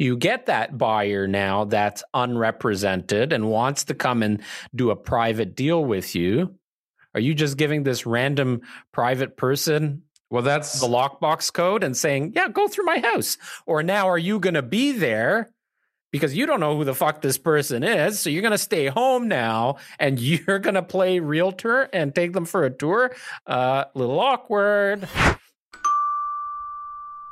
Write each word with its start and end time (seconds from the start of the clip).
you 0.00 0.16
get 0.16 0.46
that 0.46 0.78
buyer 0.78 1.26
now 1.26 1.64
that's 1.64 2.02
unrepresented 2.14 3.34
and 3.34 3.50
wants 3.50 3.84
to 3.84 3.94
come 3.94 4.22
and 4.22 4.40
do 4.74 4.90
a 4.90 4.96
private 4.96 5.54
deal 5.54 5.84
with 5.84 6.14
you. 6.14 6.54
Are 7.14 7.20
you 7.20 7.34
just 7.34 7.58
giving 7.58 7.82
this 7.82 8.06
random 8.06 8.62
private 8.92 9.36
person 9.36 10.02
Well, 10.30 10.42
that's 10.42 10.80
the 10.80 10.86
lockbox 10.86 11.52
code 11.52 11.82
and 11.82 11.96
saying, 11.96 12.34
"Yeah, 12.36 12.48
go 12.48 12.68
through 12.68 12.84
my 12.84 13.00
house"? 13.00 13.36
Or 13.66 13.82
now 13.82 14.08
are 14.08 14.16
you 14.16 14.38
going 14.38 14.54
to 14.54 14.62
be 14.62 14.92
there 14.92 15.50
because 16.12 16.36
you 16.36 16.46
don't 16.46 16.60
know 16.60 16.76
who 16.76 16.84
the 16.84 16.94
fuck 16.94 17.20
this 17.20 17.36
person 17.36 17.82
is, 17.82 18.20
so 18.20 18.30
you're 18.30 18.40
going 18.40 18.52
to 18.52 18.58
stay 18.58 18.86
home 18.86 19.26
now 19.26 19.78
and 19.98 20.20
you're 20.20 20.60
going 20.60 20.76
to 20.76 20.84
play 20.84 21.18
realtor 21.18 21.88
and 21.92 22.14
take 22.14 22.32
them 22.32 22.44
for 22.44 22.64
a 22.64 22.70
tour? 22.70 23.10
A 23.46 23.52
uh, 23.52 23.84
little 23.94 24.20
awkward. 24.20 25.08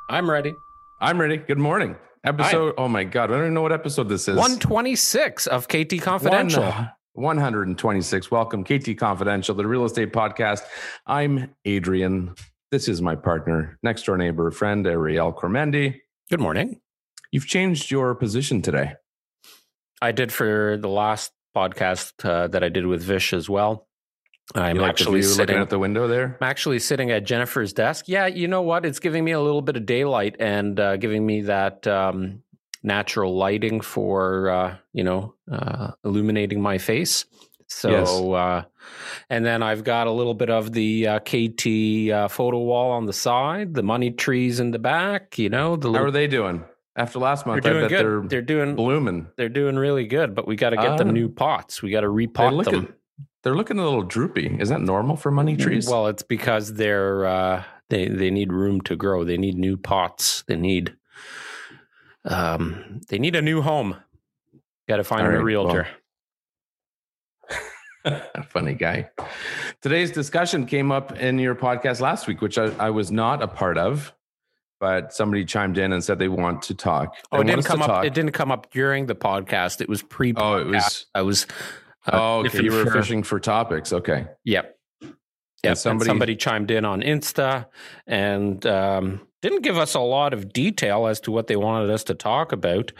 I'm 0.09 0.29
ready. 0.29 0.55
I'm 0.99 1.21
ready. 1.21 1.37
Good 1.37 1.57
morning. 1.57 1.95
Episode. 2.23 2.73
Oh 2.77 2.87
my 2.87 3.03
god, 3.05 3.25
I 3.31 3.33
don't 3.35 3.39
even 3.41 3.53
know 3.53 3.61
what 3.61 3.71
episode 3.71 4.09
this 4.09 4.27
is. 4.27 4.35
126 4.35 5.47
of 5.47 5.67
KT 5.67 6.01
Confidential. 6.01 6.63
One- 6.63 6.89
126. 7.13 8.31
Welcome, 8.31 8.63
KT 8.63 8.95
Confidential, 8.97 9.53
the 9.55 9.67
real 9.67 9.83
estate 9.83 10.13
podcast. 10.13 10.61
I'm 11.05 11.53
Adrian. 11.65 12.35
This 12.71 12.87
is 12.87 13.01
my 13.01 13.15
partner, 13.15 13.77
next 13.83 14.03
door 14.03 14.15
neighbor, 14.17 14.51
friend 14.51 14.85
Ariel 14.87 15.33
Cormendi. 15.33 15.99
Good 16.29 16.39
morning. 16.39 16.79
You've 17.31 17.47
changed 17.47 17.91
your 17.91 18.15
position 18.15 18.61
today. 18.61 18.93
I 20.01 20.11
did 20.13 20.31
for 20.31 20.77
the 20.79 20.87
last 20.87 21.31
podcast 21.55 22.13
uh, 22.23 22.47
that 22.47 22.63
I 22.63 22.69
did 22.69 22.85
with 22.85 23.01
Vish 23.01 23.33
as 23.33 23.49
well. 23.49 23.87
I'm 24.55 24.75
You 24.77 24.81
like 24.81 24.89
actually 24.91 25.21
sitting 25.21 25.39
looking 25.55 25.57
out 25.61 25.69
the 25.69 25.79
window 25.79 26.07
there. 26.07 26.37
I'm 26.41 26.47
actually 26.47 26.79
sitting 26.79 27.11
at 27.11 27.23
Jennifer's 27.23 27.71
desk. 27.73 28.05
Yeah, 28.07 28.25
you 28.27 28.47
know 28.47 28.61
what? 28.63 28.85
It's 28.85 28.99
giving 28.99 29.23
me 29.23 29.31
a 29.31 29.39
little 29.39 29.61
bit 29.61 29.77
of 29.77 29.85
daylight 29.85 30.35
and 30.39 30.79
uh, 30.79 30.97
giving 30.97 31.25
me 31.25 31.41
that 31.41 31.85
um, 31.87 32.41
natural 32.81 33.37
lighting 33.37 33.81
for 33.81 34.49
uh, 34.49 34.75
you 34.93 35.03
know 35.03 35.35
uh, 35.51 35.91
illuminating 36.03 36.61
my 36.61 36.77
face. 36.79 37.25
So, 37.71 37.91
Yes. 37.91 38.09
uh, 38.09 38.63
and 39.29 39.45
then 39.45 39.61
I've 39.61 39.83
got 39.83 40.07
a 40.07 40.11
little 40.11 40.33
bit 40.33 40.49
of 40.49 40.71
the 40.71 41.05
uh, 41.07 41.19
KT 41.19 42.09
uh, 42.11 42.27
photo 42.27 42.57
wall 42.57 42.89
on 42.89 43.05
the 43.05 43.13
side, 43.13 43.75
the 43.75 43.83
money 43.83 44.09
trees 44.09 44.59
in 44.59 44.71
the 44.71 44.79
back. 44.79 45.37
You 45.37 45.49
know, 45.49 45.75
the 45.75 45.89
How 45.89 45.91
little, 45.91 46.07
are 46.07 46.11
they 46.11 46.25
doing? 46.25 46.63
After 46.95 47.19
last 47.19 47.45
month. 47.45 47.61
they're 47.63 47.73
doing 47.73 47.83
bet 47.87 47.91
good. 47.91 47.99
they're, 48.03 48.27
They're, 48.27 48.41
doing 48.41 48.75
blooming. 48.75 49.27
they're 49.37 49.47
doing 49.49 49.75
really 49.75 50.07
good, 50.07 50.33
but 50.33 50.47
we 50.47 50.55
got 50.55 50.71
to 50.71 50.77
get 50.77 50.87
Ah. 50.87 50.97
them 50.97 51.11
new 51.11 51.29
pots. 51.29 51.83
We 51.83 51.91
got 51.91 52.01
to 52.01 52.07
repot 52.07 52.65
them. 52.65 52.95
They're 53.43 53.55
looking 53.55 53.79
a 53.79 53.83
little 53.83 54.03
droopy. 54.03 54.57
Is 54.59 54.69
that 54.69 54.81
normal 54.81 55.15
for 55.15 55.31
money 55.31 55.55
trees? 55.55 55.87
Well, 55.87 56.07
it's 56.07 56.23
because 56.23 56.73
they're 56.73 57.25
uh, 57.25 57.63
they 57.89 58.07
they 58.07 58.31
need 58.31 58.51
room 58.53 58.81
to 58.81 58.95
grow. 58.95 59.23
They 59.23 59.37
need 59.37 59.55
new 59.57 59.77
pots. 59.77 60.43
They 60.47 60.55
need 60.55 60.95
um 62.25 63.01
they 63.09 63.17
need 63.19 63.35
a 63.35 63.41
new 63.41 63.61
home. 63.61 63.95
Got 64.87 64.97
to 64.97 65.03
find 65.03 65.25
them 65.25 65.33
a 65.33 65.37
right, 65.37 65.43
realtor. 65.43 65.87
Funny 68.47 68.73
guy. 68.73 69.09
Today's 69.81 70.11
discussion 70.11 70.65
came 70.65 70.91
up 70.91 71.17
in 71.17 71.37
your 71.37 71.53
podcast 71.55 71.99
last 72.01 72.27
week, 72.27 72.41
which 72.41 72.57
I, 72.57 72.65
I 72.79 72.89
was 72.89 73.11
not 73.11 73.43
a 73.43 73.47
part 73.47 73.77
of, 73.77 74.13
but 74.79 75.13
somebody 75.13 75.45
chimed 75.45 75.77
in 75.77 75.91
and 75.93 76.03
said 76.03 76.17
they 76.17 76.27
want 76.29 76.63
to 76.63 76.73
talk. 76.73 77.15
They 77.31 77.37
oh, 77.37 77.41
it 77.41 77.45
didn't 77.47 77.65
come 77.65 77.81
up. 77.81 77.87
talk- 77.87 78.05
It 78.05 78.13
didn't 78.13 78.31
come 78.31 78.51
up 78.51 78.71
during 78.71 79.05
the 79.05 79.15
podcast. 79.15 79.81
It 79.81 79.89
was 79.89 80.01
pre. 80.01 80.33
Oh, 80.35 80.57
it 80.57 80.67
was. 80.67 81.05
I 81.13 81.21
was. 81.21 81.45
Uh, 82.07 82.11
Oh, 82.13 82.45
okay. 82.45 82.63
You 82.63 82.71
were 82.71 82.85
for- 82.85 82.91
fishing 82.91 83.23
for 83.23 83.39
topics. 83.39 83.91
Okay. 83.93 84.27
Yep. 84.45 84.75
Yep. 85.63 85.77
somebody- 85.77 86.07
Somebody, 86.07 86.35
chimed 86.37 86.71
in 86.71 86.85
on 86.85 87.01
Insta 87.01 87.65
and 88.07 88.65
um, 88.65 89.21
didn't 89.41 89.61
give 89.63 89.77
us 89.77 89.93
a 89.93 89.99
lot 89.99 90.33
of 90.33 90.53
detail 90.53 91.07
as 91.07 91.19
to 91.21 91.31
what 91.31 91.47
they 91.47 91.55
wanted 91.57 91.89
us 91.89 92.05
to 92.05 92.13
talk 92.13 92.51
about. 92.53 92.91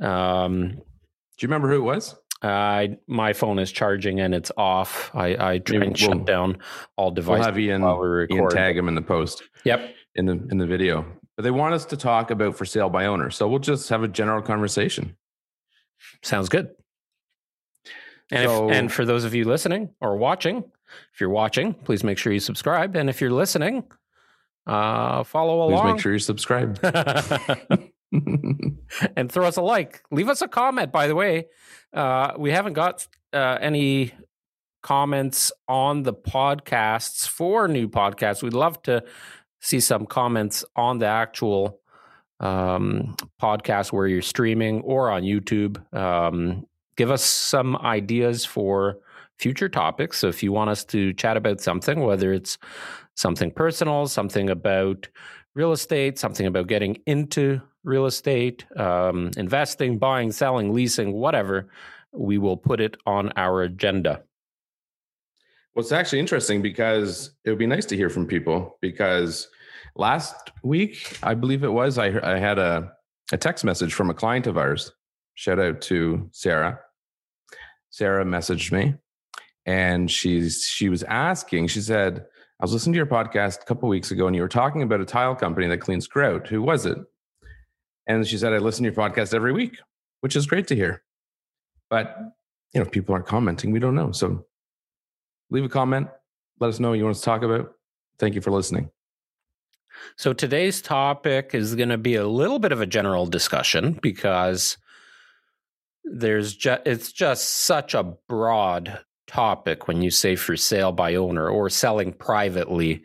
Um, 0.00 0.68
Do 0.70 0.76
you 1.42 1.48
remember 1.48 1.68
who 1.68 1.76
it 1.76 1.80
was? 1.84 2.16
I 2.42 2.96
my 3.06 3.32
phone 3.32 3.58
is 3.58 3.72
charging 3.72 4.20
and 4.20 4.34
it's 4.34 4.52
off. 4.56 5.10
I, 5.14 5.52
I 5.54 5.58
try 5.58 5.76
and 5.76 5.84
we'll- 5.86 5.94
shut 5.94 6.24
down 6.26 6.58
all 6.96 7.06
We'll 7.06 7.14
devices 7.14 7.46
have 7.46 7.58
Ian, 7.58 7.82
while 7.82 7.98
we 7.98 8.06
Ian 8.06 8.44
record. 8.44 8.50
tag 8.50 8.76
him 8.76 8.88
in 8.88 8.94
the 8.94 9.02
post 9.02 9.42
Yep. 9.64 9.94
in 10.14 10.26
the 10.26 10.32
in 10.50 10.58
the 10.58 10.66
video. 10.66 11.04
But 11.36 11.42
they 11.44 11.50
want 11.50 11.74
us 11.74 11.84
to 11.86 11.96
talk 11.98 12.30
about 12.30 12.56
for 12.56 12.64
sale 12.64 12.88
by 12.88 13.06
owner. 13.06 13.30
So 13.30 13.46
we'll 13.48 13.58
just 13.58 13.88
have 13.90 14.02
a 14.02 14.08
general 14.08 14.40
conversation. 14.42 15.16
Sounds 16.22 16.48
good. 16.48 16.70
And 18.30 18.48
So- 18.48 18.68
if, 18.70 18.76
and 18.76 18.92
for 18.92 19.04
those 19.04 19.24
of 19.24 19.34
you 19.34 19.44
listening 19.44 19.90
or 20.00 20.16
watching, 20.16 20.64
if 21.12 21.20
you're 21.20 21.30
watching, 21.30 21.74
please 21.74 22.04
make 22.04 22.18
sure 22.18 22.32
you 22.32 22.40
subscribe. 22.40 22.96
And 22.96 23.08
if 23.10 23.20
you're 23.20 23.30
listening, 23.30 23.84
uh, 24.66 25.22
follow 25.24 25.66
Please 25.68 25.74
along 25.74 25.92
make 25.92 26.00
sure 26.00 26.12
you 26.12 26.18
subscribe. 26.18 26.78
and 28.12 29.30
throw 29.30 29.46
us 29.46 29.56
a 29.56 29.62
like. 29.62 30.02
Leave 30.10 30.28
us 30.28 30.42
a 30.42 30.48
comment. 30.48 30.92
By 30.92 31.06
the 31.06 31.14
way, 31.14 31.46
uh, 31.92 32.32
we 32.38 32.50
haven't 32.50 32.74
got 32.74 33.06
uh, 33.32 33.58
any 33.60 34.12
comments 34.82 35.50
on 35.68 36.02
the 36.04 36.12
podcasts 36.14 37.28
for 37.28 37.66
new 37.68 37.88
podcasts. 37.88 38.42
We'd 38.42 38.52
love 38.52 38.80
to 38.82 39.02
see 39.60 39.80
some 39.80 40.06
comments 40.06 40.64
on 40.76 40.98
the 40.98 41.06
actual 41.06 41.80
um, 42.38 43.16
podcast 43.42 43.92
where 43.92 44.06
you're 44.06 44.22
streaming 44.22 44.82
or 44.82 45.10
on 45.10 45.22
YouTube. 45.22 45.80
Um, 45.94 46.66
give 46.96 47.10
us 47.10 47.22
some 47.22 47.76
ideas 47.76 48.44
for 48.44 48.98
future 49.38 49.68
topics. 49.68 50.18
So 50.18 50.28
if 50.28 50.42
you 50.42 50.52
want 50.52 50.70
us 50.70 50.84
to 50.86 51.12
chat 51.12 51.36
about 51.36 51.60
something, 51.60 52.00
whether 52.00 52.32
it's 52.32 52.58
something 53.14 53.50
personal, 53.50 54.06
something 54.06 54.50
about 54.50 55.08
real 55.54 55.72
estate, 55.72 56.18
something 56.18 56.46
about 56.46 56.68
getting 56.68 56.98
into 57.06 57.60
real 57.84 58.06
estate, 58.06 58.64
um, 58.78 59.30
investing, 59.36 59.98
buying, 59.98 60.32
selling, 60.32 60.72
leasing, 60.72 61.12
whatever, 61.12 61.68
we 62.12 62.38
will 62.38 62.56
put 62.56 62.80
it 62.80 62.96
on 63.06 63.32
our 63.36 63.62
agenda. 63.62 64.22
Well, 65.74 65.82
it's 65.82 65.92
actually 65.92 66.20
interesting 66.20 66.62
because 66.62 67.32
it 67.44 67.50
would 67.50 67.58
be 67.58 67.66
nice 67.66 67.84
to 67.86 67.96
hear 67.96 68.08
from 68.08 68.26
people 68.26 68.78
because 68.80 69.48
last 69.94 70.50
week, 70.62 71.18
I 71.22 71.34
believe 71.34 71.64
it 71.64 71.72
was, 71.72 71.98
I, 71.98 72.06
I 72.22 72.38
had 72.38 72.58
a, 72.58 72.92
a 73.32 73.36
text 73.36 73.64
message 73.64 73.92
from 73.92 74.08
a 74.08 74.14
client 74.14 74.46
of 74.46 74.56
ours. 74.56 74.92
Shout 75.34 75.58
out 75.58 75.82
to 75.82 76.28
Sarah. 76.32 76.80
Sarah 77.96 78.26
messaged 78.26 78.72
me 78.72 78.94
and 79.64 80.10
she's 80.10 80.64
she 80.64 80.90
was 80.90 81.02
asking, 81.04 81.68
she 81.68 81.80
said, 81.80 82.26
I 82.60 82.64
was 82.64 82.74
listening 82.74 82.92
to 82.92 82.98
your 82.98 83.06
podcast 83.06 83.62
a 83.62 83.64
couple 83.64 83.88
weeks 83.88 84.10
ago 84.10 84.26
and 84.26 84.36
you 84.36 84.42
were 84.42 84.48
talking 84.48 84.82
about 84.82 85.00
a 85.00 85.06
tile 85.06 85.34
company 85.34 85.66
that 85.68 85.78
cleans 85.78 86.06
grout. 86.06 86.46
Who 86.48 86.60
was 86.60 86.84
it? 86.84 86.98
And 88.06 88.26
she 88.26 88.36
said, 88.36 88.52
I 88.52 88.58
listen 88.58 88.84
to 88.84 88.90
your 88.92 89.10
podcast 89.10 89.32
every 89.32 89.52
week, 89.52 89.78
which 90.20 90.36
is 90.36 90.46
great 90.46 90.66
to 90.66 90.76
hear. 90.76 91.04
But 91.88 92.14
you 92.74 92.80
know, 92.80 92.82
if 92.82 92.92
people 92.92 93.14
aren't 93.14 93.28
commenting, 93.28 93.70
we 93.70 93.78
don't 93.78 93.94
know. 93.94 94.12
So 94.12 94.44
leave 95.48 95.64
a 95.64 95.70
comment. 95.70 96.08
Let 96.60 96.68
us 96.68 96.78
know 96.78 96.90
what 96.90 96.98
you 96.98 97.04
want 97.04 97.16
to 97.16 97.22
talk 97.22 97.42
about. 97.42 97.72
Thank 98.18 98.34
you 98.34 98.42
for 98.42 98.50
listening. 98.50 98.90
So 100.16 100.34
today's 100.34 100.82
topic 100.82 101.54
is 101.54 101.74
going 101.74 101.88
to 101.88 101.96
be 101.96 102.16
a 102.16 102.28
little 102.28 102.58
bit 102.58 102.72
of 102.72 102.82
a 102.82 102.86
general 102.86 103.24
discussion 103.24 103.98
because 104.02 104.76
there's 106.06 106.54
just 106.54 106.82
it's 106.86 107.12
just 107.12 107.50
such 107.50 107.94
a 107.94 108.14
broad 108.28 109.00
topic 109.26 109.88
when 109.88 110.02
you 110.02 110.10
say 110.10 110.36
for 110.36 110.56
sale 110.56 110.92
by 110.92 111.16
owner 111.16 111.48
or 111.48 111.68
selling 111.68 112.12
privately. 112.12 113.02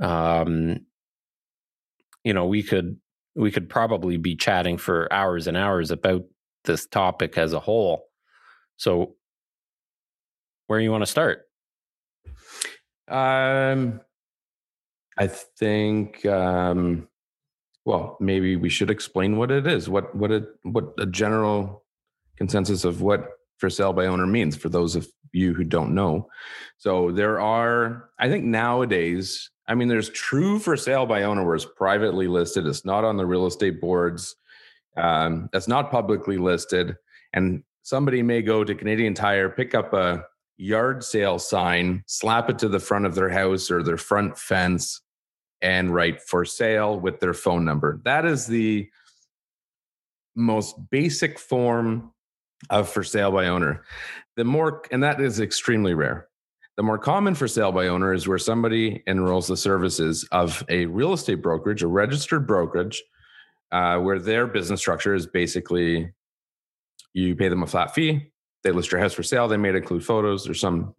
Um, 0.00 0.86
you 2.24 2.32
know, 2.32 2.46
we 2.46 2.62
could 2.62 2.96
we 3.34 3.50
could 3.50 3.68
probably 3.68 4.16
be 4.16 4.34
chatting 4.34 4.78
for 4.78 5.12
hours 5.12 5.46
and 5.46 5.56
hours 5.56 5.90
about 5.90 6.24
this 6.64 6.86
topic 6.86 7.38
as 7.38 7.52
a 7.52 7.60
whole. 7.60 8.04
So, 8.76 9.14
where 10.66 10.80
you 10.80 10.90
want 10.90 11.02
to 11.02 11.06
start? 11.06 11.42
Um, 13.08 14.00
I 15.16 15.26
think, 15.26 16.24
um, 16.26 17.08
well, 17.84 18.16
maybe 18.20 18.56
we 18.56 18.68
should 18.68 18.90
explain 18.90 19.36
what 19.36 19.50
it 19.50 19.66
is. 19.66 19.88
What 19.88 20.14
what 20.14 20.30
a 20.30 20.46
what 20.62 20.94
a 20.98 21.06
general 21.06 21.84
consensus 22.38 22.84
of 22.84 23.02
what 23.02 23.28
for 23.58 23.68
sale 23.68 23.92
by 23.92 24.06
owner 24.06 24.26
means 24.26 24.56
for 24.56 24.68
those 24.68 24.96
of 24.96 25.06
you 25.32 25.52
who 25.52 25.64
don't 25.64 25.94
know. 25.94 26.28
So 26.78 27.10
there 27.10 27.40
are, 27.40 28.08
I 28.18 28.28
think 28.28 28.44
nowadays, 28.44 29.50
I 29.66 29.74
mean, 29.74 29.88
there's 29.88 30.08
true 30.10 30.58
for 30.58 30.76
sale 30.76 31.04
by 31.04 31.24
owner 31.24 31.44
where 31.44 31.56
it's 31.56 31.66
privately 31.76 32.28
listed. 32.28 32.66
It's 32.66 32.84
not 32.84 33.04
on 33.04 33.16
the 33.16 33.26
real 33.26 33.46
estate 33.46 33.80
boards. 33.80 34.36
Um, 34.96 35.50
it's 35.52 35.68
not 35.68 35.90
publicly 35.90 36.38
listed, 36.38 36.96
and 37.32 37.62
somebody 37.82 38.22
may 38.22 38.42
go 38.42 38.64
to 38.64 38.74
Canadian 38.74 39.14
Tire, 39.14 39.48
pick 39.48 39.74
up 39.74 39.92
a 39.92 40.24
yard 40.56 41.04
sale 41.04 41.38
sign, 41.38 42.02
slap 42.06 42.50
it 42.50 42.58
to 42.60 42.68
the 42.68 42.80
front 42.80 43.06
of 43.06 43.14
their 43.14 43.28
house 43.28 43.70
or 43.70 43.82
their 43.82 43.96
front 43.96 44.38
fence, 44.38 45.00
and 45.60 45.94
write 45.94 46.20
for 46.22 46.44
sale 46.44 46.98
with 46.98 47.20
their 47.20 47.34
phone 47.34 47.64
number. 47.64 48.00
That 48.04 48.24
is 48.24 48.46
the 48.46 48.88
most 50.34 50.74
basic 50.90 51.38
form 51.38 52.12
of 52.70 52.88
for 52.88 53.02
sale 53.02 53.30
by 53.30 53.46
owner. 53.46 53.84
The 54.36 54.44
more, 54.44 54.82
and 54.90 55.02
that 55.02 55.20
is 55.20 55.40
extremely 55.40 55.94
rare. 55.94 56.28
The 56.76 56.82
more 56.84 56.98
common 56.98 57.34
for 57.34 57.48
sale 57.48 57.72
by 57.72 57.88
owner 57.88 58.12
is 58.12 58.28
where 58.28 58.38
somebody 58.38 59.02
enrolls 59.08 59.48
the 59.48 59.56
services 59.56 60.26
of 60.30 60.64
a 60.68 60.86
real 60.86 61.12
estate 61.12 61.42
brokerage, 61.42 61.82
a 61.82 61.88
registered 61.88 62.46
brokerage, 62.46 63.02
uh, 63.72 63.98
where 63.98 64.18
their 64.18 64.46
business 64.46 64.80
structure 64.80 65.14
is 65.14 65.26
basically 65.26 66.12
you 67.14 67.34
pay 67.34 67.48
them 67.48 67.62
a 67.62 67.66
flat 67.66 67.94
fee, 67.94 68.30
they 68.62 68.70
list 68.70 68.92
your 68.92 69.00
house 69.00 69.12
for 69.12 69.22
sale, 69.22 69.48
they 69.48 69.56
may 69.56 69.70
include 69.70 70.04
photos, 70.04 70.44
there's 70.44 70.60
some 70.60 70.94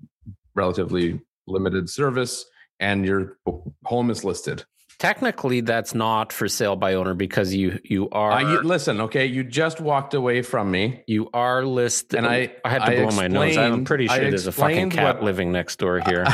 relatively 0.53 1.19
limited 1.47 1.89
service, 1.89 2.45
and 2.79 3.05
your 3.05 3.37
home 3.85 4.09
is 4.09 4.23
listed. 4.23 4.63
Technically, 4.99 5.61
that's 5.61 5.95
not 5.95 6.33
for 6.33 6.49
sale 6.49 6.75
by 6.75 6.95
owner 6.95 7.13
because 7.13 7.55
you 7.55 7.79
you 7.85 8.09
are. 8.09 8.33
Uh, 8.33 8.51
you, 8.51 8.61
listen, 8.63 8.99
okay, 9.01 9.25
you 9.25 9.45
just 9.45 9.79
walked 9.79 10.13
away 10.13 10.41
from 10.41 10.69
me. 10.69 11.03
You 11.07 11.29
are 11.33 11.65
listed, 11.65 12.17
and 12.19 12.27
I 12.27 12.53
I 12.65 12.69
had 12.69 12.79
to 12.79 12.91
I 12.91 12.95
blow 12.97 13.15
my 13.15 13.29
nose. 13.29 13.55
I'm 13.55 13.85
pretty 13.85 14.07
sure 14.07 14.19
there's 14.19 14.47
a 14.47 14.51
fucking 14.51 14.89
cat 14.89 15.15
what- 15.15 15.23
living 15.23 15.53
next 15.53 15.77
door 15.77 16.01
here. 16.05 16.25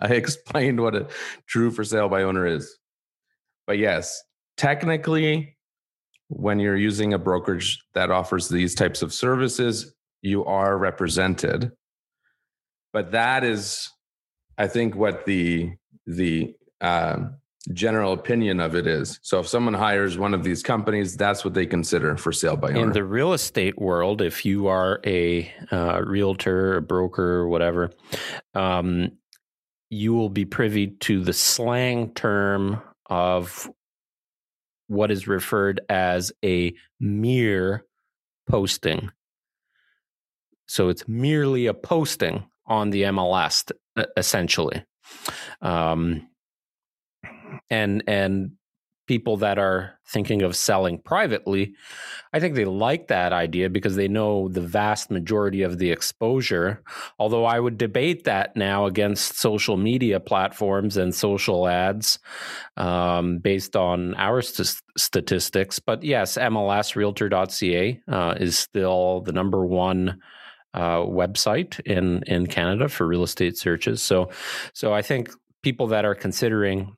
I 0.00 0.08
explained 0.14 0.80
what 0.80 0.94
a 0.94 1.08
true 1.48 1.72
for 1.72 1.82
sale 1.82 2.08
by 2.08 2.22
owner 2.22 2.46
is. 2.46 2.78
But 3.66 3.78
yes, 3.78 4.22
technically, 4.56 5.56
when 6.28 6.60
you're 6.60 6.76
using 6.76 7.12
a 7.12 7.18
brokerage 7.18 7.82
that 7.94 8.12
offers 8.12 8.48
these 8.48 8.76
types 8.76 9.02
of 9.02 9.12
services, 9.12 9.92
you 10.22 10.44
are 10.44 10.78
represented. 10.78 11.72
But 12.92 13.12
that 13.12 13.42
is, 13.42 13.90
I 14.56 14.68
think, 14.68 14.94
what 14.94 15.26
the 15.26 15.72
the 16.06 16.54
um, 16.80 17.38
general 17.72 18.12
opinion 18.12 18.60
of 18.60 18.74
it 18.74 18.86
is. 18.86 19.18
So 19.22 19.40
if 19.40 19.48
someone 19.48 19.74
hires 19.74 20.16
one 20.16 20.34
of 20.34 20.44
these 20.44 20.62
companies, 20.62 21.16
that's 21.16 21.44
what 21.44 21.54
they 21.54 21.66
consider 21.66 22.16
for 22.16 22.32
sale 22.32 22.56
by 22.56 22.70
owner. 22.70 22.80
In 22.80 22.92
the 22.92 23.04
real 23.04 23.32
estate 23.32 23.78
world, 23.78 24.22
if 24.22 24.44
you 24.44 24.68
are 24.68 25.00
a 25.04 25.52
uh, 25.72 26.02
realtor, 26.04 26.76
a 26.76 26.82
broker, 26.82 27.48
whatever, 27.48 27.90
um, 28.54 29.12
you 29.90 30.14
will 30.14 30.30
be 30.30 30.44
privy 30.44 30.88
to 30.88 31.22
the 31.22 31.32
slang 31.32 32.12
term 32.14 32.80
of 33.06 33.70
what 34.88 35.10
is 35.10 35.26
referred 35.26 35.80
as 35.88 36.32
a 36.44 36.74
mere 37.00 37.84
posting. 38.48 39.10
So 40.66 40.88
it's 40.88 41.06
merely 41.06 41.66
a 41.66 41.74
posting 41.74 42.44
on 42.66 42.90
the 42.90 43.02
MLS, 43.02 43.70
essentially. 44.16 44.84
Um, 45.60 46.28
and 47.70 48.02
and 48.06 48.52
people 49.06 49.36
that 49.36 49.58
are 49.58 49.98
thinking 50.06 50.42
of 50.42 50.56
selling 50.56 50.98
privately, 50.98 51.74
I 52.32 52.40
think 52.40 52.54
they 52.54 52.64
like 52.64 53.08
that 53.08 53.32
idea 53.32 53.70
because 53.70 53.96
they 53.96 54.08
know 54.08 54.48
the 54.48 54.60
vast 54.60 55.10
majority 55.10 55.62
of 55.62 55.78
the 55.78 55.90
exposure. 55.90 56.82
Although 57.18 57.44
I 57.44 57.60
would 57.60 57.78
debate 57.78 58.24
that 58.24 58.56
now 58.56 58.86
against 58.86 59.38
social 59.38 59.76
media 59.76 60.20
platforms 60.20 60.96
and 60.96 61.14
social 61.14 61.68
ads 61.68 62.18
um, 62.76 63.38
based 63.38 63.76
on 63.76 64.14
our 64.16 64.42
st- 64.42 64.82
statistics. 64.96 65.78
But 65.78 66.02
yes, 66.02 66.36
MLS 66.36 66.96
Realtor.ca 66.96 68.00
uh, 68.08 68.34
is 68.38 68.58
still 68.58 69.20
the 69.22 69.32
number 69.32 69.64
one. 69.64 70.20
Uh, 70.74 70.98
website 70.98 71.80
in 71.86 72.22
in 72.26 72.46
Canada 72.46 72.86
for 72.86 73.06
real 73.06 73.22
estate 73.22 73.56
searches. 73.56 74.02
So, 74.02 74.28
so 74.74 74.92
I 74.92 75.00
think 75.00 75.30
people 75.62 75.86
that 75.86 76.04
are 76.04 76.14
considering 76.14 76.94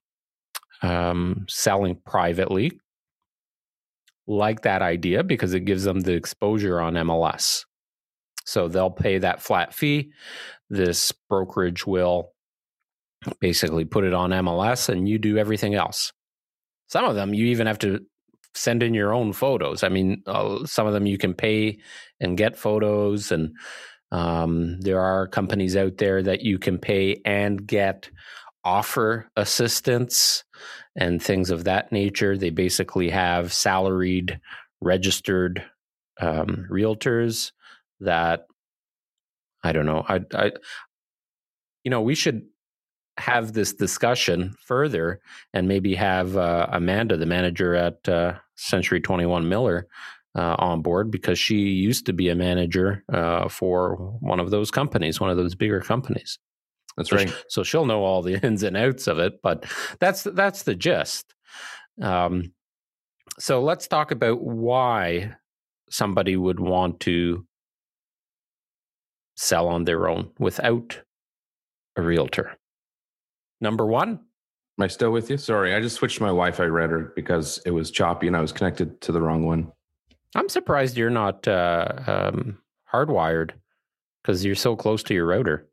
um, 0.83 1.47
selling 1.49 1.97
privately 2.07 2.81
like 4.27 4.63
that 4.63 4.83
idea 4.83 5.25
because 5.25 5.55
it 5.55 5.65
gives 5.65 5.85
them 5.85 6.01
the 6.01 6.13
exposure 6.13 6.81
on 6.81 6.95
MLS. 6.95 7.65
So 8.45 8.69
they'll 8.69 8.91
pay 8.91 9.19
that 9.19 9.43
flat 9.43 9.75
fee. 9.75 10.13
This 10.71 11.13
brokerage 11.29 11.87
will 11.87 12.33
basically 13.41 13.85
put 13.85 14.05
it 14.05 14.15
on 14.15 14.31
MLS 14.31 14.89
and 14.89 15.09
you 15.09 15.19
do 15.19 15.39
everything 15.39 15.75
else. 15.75 16.13
Some 16.89 17.05
of 17.05 17.15
them 17.15 17.35
you 17.35 17.47
even 17.47 17.67
have 17.67 17.79
to 17.81 18.01
send 18.55 18.83
in 18.83 18.95
your 18.95 19.15
own 19.15 19.33
photos. 19.33 19.83
I 19.83 19.89
mean, 19.89 20.23
uh, 20.27 20.65
some 20.67 20.87
of 20.87 20.93
them 20.93 21.07
you 21.07 21.19
can 21.19 21.35
pay 21.35 21.79
and 22.21 22.37
get 22.37 22.57
photos, 22.57 23.31
and 23.31 23.55
um, 24.11 24.81
there 24.81 25.01
are 25.01 25.29
companies 25.29 25.77
out 25.77 25.99
there 25.99 26.23
that 26.23 26.43
you 26.43 26.59
can 26.59 26.79
pay 26.79 27.21
and 27.25 27.67
get 27.67 28.11
offer 28.69 29.31
assistance 29.35 30.44
and 30.94 31.23
things 31.23 31.50
of 31.50 31.65
that 31.65 31.91
nature. 31.91 32.37
They 32.37 32.50
basically 32.50 33.09
have 33.09 33.53
salaried, 33.53 34.38
registered 34.82 35.65
um, 36.20 36.67
realtors 36.70 37.53
that 38.00 38.47
I 39.65 39.73
don't 39.73 39.87
know. 39.87 40.05
I, 40.06 40.20
I, 40.35 40.53
you 41.82 41.91
know, 41.91 42.03
we 42.03 42.15
should 42.15 42.43
have 43.17 43.55
this 43.55 43.73
discussion 43.73 44.55
further 44.65 45.21
and 45.55 45.67
maybe 45.67 45.94
have 45.94 46.37
uh, 46.37 46.67
Amanda, 46.71 47.17
the 47.17 47.26
manager 47.26 47.75
at 47.75 48.06
uh, 48.06 48.35
Century 48.55 49.00
21 49.00 49.49
Miller, 49.49 49.88
uh, 50.37 50.55
on 50.59 50.82
board 50.82 51.11
because 51.11 51.38
she 51.38 51.56
used 51.56 52.06
to 52.06 52.12
be 52.12 52.29
a 52.29 52.35
manager 52.35 53.03
uh, 53.12 53.49
for 53.49 53.97
one 54.21 54.38
of 54.38 54.50
those 54.50 54.71
companies, 54.71 55.19
one 55.19 55.31
of 55.31 55.38
those 55.38 55.55
bigger 55.55 55.81
companies. 55.81 56.38
That's 56.96 57.11
So 57.11 57.17
right. 57.17 57.35
So 57.49 57.62
she'll 57.62 57.87
know 57.87 58.05
all 58.05 58.23
the 58.23 58.35
ins 58.44 58.62
and 58.62 58.76
outs 58.76 59.06
of 59.06 59.19
it, 59.19 59.40
but 59.43 59.64
that's 59.99 60.23
that's 60.25 60.62
the 60.62 60.75
gist. 60.75 61.35
Um, 62.00 62.52
so 63.38 63.62
let's 63.62 63.87
talk 63.87 64.11
about 64.11 64.40
why 64.40 65.35
somebody 65.90 66.37
would 66.37 66.61
want 66.61 67.00
to 67.00 67.46
sell 69.37 69.69
on 69.69 69.85
their 69.85 70.08
own 70.08 70.31
without 70.38 71.00
a 71.96 72.02
realtor. 72.02 72.56
Number 73.61 73.87
one, 73.87 74.20
Am 74.79 74.85
I 74.85 74.87
still 74.87 75.11
with 75.11 75.29
you? 75.29 75.37
Sorry, 75.37 75.75
I 75.75 75.81
just 75.81 75.96
switched 75.96 76.20
my 76.20 76.29
Wi-Fi 76.29 76.67
router 76.67 77.12
because 77.17 77.61
it 77.67 77.73
was 77.73 77.90
choppy 77.90 78.29
and 78.29 78.37
I 78.37 78.40
was 78.40 78.52
connected 78.52 79.00
to 79.00 79.11
the 79.11 79.20
wrong 79.20 79.44
one. 79.44 79.73
I'm 80.37 80.49
surprised 80.49 80.96
you're 80.96 81.11
not 81.11 81.49
uh, 81.49 81.94
um, 82.06 82.58
hardwired 82.93 83.52
because 84.23 84.44
you're 84.44 84.55
so 84.55 84.76
close 84.76 85.02
to 85.05 85.14
your 85.14 85.26
router. 85.26 85.68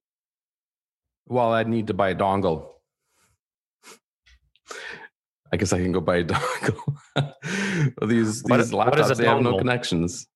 Well, 1.28 1.54
I'd 1.54 1.68
need 1.68 1.88
to 1.88 1.94
buy 1.94 2.10
a 2.10 2.16
dongle. 2.16 2.70
I 5.54 5.58
guess 5.58 5.74
I 5.74 5.78
can 5.80 5.92
go 5.92 6.02
buy 6.02 6.18
a 6.18 6.24
dongle. 6.26 6.98
These 7.16 7.94
What- 7.98 8.10
these 8.10 8.44
what 8.50 8.60
is 8.60 8.72
a 8.72 8.76
laptops 8.76 9.18
they 9.18 9.26
have 9.26 9.42
no 9.42 9.58
connections. 9.58 10.28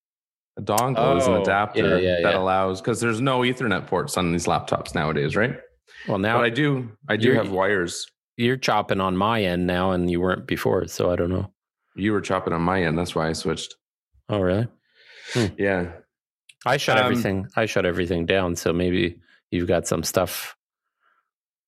A 0.57 0.61
dongle 0.61 1.17
is 1.17 1.25
an 1.27 1.33
Oh, 1.35 1.41
adapter 1.41 1.99
yeah, 1.99 2.17
yeah, 2.17 2.21
that 2.23 2.33
yeah. 2.33 2.37
allows 2.39 2.81
because 2.81 2.99
there's 2.99 3.21
no 3.21 3.39
Ethernet 3.41 3.87
ports 3.87 4.17
on 4.17 4.31
these 4.31 4.45
laptops 4.45 4.93
nowadays, 4.93 5.35
right? 5.35 5.57
Well, 6.07 6.17
now 6.17 6.37
but 6.37 6.45
I 6.45 6.49
do 6.49 6.91
I 7.07 7.17
do 7.17 7.33
have 7.33 7.49
wires. 7.51 8.07
you're 8.37 8.57
chopping 8.57 8.99
on 9.01 9.15
my 9.17 9.41
end 9.43 9.65
now, 9.67 9.91
and 9.91 10.09
you 10.11 10.19
weren't 10.21 10.47
before, 10.47 10.85
so 10.87 11.11
I 11.11 11.15
don't 11.15 11.29
know. 11.29 11.51
You 11.95 12.11
were 12.13 12.21
chopping 12.21 12.53
on 12.53 12.61
my 12.61 12.83
end, 12.83 12.97
that's 12.97 13.15
why 13.15 13.27
I 13.29 13.33
switched. 13.33 13.75
Oh, 14.29 14.39
really? 14.39 14.67
Yeah. 15.57 15.91
I 16.65 16.77
shut 16.77 16.97
Um, 16.97 17.05
everything. 17.05 17.47
I 17.55 17.65
shut 17.65 17.85
everything 17.85 18.25
down. 18.25 18.55
So 18.55 18.71
maybe 18.73 19.21
you've 19.51 19.67
got 19.67 19.87
some 19.87 20.03
stuff 20.03 20.55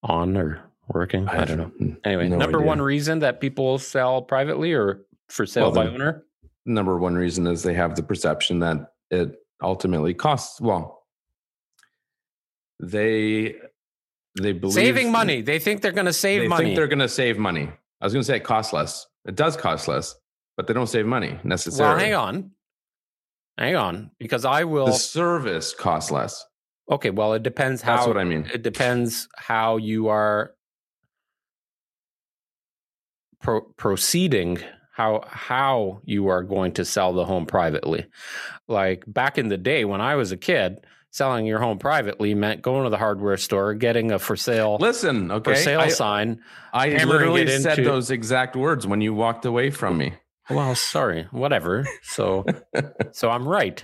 on 0.03 0.35
or 0.37 0.61
working. 0.93 1.27
I, 1.29 1.45
don't 1.45 1.57
know. 1.57 1.65
Hmm. 1.77 1.93
Anyway, 2.03 2.27
no 2.29 2.37
number 2.37 2.57
idea. 2.59 2.67
one 2.67 2.81
reason 2.81 3.19
that 3.19 3.39
people 3.39 3.77
sell 3.79 4.21
privately 4.21 4.73
or 4.73 5.01
for 5.29 5.45
sale 5.45 5.65
Well, 5.65 5.71
by 5.73 5.85
the- 5.85 5.91
owner. 5.93 6.25
Number 6.65 6.97
one 6.99 7.15
reason 7.15 7.47
is 7.47 7.63
they 7.63 7.73
have 7.73 7.95
the 7.95 8.03
perception 8.03 8.59
that 8.59 8.93
it 9.09 9.35
ultimately 9.63 10.13
costs 10.13 10.61
well. 10.61 11.05
They 12.79 13.55
they 14.41 14.53
believe 14.53 14.73
Saving 14.73 15.11
money. 15.11 15.41
They 15.41 15.59
think 15.59 15.81
they're 15.81 15.91
going 15.91 16.05
to 16.05 16.13
save 16.13 16.41
they 16.41 16.47
money. 16.47 16.65
think 16.65 16.75
they're 16.77 16.87
going 16.87 16.99
to 16.99 17.09
save 17.09 17.37
money. 17.37 17.69
I 17.99 18.05
was 18.05 18.13
going 18.13 18.21
to 18.21 18.25
say 18.27 18.37
it 18.37 18.43
costs 18.43 18.73
less. 18.73 19.05
It 19.25 19.35
does 19.35 19.57
cost 19.57 19.87
less, 19.87 20.15
but 20.57 20.67
they 20.67 20.73
don't 20.73 20.87
save 20.87 21.05
money 21.05 21.37
necessarily. 21.43 21.89
well, 21.89 21.97
necessarily. 21.97 22.03
hang 22.05 22.13
on, 22.15 22.51
hang 23.57 23.75
on, 23.75 24.11
because 24.19 24.45
I 24.45 24.63
will. 24.63 24.85
The 24.87 24.93
service 24.93 25.73
costs 25.73 26.11
less. 26.11 26.45
Okay, 26.91 27.09
well, 27.09 27.33
it 27.33 27.41
depends 27.43 27.81
how. 27.81 27.95
That's 27.95 28.07
what 28.07 28.17
I 28.17 28.23
mean. 28.25 28.49
It 28.53 28.61
depends 28.61 29.27
how 29.35 29.77
you 29.77 30.09
are 30.09 30.51
pro- 33.41 33.61
proceeding. 33.77 34.59
How 34.93 35.23
how 35.27 36.01
you 36.03 36.27
are 36.27 36.43
going 36.43 36.73
to 36.73 36.85
sell 36.85 37.13
the 37.13 37.25
home 37.25 37.45
privately? 37.45 38.05
Like 38.67 39.03
back 39.07 39.37
in 39.37 39.47
the 39.47 39.57
day 39.57 39.85
when 39.85 40.01
I 40.01 40.15
was 40.15 40.31
a 40.31 40.37
kid, 40.37 40.85
selling 41.11 41.45
your 41.45 41.59
home 41.59 41.79
privately 41.79 42.35
meant 42.35 42.61
going 42.61 42.83
to 42.83 42.89
the 42.89 42.97
hardware 42.97 43.37
store, 43.37 43.73
getting 43.73 44.11
a 44.11 44.19
for 44.19 44.35
sale 44.35 44.77
Listen, 44.79 45.31
okay. 45.31 45.51
for 45.53 45.55
sale 45.55 45.79
I, 45.79 45.87
sign. 45.87 46.41
I 46.73 47.03
literally 47.05 47.47
said 47.59 47.79
into- 47.79 47.89
those 47.89 48.11
exact 48.11 48.55
words 48.55 48.85
when 48.85 49.01
you 49.01 49.13
walked 49.13 49.45
away 49.45 49.69
from 49.71 49.97
me. 49.97 50.13
Well, 50.49 50.75
sorry, 50.75 51.27
whatever. 51.31 51.87
So 52.03 52.45
so 53.13 53.29
I'm 53.29 53.47
right. 53.47 53.81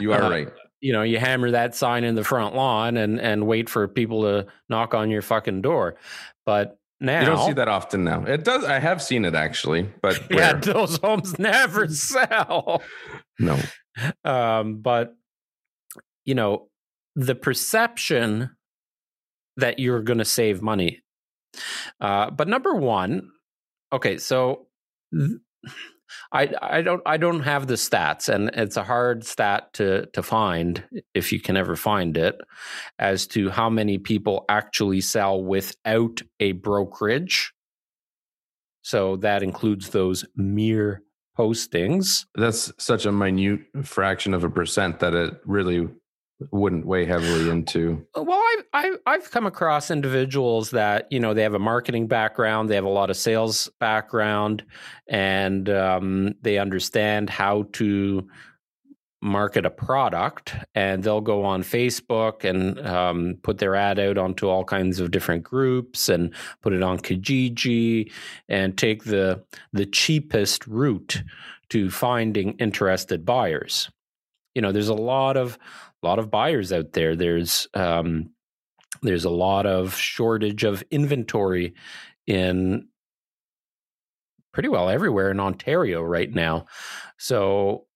You 0.00 0.12
are 0.12 0.22
Uh, 0.24 0.30
right. 0.30 0.48
You 0.80 0.92
know, 0.92 1.02
you 1.02 1.18
hammer 1.18 1.50
that 1.50 1.74
sign 1.74 2.04
in 2.04 2.14
the 2.14 2.24
front 2.24 2.54
lawn 2.54 2.96
and 2.96 3.20
and 3.20 3.46
wait 3.46 3.68
for 3.68 3.86
people 3.88 4.22
to 4.22 4.46
knock 4.68 4.94
on 4.94 5.10
your 5.10 5.22
fucking 5.22 5.62
door. 5.62 5.96
But 6.46 6.78
now 7.00 7.20
You 7.20 7.26
don't 7.26 7.46
see 7.46 7.52
that 7.54 7.68
often 7.68 8.04
now. 8.04 8.24
It 8.24 8.44
does. 8.44 8.64
I 8.64 8.78
have 8.78 9.02
seen 9.02 9.24
it 9.24 9.34
actually, 9.34 9.88
but 10.02 10.22
Yeah, 10.30 10.54
those 10.54 10.96
homes 10.98 11.38
never 11.38 11.88
sell. 11.88 12.82
no. 13.38 13.58
Um, 14.24 14.76
but 14.82 15.14
you 16.24 16.34
know, 16.34 16.68
the 17.16 17.34
perception 17.34 18.50
that 19.56 19.78
you're 19.78 20.02
going 20.02 20.18
to 20.18 20.24
save 20.24 20.62
money. 20.62 21.02
Uh, 22.00 22.30
but 22.30 22.48
number 22.48 22.74
one, 22.74 23.30
okay, 23.92 24.16
so 24.18 24.66
th- 25.12 25.38
I 26.32 26.52
I 26.60 26.82
don't 26.82 27.02
I 27.06 27.16
don't 27.16 27.40
have 27.40 27.66
the 27.66 27.74
stats, 27.74 28.28
and 28.28 28.50
it's 28.54 28.76
a 28.76 28.84
hard 28.84 29.24
stat 29.24 29.72
to 29.74 30.06
to 30.06 30.22
find 30.22 30.84
if 31.14 31.32
you 31.32 31.40
can 31.40 31.56
ever 31.56 31.76
find 31.76 32.16
it, 32.16 32.40
as 32.98 33.26
to 33.28 33.50
how 33.50 33.70
many 33.70 33.98
people 33.98 34.44
actually 34.48 35.00
sell 35.00 35.42
without 35.42 36.20
a 36.38 36.52
brokerage. 36.52 37.52
So 38.82 39.16
that 39.16 39.42
includes 39.42 39.90
those 39.90 40.24
mere 40.36 41.02
postings. 41.38 42.26
That's 42.34 42.72
such 42.78 43.06
a 43.06 43.12
minute 43.12 43.60
fraction 43.82 44.34
of 44.34 44.44
a 44.44 44.50
percent 44.50 45.00
that 45.00 45.14
it 45.14 45.34
really 45.44 45.88
wouldn't 46.50 46.86
weigh 46.86 47.04
heavily 47.04 47.50
into. 47.50 48.06
Well 48.14 48.42
I've, 48.52 48.64
I've 48.72 48.98
i've 49.06 49.30
come 49.30 49.46
across 49.46 49.90
individuals 49.90 50.70
that 50.70 51.06
you 51.10 51.20
know 51.20 51.34
they 51.34 51.42
have 51.42 51.54
a 51.54 51.58
marketing 51.58 52.06
background 52.06 52.68
they 52.68 52.74
have 52.74 52.84
a 52.84 52.88
lot 52.88 53.10
of 53.10 53.16
sales 53.16 53.68
background 53.78 54.64
and 55.08 55.68
um, 55.68 56.34
they 56.42 56.58
understand 56.58 57.30
how 57.30 57.64
to 57.72 58.28
market 59.22 59.66
a 59.66 59.70
product 59.70 60.54
and 60.74 61.02
they'll 61.02 61.20
go 61.20 61.44
on 61.44 61.62
facebook 61.62 62.42
and 62.42 62.80
um, 62.86 63.36
put 63.42 63.58
their 63.58 63.76
ad 63.76 63.98
out 63.98 64.16
onto 64.16 64.48
all 64.48 64.64
kinds 64.64 64.98
of 64.98 65.10
different 65.10 65.42
groups 65.42 66.08
and 66.08 66.34
put 66.62 66.72
it 66.72 66.82
on 66.82 66.98
kijiji 66.98 68.10
and 68.48 68.78
take 68.78 69.04
the 69.04 69.44
the 69.72 69.84
cheapest 69.84 70.66
route 70.66 71.22
to 71.70 71.88
finding 71.88 72.52
interested 72.54 73.24
buyers. 73.24 73.90
You 74.54 74.62
know 74.62 74.72
there's 74.72 74.88
a 74.88 74.94
lot 74.94 75.36
of 75.36 75.58
a 76.02 76.06
lot 76.06 76.18
of 76.18 76.30
buyers 76.30 76.72
out 76.72 76.92
there. 76.92 77.16
There's 77.16 77.68
um, 77.74 78.30
there's 79.02 79.24
a 79.24 79.30
lot 79.30 79.66
of 79.66 79.94
shortage 79.94 80.64
of 80.64 80.82
inventory 80.90 81.74
in 82.26 82.88
pretty 84.52 84.68
well 84.68 84.88
everywhere 84.88 85.30
in 85.30 85.40
Ontario 85.40 86.02
right 86.02 86.32
now. 86.32 86.66
So 87.18 87.86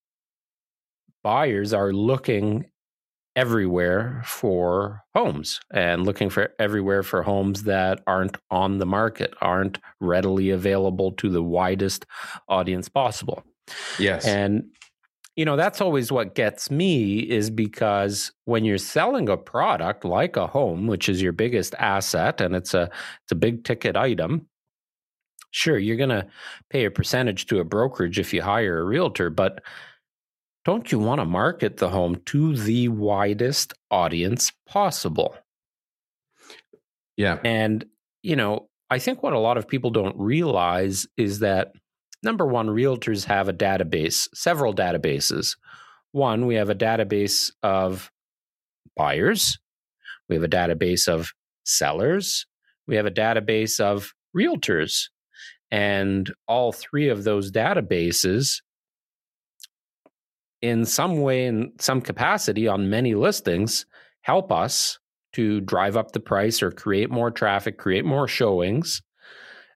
buyers 1.23 1.73
are 1.73 1.93
looking 1.93 2.67
everywhere 3.37 4.23
for 4.25 5.03
homes 5.15 5.61
and 5.73 6.05
looking 6.07 6.31
for 6.31 6.53
everywhere 6.59 7.03
for 7.03 7.23
homes 7.23 7.65
that 7.65 8.01
aren't 8.07 8.37
on 8.51 8.79
the 8.79 8.87
market, 8.87 9.35
aren't 9.41 9.79
readily 10.01 10.51
available 10.51 11.13
to 11.13 11.29
the 11.29 11.43
widest 11.43 12.07
audience 12.49 12.89
possible. 12.89 13.43
Yes. 13.99 14.25
And 14.25 14.65
you 15.37 15.45
know 15.45 15.57
that's 15.57 15.81
always 15.81 16.13
what 16.13 16.35
gets 16.35 16.71
me 16.71 17.19
is 17.19 17.51
because 17.51 18.33
when 18.45 18.65
you're 18.65 18.79
selling 18.79 19.29
a 19.29 19.37
product 19.37 20.05
like 20.05 20.37
a 20.37 20.47
home 20.47 20.87
which 20.87 21.09
is 21.09 21.21
your 21.23 21.33
biggest 21.33 21.75
asset 21.79 22.41
and 22.41 22.55
it's 22.55 22.75
a 22.75 22.91
it's 23.23 23.33
a 23.33 23.37
big 23.37 23.65
ticket 23.65 23.97
item 23.97 24.47
sure 25.51 25.79
you're 25.79 25.97
going 25.97 26.09
to 26.09 26.27
pay 26.71 26.85
a 26.85 26.91
percentage 26.91 27.47
to 27.47 27.61
a 27.61 27.65
brokerage 27.65 28.19
if 28.19 28.33
you 28.33 28.43
hire 28.43 28.79
a 28.79 28.85
realtor 28.85 29.31
but 29.31 29.63
don't 30.65 30.91
you 30.91 30.99
want 30.99 31.21
to 31.21 31.27
market 31.27 31.77
the 31.77 31.91
home 31.91 32.17
to 32.25 32.57
the 32.57 32.89
widest 32.89 33.75
audience 33.91 34.51
possible? 34.67 35.37
Yeah. 37.19 37.39
And 37.45 37.85
you 38.25 38.35
know 38.35 38.69
i 38.91 38.99
think 38.99 39.23
what 39.23 39.35
a 39.35 39.39
lot 39.39 39.57
of 39.57 39.69
people 39.69 39.91
don't 39.91 40.19
realize 40.19 41.07
is 41.17 41.39
that 41.39 41.73
Number 42.25 42.47
one, 42.47 42.69
realtors 42.69 43.27
have 43.27 43.49
a 43.49 43.53
database, 43.53 44.29
several 44.35 44.75
databases. 44.75 45.57
One, 46.13 46.47
we 46.47 46.55
have 46.55 46.71
a 46.71 46.75
database 46.75 47.51
of 47.63 48.11
buyers, 48.97 49.59
we 50.29 50.37
have 50.37 50.45
a 50.45 50.49
database 50.49 51.07
of 51.07 51.33
sellers, 51.65 52.47
we 52.87 52.97
have 52.97 53.07
a 53.07 53.11
database 53.11 53.79
of 53.79 54.15
realtors. 54.37 55.09
And 55.71 56.33
all 56.47 56.73
three 56.73 57.09
of 57.09 57.25
those 57.25 57.51
databases, 57.51 58.63
in 60.63 60.87
some 60.87 61.21
way, 61.21 61.47
in 61.47 61.73
some 61.79 62.01
capacity, 62.01 62.69
on 62.69 62.89
many 62.89 63.15
listings, 63.15 63.85
help 64.23 64.51
us 64.51 64.99
to 65.35 65.61
drive 65.61 65.97
up 65.97 66.13
the 66.13 66.21
price 66.21 66.63
or 66.63 66.71
create 66.71 67.11
more 67.11 67.31
traffic, 67.31 67.77
create 67.77 68.05
more 68.05 68.29
showings. 68.29 69.03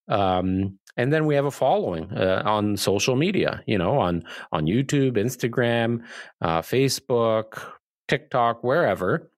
Um, 0.09 0.79
and 0.99 1.11
then 1.13 1.25
we 1.25 1.35
have 1.35 1.47
a 1.47 1.51
following 1.51 2.13
uh, 2.13 2.43
on 2.45 2.77
social 2.77 3.17
media 3.17 3.63
you 3.67 3.79
know 3.79 3.99
on 3.99 4.23
on 4.53 4.67
youtube 4.67 5.17
instagram 5.17 6.03
uh, 6.43 6.61
facebook 6.61 7.63
tiktok 8.09 8.65
wherever. 8.65 9.31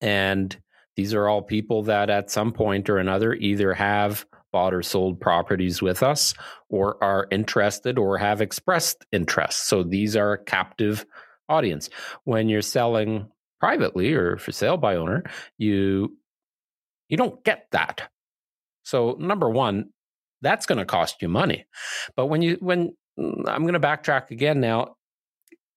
And 0.00 0.56
these 0.96 1.14
are 1.14 1.26
all 1.26 1.42
people 1.42 1.82
that 1.84 2.10
at 2.10 2.30
some 2.30 2.52
point 2.52 2.88
or 2.88 2.98
another 2.98 3.34
either 3.34 3.72
have 3.74 4.24
bought 4.52 4.74
or 4.74 4.82
sold 4.82 5.20
properties 5.20 5.82
with 5.82 6.02
us 6.02 6.34
or 6.68 7.02
are 7.02 7.26
interested 7.32 7.98
or 7.98 8.18
have 8.18 8.40
expressed 8.40 9.04
interest. 9.10 9.66
So 9.66 9.82
these 9.82 10.14
are 10.14 10.34
a 10.34 10.44
captive 10.44 11.04
audience. 11.48 11.90
When 12.22 12.48
you're 12.48 12.62
selling 12.62 13.28
privately 13.58 14.12
or 14.12 14.36
for 14.36 14.52
sale 14.52 14.76
by 14.76 14.96
owner 14.96 15.24
you 15.56 16.16
you 17.08 17.16
don't 17.16 17.42
get 17.44 17.66
that. 17.70 18.10
So 18.82 19.16
number 19.18 19.48
one 19.48 19.90
that's 20.44 20.66
going 20.66 20.78
to 20.78 20.84
cost 20.84 21.22
you 21.22 21.28
money. 21.28 21.66
But 22.16 22.26
when 22.26 22.42
you 22.42 22.56
when 22.60 22.94
mm, 23.18 23.48
I'm 23.48 23.62
going 23.62 23.74
to 23.74 23.80
backtrack 23.80 24.30
again 24.30 24.60
now, 24.60 24.96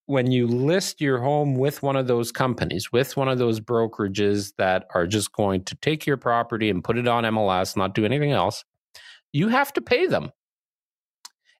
when 0.07 0.31
you 0.31 0.47
list 0.47 1.01
your 1.01 1.19
home 1.19 1.55
with 1.55 1.83
one 1.83 1.95
of 1.95 2.07
those 2.07 2.31
companies, 2.31 2.91
with 2.91 3.17
one 3.17 3.27
of 3.27 3.37
those 3.37 3.59
brokerages 3.59 4.53
that 4.57 4.85
are 4.95 5.05
just 5.05 5.33
going 5.33 5.63
to 5.65 5.75
take 5.75 6.05
your 6.05 6.17
property 6.17 6.69
and 6.69 6.83
put 6.83 6.97
it 6.97 7.07
on 7.07 7.25
MLS, 7.25 7.75
not 7.75 7.93
do 7.93 8.05
anything 8.05 8.31
else, 8.31 8.63
you 9.33 9.49
have 9.49 9.73
to 9.73 9.81
pay 9.81 10.07
them. 10.07 10.31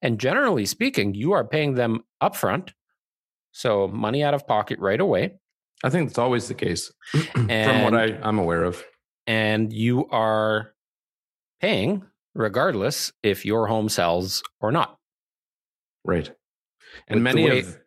And 0.01 0.19
generally 0.19 0.65
speaking, 0.65 1.13
you 1.13 1.33
are 1.33 1.43
paying 1.43 1.73
them 1.73 2.01
upfront. 2.21 2.69
So 3.51 3.87
money 3.87 4.23
out 4.23 4.33
of 4.33 4.47
pocket 4.47 4.79
right 4.79 4.99
away. 4.99 5.39
I 5.83 5.89
think 5.89 6.09
that's 6.09 6.17
always 6.17 6.47
the 6.47 6.53
case 6.53 6.91
from 7.11 7.47
what 7.83 7.95
I, 7.95 8.17
I'm 8.21 8.39
aware 8.39 8.63
of. 8.63 8.83
And 9.25 9.73
you 9.73 10.07
are 10.09 10.73
paying 11.59 12.03
regardless 12.37 13.11
if 13.23 13.45
your 13.45 13.67
home 13.67 13.89
sells 13.89 14.43
or 14.61 14.71
not. 14.71 14.97
Right. 16.05 16.31
And 17.07 17.17
With 17.17 17.23
many 17.23 17.49
way- 17.49 17.59
of 17.59 17.79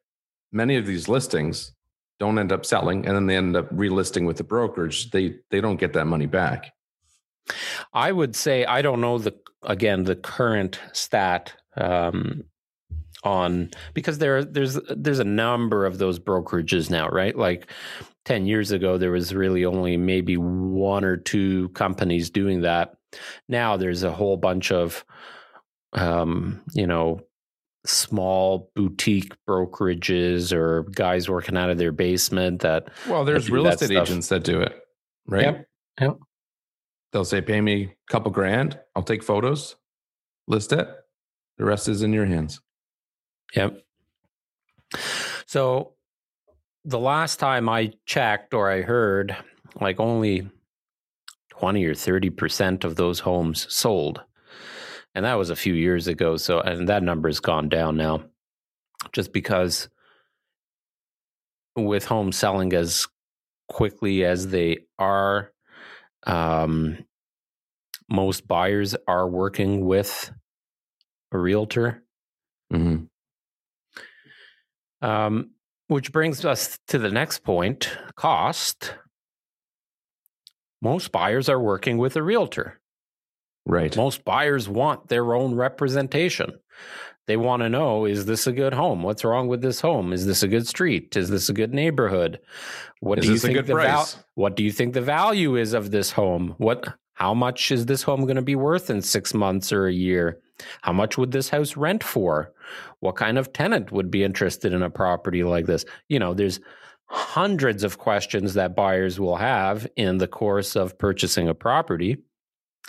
many 0.52 0.76
of 0.76 0.87
these 0.87 1.09
listings 1.09 1.73
don't 2.19 2.38
end 2.38 2.52
up 2.52 2.66
selling 2.66 3.07
and 3.07 3.16
then 3.16 3.26
they 3.26 3.37
end 3.37 3.57
up 3.57 3.71
relisting 3.71 4.26
with 4.26 4.37
the 4.37 4.45
brokerage. 4.45 5.11
They 5.11 5.37
they 5.50 5.61
don't 5.61 5.78
get 5.80 5.95
that 5.95 6.07
money 6.07 6.26
back. 6.26 6.73
I 7.95 8.12
would 8.12 8.37
say 8.37 8.64
I 8.64 8.83
don't 8.83 9.00
know 9.00 9.19
the 9.19 9.35
again 9.62 10.04
the 10.04 10.16
current 10.16 10.80
stat 10.92 11.54
um, 11.76 12.45
on 13.25 13.71
because 13.95 14.19
there 14.19 14.45
there's 14.45 14.78
there's 14.90 15.19
a 15.21 15.25
number 15.25 15.87
of 15.87 15.99
those 15.99 16.19
brokerages 16.19 16.90
now, 16.90 17.09
right? 17.09 17.37
Like 17.37 17.71
10 18.26 18.47
years 18.47 18.71
ago 18.71 18.99
there 18.99 19.12
was 19.12 19.35
really 19.35 19.64
only 19.64 19.97
maybe 19.97 20.37
one 20.37 21.04
or 21.04 21.16
two 21.16 21.71
companies 21.71 22.28
doing 22.30 22.61
that 22.62 22.97
now 23.48 23.76
there's 23.76 24.02
a 24.02 24.12
whole 24.12 24.36
bunch 24.36 24.72
of, 24.72 25.04
um, 25.92 26.62
you 26.72 26.86
know, 26.86 27.20
small 27.86 28.70
boutique 28.74 29.34
brokerages 29.48 30.52
or 30.52 30.82
guys 30.94 31.28
working 31.28 31.56
out 31.56 31.70
of 31.70 31.78
their 31.78 31.92
basement 31.92 32.60
that. 32.60 32.88
Well, 33.08 33.24
there's 33.24 33.50
real 33.50 33.66
estate 33.66 33.86
stuff. 33.86 34.08
agents 34.08 34.28
that 34.28 34.44
do 34.44 34.60
it, 34.60 34.74
right? 35.26 35.44
Yep. 35.44 35.66
Yep. 36.00 36.18
They'll 37.12 37.24
say, 37.24 37.40
pay 37.40 37.60
me 37.60 37.82
a 37.84 38.12
couple 38.12 38.30
grand. 38.30 38.78
I'll 38.94 39.02
take 39.02 39.22
photos, 39.22 39.76
list 40.46 40.72
it. 40.72 40.88
The 41.58 41.64
rest 41.64 41.88
is 41.88 42.02
in 42.02 42.12
your 42.12 42.26
hands. 42.26 42.60
Yep. 43.54 43.80
So 45.46 45.94
the 46.84 46.98
last 46.98 47.36
time 47.36 47.68
I 47.68 47.92
checked 48.06 48.54
or 48.54 48.70
I 48.70 48.82
heard, 48.82 49.36
like 49.80 50.00
only 50.00 50.48
20 51.60 51.84
or 51.84 51.94
30% 51.94 52.84
of 52.84 52.96
those 52.96 53.20
homes 53.20 53.66
sold. 53.72 54.22
And 55.14 55.26
that 55.26 55.34
was 55.34 55.50
a 55.50 55.56
few 55.56 55.74
years 55.74 56.06
ago. 56.06 56.38
So, 56.38 56.60
and 56.60 56.88
that 56.88 57.02
number 57.02 57.28
has 57.28 57.38
gone 57.38 57.68
down 57.68 57.98
now 57.98 58.22
just 59.12 59.32
because 59.34 59.90
with 61.76 62.06
homes 62.06 62.38
selling 62.38 62.72
as 62.72 63.06
quickly 63.68 64.24
as 64.24 64.48
they 64.48 64.78
are, 64.98 65.52
um, 66.26 67.04
most 68.08 68.48
buyers 68.48 68.96
are 69.06 69.28
working 69.28 69.84
with 69.84 70.32
a 71.30 71.38
realtor. 71.38 72.02
Mm-hmm. 72.72 73.04
Um, 75.06 75.50
which 75.88 76.10
brings 76.10 76.42
us 76.44 76.78
to 76.88 76.98
the 76.98 77.10
next 77.10 77.44
point 77.44 77.90
cost 78.14 78.94
most 80.82 81.12
buyers 81.12 81.49
are 81.49 81.60
working 81.60 81.99
with 81.99 82.16
a 82.16 82.22
realtor. 82.22 82.80
Right. 83.66 83.94
Most 83.96 84.25
buyers 84.25 84.68
want 84.68 85.08
their 85.08 85.34
own 85.34 85.54
representation. 85.54 86.58
They 87.26 87.37
want 87.37 87.62
to 87.62 87.68
know 87.68 88.06
is 88.06 88.26
this 88.26 88.46
a 88.46 88.52
good 88.52 88.75
home? 88.75 89.02
What's 89.02 89.25
wrong 89.25 89.46
with 89.46 89.62
this 89.62 89.80
home? 89.80 90.12
Is 90.12 90.26
this 90.26 90.42
a 90.42 90.49
good 90.49 90.66
street? 90.66 91.16
Is 91.16 91.30
this 91.30 91.49
a 91.49 91.52
good 91.52 91.72
neighborhood? 91.72 92.40
What 93.00 93.18
is 93.18 93.26
do 93.26 93.32
you 93.32 93.38
think 93.38 93.66
the 93.66 93.75
val- 93.75 94.08
What 94.34 94.56
do 94.56 94.64
you 94.64 94.72
think 94.72 94.94
the 94.94 95.00
value 95.00 95.54
is 95.56 95.72
of 95.72 95.90
this 95.90 96.10
home? 96.10 96.54
What 96.58 96.94
how 97.14 97.34
much 97.34 97.70
is 97.70 97.87
this 97.87 98.02
home 98.02 98.22
going 98.22 98.37
to 98.37 98.42
be 98.42 98.56
worth 98.56 98.88
in 98.88 99.02
6 99.02 99.34
months 99.34 99.72
or 99.72 99.87
a 99.87 99.92
year? 99.92 100.40
How 100.82 100.92
much 100.92 101.18
would 101.18 101.30
this 101.30 101.50
house 101.50 101.76
rent 101.76 102.02
for? 102.02 102.52
What 103.00 103.16
kind 103.16 103.38
of 103.38 103.52
tenant 103.52 103.92
would 103.92 104.10
be 104.10 104.25
interested 104.25 104.72
in 104.72 104.82
a 104.82 104.90
property 104.90 105.44
like 105.44 105.66
this? 105.66 105.84
You 106.08 106.18
know, 106.18 106.34
there's 106.34 106.60
hundreds 107.10 107.82
of 107.82 107.98
questions 107.98 108.54
that 108.54 108.76
buyers 108.76 109.18
will 109.18 109.36
have 109.36 109.86
in 109.96 110.18
the 110.18 110.28
course 110.28 110.76
of 110.76 110.96
purchasing 110.96 111.48
a 111.48 111.54
property. 111.54 112.18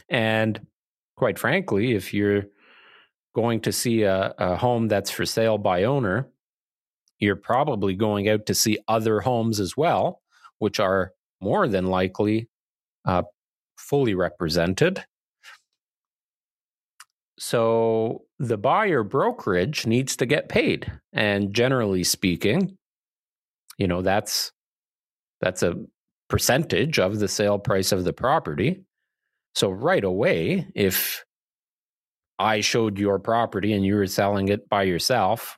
And 0.09 0.67
quite 1.17 1.39
frankly, 1.39 1.93
if 1.93 2.13
you're 2.13 2.45
going 3.35 3.61
to 3.61 3.71
see 3.71 4.03
a, 4.03 4.33
a 4.37 4.55
home 4.57 4.87
that's 4.87 5.09
for 5.09 5.25
sale 5.25 5.57
by 5.57 5.83
owner, 5.83 6.29
you're 7.19 7.35
probably 7.35 7.95
going 7.95 8.29
out 8.29 8.45
to 8.45 8.53
see 8.53 8.77
other 8.87 9.21
homes 9.21 9.59
as 9.59 9.75
well, 9.75 10.21
which 10.59 10.79
are 10.79 11.13
more 11.39 11.67
than 11.67 11.87
likely 11.87 12.47
uh, 13.05 13.23
fully 13.77 14.13
represented. 14.13 15.03
So 17.39 18.25
the 18.37 18.57
buyer 18.57 19.03
brokerage 19.03 19.87
needs 19.87 20.15
to 20.17 20.27
get 20.27 20.47
paid. 20.47 20.91
And 21.11 21.53
generally 21.55 22.03
speaking, 22.03 22.77
you 23.81 23.87
know, 23.87 24.03
that's 24.03 24.51
that's 25.39 25.63
a 25.63 25.73
percentage 26.29 26.99
of 26.99 27.17
the 27.17 27.27
sale 27.27 27.57
price 27.57 27.91
of 27.91 28.03
the 28.03 28.13
property. 28.13 28.83
So 29.55 29.71
right 29.71 30.03
away, 30.03 30.67
if 30.75 31.25
I 32.37 32.61
showed 32.61 32.99
your 32.99 33.17
property 33.17 33.73
and 33.73 33.83
you 33.83 33.95
were 33.95 34.05
selling 34.05 34.49
it 34.49 34.69
by 34.69 34.83
yourself, 34.83 35.57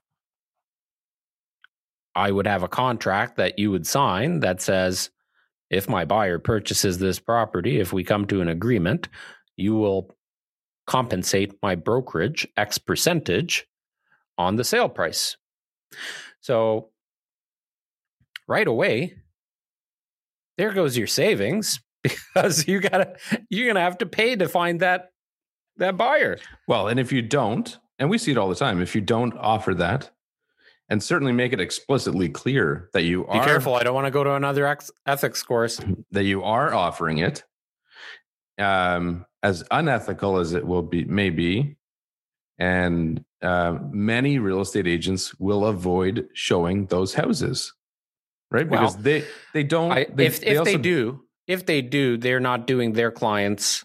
I 2.15 2.31
would 2.31 2.47
have 2.47 2.63
a 2.63 2.69
contract 2.69 3.35
that 3.35 3.59
you 3.59 3.71
would 3.71 3.85
sign 3.85 4.39
that 4.39 4.61
says 4.61 5.09
if 5.69 5.89
my 5.89 6.05
buyer 6.05 6.39
purchases 6.39 6.99
this 6.99 7.19
property, 7.19 7.81
if 7.81 7.91
we 7.91 8.05
come 8.05 8.25
to 8.27 8.39
an 8.39 8.47
agreement, 8.47 9.09
you 9.57 9.75
will 9.75 10.15
compensate 10.87 11.51
my 11.61 11.75
brokerage 11.75 12.47
X 12.55 12.77
percentage 12.77 13.67
on 14.37 14.55
the 14.55 14.63
sale 14.63 14.87
price. 14.87 15.35
So 16.39 16.92
right 18.47 18.67
away, 18.67 19.15
there 20.57 20.71
goes 20.71 20.97
your 20.97 21.07
savings 21.07 21.79
because 22.03 22.67
you 22.67 22.79
gotta 22.79 23.15
you're 23.49 23.67
gonna 23.67 23.81
have 23.81 23.97
to 23.99 24.05
pay 24.05 24.35
to 24.35 24.47
find 24.47 24.79
that 24.81 25.11
that 25.77 25.97
buyer. 25.97 26.37
Well, 26.67 26.87
and 26.87 26.99
if 26.99 27.11
you 27.11 27.21
don't, 27.21 27.77
and 27.99 28.09
we 28.09 28.17
see 28.17 28.31
it 28.31 28.37
all 28.37 28.49
the 28.49 28.55
time, 28.55 28.81
if 28.81 28.95
you 28.95 29.01
don't 29.01 29.35
offer 29.37 29.73
that, 29.75 30.11
and 30.89 31.01
certainly 31.01 31.33
make 31.33 31.53
it 31.53 31.59
explicitly 31.59 32.29
clear 32.29 32.89
that 32.93 33.03
you 33.03 33.23
Be 33.23 33.39
are 33.39 33.45
careful, 33.45 33.75
I 33.75 33.83
don't 33.83 33.95
want 33.95 34.05
to 34.05 34.11
go 34.11 34.23
to 34.23 34.33
another 34.33 34.67
ex- 34.67 34.91
ethics 35.05 35.41
course. 35.41 35.79
that 36.11 36.23
you 36.23 36.43
are 36.43 36.73
offering 36.73 37.19
it, 37.19 37.43
um, 38.59 39.25
as 39.41 39.63
unethical 39.71 40.37
as 40.37 40.53
it 40.53 40.65
will 40.65 40.83
be, 40.83 41.05
may 41.05 41.29
be, 41.29 41.77
and 42.59 43.23
uh, 43.41 43.77
many 43.91 44.39
real 44.39 44.61
estate 44.61 44.87
agents 44.87 45.37
will 45.39 45.65
avoid 45.65 46.27
showing 46.33 46.85
those 46.87 47.13
houses, 47.13 47.73
right? 48.53 48.69
Well, 48.69 48.81
Because 48.81 48.97
they 48.97 49.25
they 49.53 49.63
don't. 49.63 49.91
I, 49.91 50.05
they, 50.13 50.27
if 50.27 50.41
if 50.43 50.63
they, 50.63 50.77
do, 50.77 51.23
if 51.47 51.65
they 51.65 51.81
do, 51.81 52.17
they're 52.17 52.39
not 52.39 52.67
doing 52.67 52.93
their 52.93 53.11
clients 53.11 53.83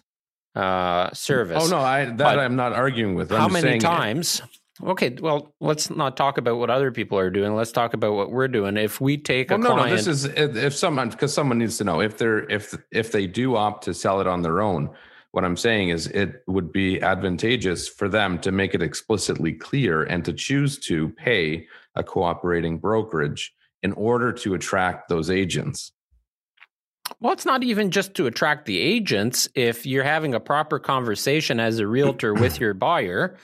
uh 0.55 1.11
service. 1.13 1.63
Oh 1.65 1.67
no, 1.67 1.79
I 1.79 2.05
that 2.05 2.17
But 2.17 2.39
I'm 2.39 2.55
not 2.55 2.73
arguing 2.73 3.15
with. 3.15 3.31
I'm 3.31 3.39
How 3.39 3.47
many 3.49 3.79
times? 3.79 4.41
Okay, 4.81 5.17
well, 5.19 5.53
let's 5.59 5.89
not 5.89 6.15
talk 6.15 6.37
about 6.37 6.57
what 6.57 6.69
other 6.69 6.89
people 6.89 7.19
are 7.19 7.29
doing. 7.29 7.53
Let's 7.53 7.73
talk 7.73 7.93
about 7.93 8.13
what 8.13 8.31
we're 8.31 8.47
doing. 8.47 8.77
If 8.77 9.01
we 9.01 9.17
take 9.17 9.49
Well, 9.49 9.59
a 9.59 9.63
no, 9.63 9.69
client, 9.71 9.89
no. 9.89 9.95
This 9.97 10.07
is 10.07 10.25
if 10.25 10.55
if 10.55 10.73
someone 10.73 11.09
because 11.09 11.33
someone 11.33 11.57
needs 11.57 11.77
to 11.79 11.83
know 11.83 11.99
if 11.99 12.17
they're 12.17 12.49
if 12.49 12.77
if 12.91 13.11
they 13.11 13.27
do 13.27 13.55
opt 13.55 13.83
to 13.85 13.93
sell 13.93 14.21
it 14.21 14.27
on 14.27 14.41
their 14.41 14.61
own. 14.61 14.89
What 15.31 15.45
I'm 15.45 15.57
saying 15.57 15.89
is, 15.89 16.07
it 16.07 16.41
would 16.47 16.71
be 16.71 16.99
advantageous 17.03 17.87
for 17.87 18.09
them 18.09 18.39
to 18.39 18.51
make 18.51 18.73
it 18.73 18.81
explicitly 18.81 19.53
clear 19.53 20.01
and 20.01 20.25
to 20.25 20.33
choose 20.33 20.79
to 20.87 21.09
pay 21.09 21.67
a 21.93 22.03
cooperating 22.03 22.79
brokerage 22.79 23.53
in 23.83 23.93
order 23.93 24.31
to 24.33 24.53
attract 24.53 25.09
those 25.09 25.29
agents. 25.29 25.91
Well, 27.19 27.33
it's 27.33 27.45
not 27.45 27.63
even 27.63 27.91
just 27.91 28.13
to 28.15 28.27
attract 28.27 28.65
the 28.65 28.79
agents. 28.79 29.49
If 29.55 29.85
you're 29.85 30.03
having 30.03 30.33
a 30.33 30.39
proper 30.39 30.79
conversation 30.79 31.59
as 31.59 31.79
a 31.79 31.87
realtor 31.87 32.33
with 32.33 32.59
your 32.59 32.73
buyer, 32.73 33.35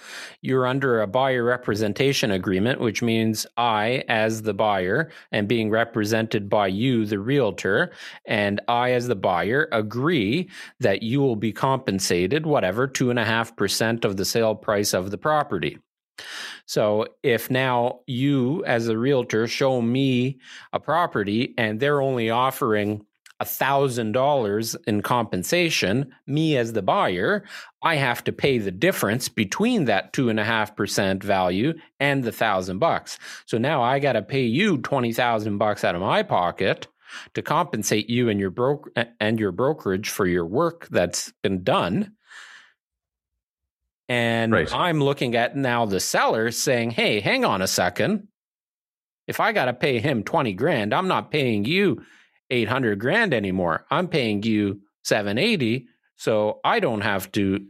you're 0.41 0.67
under 0.67 1.01
a 1.01 1.07
buyer 1.07 1.43
representation 1.43 2.31
agreement, 2.31 2.79
which 2.79 3.01
means 3.01 3.45
I, 3.57 4.03
as 4.07 4.43
the 4.43 4.53
buyer, 4.53 5.11
am 5.31 5.47
being 5.47 5.69
represented 5.69 6.49
by 6.49 6.67
you, 6.67 7.05
the 7.05 7.19
realtor, 7.19 7.91
and 8.25 8.61
I, 8.67 8.91
as 8.91 9.07
the 9.07 9.15
buyer, 9.15 9.67
agree 9.71 10.49
that 10.79 11.03
you 11.03 11.19
will 11.21 11.35
be 11.35 11.51
compensated 11.51 12.45
whatever, 12.45 12.87
two 12.87 13.09
and 13.09 13.19
a 13.19 13.25
half 13.25 13.55
percent 13.55 14.05
of 14.05 14.15
the 14.15 14.25
sale 14.25 14.55
price 14.55 14.93
of 14.93 15.11
the 15.11 15.17
property. 15.17 15.79
So 16.65 17.07
if 17.23 17.49
now 17.51 17.99
you, 18.07 18.63
as 18.65 18.87
a 18.87 18.97
realtor, 18.97 19.47
show 19.47 19.81
me 19.81 20.39
a 20.73 20.79
property 20.79 21.53
and 21.57 21.79
they're 21.79 22.01
only 22.01 22.29
offering 22.29 23.05
thousand 23.43 24.13
dollars 24.13 24.75
in 24.87 25.01
compensation, 25.01 26.11
me 26.25 26.57
as 26.57 26.73
the 26.73 26.81
buyer, 26.81 27.45
I 27.81 27.95
have 27.95 28.23
to 28.25 28.31
pay 28.31 28.57
the 28.57 28.71
difference 28.71 29.29
between 29.29 29.85
that 29.85 30.13
two 30.13 30.29
and 30.29 30.39
a 30.39 30.43
half 30.43 30.75
percent 30.75 31.23
value 31.23 31.73
and 31.99 32.23
the 32.23 32.31
thousand 32.31 32.79
bucks. 32.79 33.19
So 33.45 33.57
now 33.57 33.83
I 33.83 33.99
got 33.99 34.13
to 34.13 34.21
pay 34.21 34.43
you 34.43 34.77
twenty 34.79 35.13
thousand 35.13 35.57
bucks 35.57 35.83
out 35.83 35.95
of 35.95 36.01
my 36.01 36.23
pocket 36.23 36.87
to 37.33 37.41
compensate 37.41 38.09
you 38.09 38.29
and 38.29 38.39
your 38.39 38.51
broker 38.51 38.91
and 39.19 39.39
your 39.39 39.51
brokerage 39.51 40.09
for 40.09 40.25
your 40.25 40.45
work 40.45 40.87
that's 40.89 41.31
been 41.43 41.63
done. 41.63 42.14
And 44.07 44.51
Right. 44.51 44.71
I'm 44.73 45.01
looking 45.01 45.35
at 45.35 45.55
now 45.55 45.85
the 45.85 45.99
seller 45.99 46.51
saying, 46.51 46.91
"Hey, 46.91 47.19
hang 47.19 47.43
on 47.43 47.61
a 47.61 47.67
second. 47.67 48.27
If 49.27 49.39
I 49.39 49.51
got 49.51 49.65
to 49.65 49.73
pay 49.73 49.99
him 49.99 50.23
20 50.23 50.53
grand, 50.53 50.93
I'm 50.93 51.07
not 51.07 51.31
paying 51.31 51.65
you 51.65 52.03
800 52.51 52.99
grand 52.99 53.33
anymore. 53.33 53.85
I'm 53.89 54.07
paying 54.07 54.43
you 54.43 54.81
780, 55.03 55.87
so 56.15 56.59
I 56.63 56.79
don't 56.79 57.01
have 57.01 57.31
to 57.31 57.65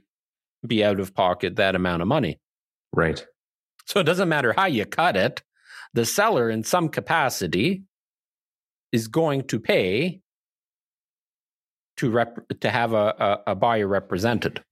be 0.68 0.84
out 0.84 1.00
of 1.00 1.14
pocket 1.16 1.56
that 1.56 1.76
amount 1.76 2.02
of 2.02 2.08
money." 2.10 2.40
Right. 2.92 3.26
So 3.86 4.00
it 4.00 4.06
doesn't 4.06 4.30
matter 4.30 4.52
how 4.54 4.66
you 4.66 4.86
cut 4.86 5.16
it, 5.16 5.44
the 5.94 6.06
seller 6.06 6.50
in 6.50 6.64
some 6.64 6.90
capacity 6.90 7.84
is 8.92 9.08
going 9.08 9.44
to 9.44 9.60
pay 9.60 10.22
to 11.98 12.10
rep- 12.12 12.60
to 12.60 12.70
have 12.70 12.94
a, 12.94 13.42
a, 13.46 13.52
a 13.52 13.56
buyer 13.56 13.88
represented. 13.88 14.64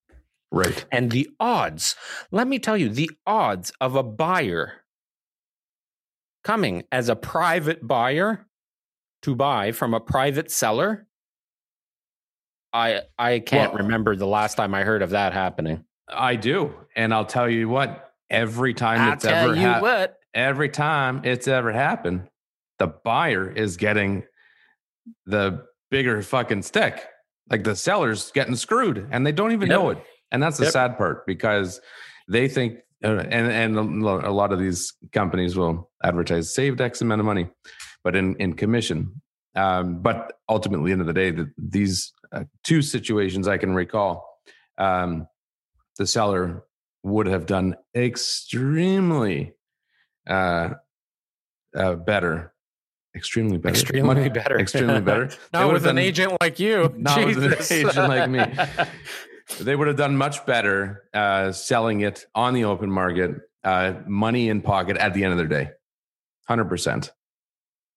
Right. 0.54 0.86
And 0.92 1.10
the 1.12 1.30
odds, 1.40 1.96
let 2.32 2.48
me 2.48 2.60
tell 2.60 2.78
you, 2.78 2.88
the 2.88 3.10
odds 3.26 3.72
of 3.82 3.96
a 3.96 4.04
buyer 4.04 4.84
coming 6.44 6.84
as 6.92 7.10
a 7.10 7.16
private 7.16 7.86
buyer 7.88 8.46
to 9.24 9.36
buy 9.36 9.72
from 9.72 9.94
a 9.96 10.00
private 10.00 10.52
seller, 10.52 11.08
I 12.72 13.02
I 13.18 13.40
can't 13.40 13.74
Well- 13.74 13.84
remember 13.84 14.16
the 14.16 14.28
last 14.28 14.56
time 14.56 14.74
I 14.76 14.84
heard 14.84 15.02
of 15.02 15.12
that 15.12 15.34
happening. 15.34 15.86
I 16.08 16.36
do, 16.36 16.74
and 16.96 17.14
I'll 17.14 17.26
tell 17.26 17.50
you 17.50 17.68
what. 17.70 18.12
Every 18.30 18.74
time 18.74 19.00
I'll 19.02 19.14
it's 19.14 19.26
ever 19.26 19.54
you 19.56 19.62
hap- 19.62 19.82
what. 19.82 20.18
every 20.34 20.70
time 20.70 21.22
it's 21.24 21.48
ever 21.48 21.72
happened, 21.72 22.30
the 22.80 22.88
buyer 22.88 23.50
is 23.50 23.78
getting 23.78 24.24
the 25.26 25.66
bigger 25.92 26.22
fucking 26.22 26.64
stick. 26.64 27.04
Like 27.50 27.64
the 27.64 27.76
seller's 27.76 28.32
getting 28.32 28.56
screwed 28.56 29.08
and 29.12 29.26
they 29.26 29.32
don't 29.32 29.52
even 29.52 29.70
Yep. 29.70 29.80
know 29.80 29.90
it. 29.92 30.04
And 30.34 30.42
that's 30.44 30.58
the 30.58 30.64
Yep. 30.66 30.74
sad 30.74 30.98
part 30.98 31.26
because 31.26 31.80
they 32.28 32.48
think, 32.50 32.80
uh, 33.04 33.18
and, 33.30 33.78
and 33.78 34.04
a 34.04 34.32
lot 34.32 34.52
of 34.52 34.60
these 34.60 34.94
companies 35.12 35.56
will 35.56 35.92
advertise 36.04 36.54
saved 36.54 36.82
X 36.82 37.02
amount 37.02 37.20
of 37.22 37.26
money, 37.26 37.48
but 38.04 38.16
in, 38.16 38.36
in 38.38 38.54
commission. 38.56 39.22
Um, 39.56 40.02
but 40.02 40.34
ultimately, 40.50 40.92
end 40.92 41.02
of 41.02 41.08
the 41.08 41.14
day, 41.14 41.30
the, 41.30 41.52
these 41.58 42.12
uh, 42.32 42.46
two 42.64 42.82
situations 42.82 43.48
I 43.48 43.58
can 43.58 43.76
recall, 43.76 44.28
um, 44.80 45.28
the 46.00 46.08
seller 46.08 46.64
would 47.04 47.28
have 47.28 47.46
done 47.46 47.76
extremely 47.96 49.54
uh, 50.28 50.70
uh, 51.76 51.94
better, 51.96 52.54
extremely 53.16 53.58
better, 53.60 53.74
Extremely 53.80 54.30
better. 54.30 54.60
extremely 54.60 55.02
better. 55.02 55.30
Not 55.54 55.72
with 55.72 55.84
an 55.86 55.98
done- 55.98 55.98
agent 56.00 56.38
like 56.42 56.60
you. 56.60 56.92
Not 56.98 57.24
with 57.24 57.44
an 57.44 57.56
agent 57.70 57.96
like 58.10 58.30
me. 58.30 58.40
They 59.60 59.76
would 59.76 59.88
have 59.88 59.98
done 59.98 60.18
much 60.18 60.46
better 60.46 61.04
uh, 61.14 61.52
selling 61.52 62.02
it 62.02 62.26
on 62.34 62.54
the 62.54 62.66
open 62.66 62.92
market, 62.92 63.32
uh, 63.64 63.94
money 64.08 64.50
in 64.50 64.62
pocket 64.62 64.98
at 64.98 65.14
the 65.14 65.24
end 65.24 65.32
of 65.34 65.38
their 65.38 65.48
day, 65.48 65.72
hundred 66.48 66.66
percent. 66.66 67.12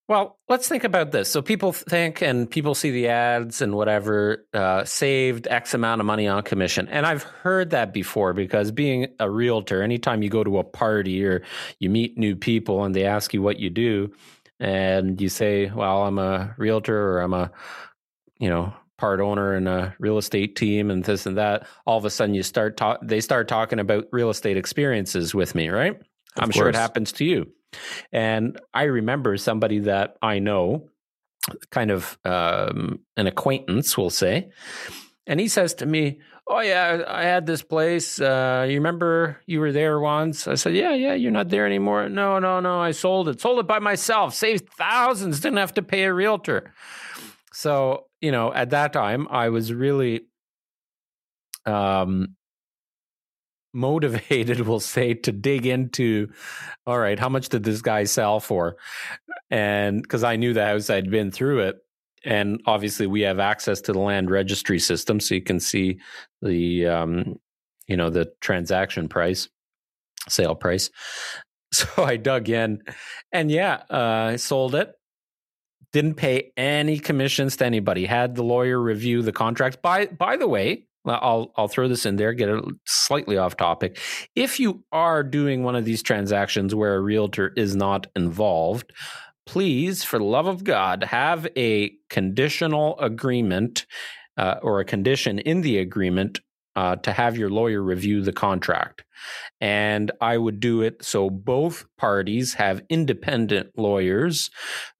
Well, 0.08 0.38
let's 0.48 0.68
think 0.68 0.84
about 0.84 1.10
this. 1.10 1.28
So 1.28 1.42
people 1.42 1.72
think 1.72 2.22
and 2.22 2.48
people 2.48 2.76
see 2.76 2.92
the 2.92 3.08
ads 3.08 3.60
and 3.60 3.74
whatever, 3.74 4.46
uh, 4.54 4.84
saved 4.84 5.48
X 5.48 5.74
amount 5.74 6.00
of 6.00 6.06
money 6.06 6.28
on 6.28 6.44
commission. 6.44 6.86
And 6.88 7.04
I've 7.04 7.24
heard 7.24 7.70
that 7.70 7.92
before 7.92 8.32
because 8.32 8.70
being 8.70 9.08
a 9.18 9.28
realtor, 9.28 9.82
anytime 9.82 10.22
you 10.22 10.28
go 10.28 10.44
to 10.44 10.58
a 10.58 10.64
party 10.64 11.24
or 11.24 11.42
you 11.80 11.90
meet 11.90 12.16
new 12.16 12.36
people 12.36 12.84
and 12.84 12.94
they 12.94 13.04
ask 13.04 13.34
you 13.34 13.42
what 13.42 13.58
you 13.58 13.68
do, 13.68 14.12
and 14.60 15.20
you 15.20 15.28
say, 15.28 15.70
well, 15.74 16.04
I'm 16.04 16.18
a 16.18 16.54
realtor 16.56 16.96
or 16.96 17.20
I'm 17.20 17.34
a, 17.34 17.50
you 18.38 18.48
know, 18.48 18.72
part 18.98 19.20
owner 19.20 19.54
in 19.54 19.66
a 19.66 19.94
real 19.98 20.18
estate 20.18 20.56
team 20.56 20.90
and 20.90 21.04
this 21.04 21.26
and 21.26 21.36
that. 21.36 21.66
All 21.86 21.98
of 21.98 22.04
a 22.04 22.10
sudden, 22.10 22.34
you 22.34 22.42
start 22.42 22.76
talk. 22.76 23.00
They 23.02 23.20
start 23.20 23.48
talking 23.48 23.78
about 23.78 24.06
real 24.12 24.30
estate 24.30 24.56
experiences 24.56 25.34
with 25.34 25.54
me, 25.54 25.68
right? 25.68 25.96
Of 25.96 26.02
I'm 26.36 26.44
course. 26.48 26.56
sure 26.56 26.68
it 26.68 26.74
happens 26.74 27.12
to 27.12 27.24
you. 27.24 27.52
And 28.12 28.58
I 28.72 28.84
remember 28.84 29.36
somebody 29.36 29.80
that 29.80 30.16
I 30.22 30.38
know, 30.38 30.88
kind 31.70 31.90
of 31.90 32.18
um, 32.24 33.00
an 33.16 33.26
acquaintance, 33.26 33.96
we'll 33.96 34.10
say, 34.10 34.50
and 35.26 35.40
he 35.40 35.48
says 35.48 35.74
to 35.74 35.86
me, 35.86 36.20
"Oh 36.46 36.60
yeah, 36.60 37.02
I 37.06 37.24
had 37.24 37.46
this 37.46 37.62
place. 37.62 38.20
Uh, 38.20 38.66
you 38.68 38.76
remember 38.76 39.40
you 39.46 39.60
were 39.60 39.72
there 39.72 39.98
once?" 40.00 40.46
I 40.46 40.54
said, 40.54 40.74
"Yeah, 40.74 40.94
yeah. 40.94 41.14
You're 41.14 41.32
not 41.32 41.48
there 41.48 41.66
anymore." 41.66 42.08
No, 42.08 42.38
no, 42.38 42.60
no. 42.60 42.80
I 42.80 42.92
sold 42.92 43.28
it. 43.28 43.40
Sold 43.40 43.58
it 43.58 43.66
by 43.66 43.80
myself. 43.80 44.34
Saved 44.34 44.68
thousands. 44.70 45.40
Didn't 45.40 45.58
have 45.58 45.74
to 45.74 45.82
pay 45.82 46.04
a 46.04 46.14
realtor. 46.14 46.72
So 47.52 48.05
you 48.20 48.32
know, 48.32 48.52
at 48.52 48.70
that 48.70 48.92
time, 48.92 49.26
I 49.30 49.48
was 49.50 49.72
really 49.72 50.26
um, 51.64 52.36
motivated, 53.72 54.60
we'll 54.66 54.80
say, 54.80 55.14
to 55.14 55.32
dig 55.32 55.66
into 55.66 56.28
all 56.86 56.98
right, 56.98 57.18
how 57.18 57.28
much 57.28 57.48
did 57.48 57.64
this 57.64 57.82
guy 57.82 58.04
sell 58.04 58.40
for? 58.40 58.76
And 59.50 60.02
because 60.02 60.24
I 60.24 60.36
knew 60.36 60.52
the 60.52 60.64
house, 60.64 60.90
I'd 60.90 61.10
been 61.10 61.30
through 61.30 61.60
it. 61.60 61.76
And 62.24 62.60
obviously, 62.66 63.06
we 63.06 63.20
have 63.20 63.38
access 63.38 63.80
to 63.82 63.92
the 63.92 64.00
land 64.00 64.30
registry 64.30 64.80
system, 64.80 65.20
so 65.20 65.34
you 65.36 65.42
can 65.42 65.60
see 65.60 66.00
the, 66.42 66.86
um, 66.86 67.38
you 67.86 67.96
know, 67.96 68.10
the 68.10 68.32
transaction 68.40 69.08
price, 69.08 69.48
sale 70.28 70.54
price. 70.54 70.90
So 71.72 72.04
I 72.04 72.16
dug 72.16 72.48
in, 72.48 72.80
and 73.32 73.50
yeah, 73.50 73.82
uh, 73.90 74.30
I 74.30 74.36
sold 74.36 74.76
it 74.76 74.94
didn't 75.96 76.16
pay 76.16 76.52
any 76.58 76.98
commissions 76.98 77.56
to 77.56 77.64
anybody. 77.64 78.04
Had 78.04 78.34
the 78.34 78.42
lawyer 78.42 78.78
review 78.78 79.22
the 79.22 79.32
contract 79.32 79.80
By 79.80 80.04
by 80.04 80.36
the 80.36 80.46
way, 80.46 80.84
I'll 81.06 81.54
I'll 81.56 81.68
throw 81.68 81.88
this 81.88 82.04
in 82.04 82.16
there, 82.16 82.34
get 82.34 82.50
it 82.50 82.62
slightly 82.84 83.38
off 83.38 83.56
topic. 83.56 83.98
If 84.34 84.60
you 84.60 84.84
are 84.92 85.22
doing 85.22 85.62
one 85.62 85.74
of 85.74 85.86
these 85.86 86.02
transactions 86.02 86.74
where 86.74 86.96
a 86.96 87.00
realtor 87.00 87.50
is 87.56 87.74
not 87.74 88.08
involved, 88.14 88.92
please, 89.46 90.04
for 90.04 90.18
the 90.18 90.24
love 90.26 90.46
of 90.46 90.64
God, 90.64 91.02
have 91.04 91.48
a 91.56 91.92
conditional 92.10 93.00
agreement 93.00 93.86
uh, 94.36 94.56
or 94.60 94.80
a 94.80 94.84
condition 94.84 95.38
in 95.38 95.62
the 95.62 95.78
agreement 95.78 96.40
uh, 96.76 96.96
to 96.96 97.12
have 97.12 97.36
your 97.36 97.50
lawyer 97.50 97.82
review 97.82 98.22
the 98.22 98.32
contract. 98.32 99.04
And 99.60 100.12
I 100.20 100.36
would 100.36 100.60
do 100.60 100.82
it 100.82 101.02
so 101.02 101.30
both 101.30 101.86
parties 101.96 102.54
have 102.54 102.82
independent 102.88 103.78
lawyers 103.78 104.50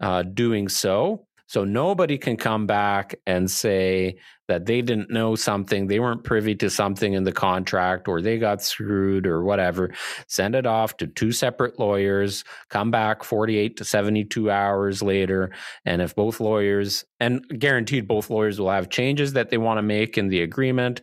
uh, 0.00 0.22
doing 0.22 0.68
so. 0.68 1.26
So 1.46 1.64
nobody 1.64 2.18
can 2.18 2.36
come 2.36 2.66
back 2.66 3.14
and 3.26 3.48
say 3.48 4.16
that 4.48 4.66
they 4.66 4.82
didn't 4.82 5.10
know 5.10 5.34
something, 5.34 5.86
they 5.86 6.00
weren't 6.00 6.24
privy 6.24 6.54
to 6.56 6.70
something 6.70 7.12
in 7.12 7.24
the 7.24 7.32
contract, 7.32 8.08
or 8.08 8.20
they 8.20 8.38
got 8.38 8.62
screwed, 8.62 9.26
or 9.26 9.42
whatever. 9.42 9.92
Send 10.28 10.54
it 10.54 10.66
off 10.66 10.96
to 10.98 11.06
two 11.06 11.32
separate 11.32 11.78
lawyers, 11.78 12.44
come 12.68 12.90
back 12.90 13.24
48 13.24 13.76
to 13.76 13.84
72 13.84 14.50
hours 14.50 15.02
later. 15.02 15.52
And 15.84 16.00
if 16.00 16.14
both 16.14 16.40
lawyers, 16.40 17.04
and 17.18 17.44
guaranteed 17.58 18.06
both 18.06 18.30
lawyers 18.30 18.60
will 18.60 18.70
have 18.70 18.90
changes 18.90 19.32
that 19.32 19.50
they 19.50 19.58
want 19.58 19.78
to 19.78 19.82
make 19.82 20.18
in 20.18 20.28
the 20.28 20.42
agreement. 20.42 21.00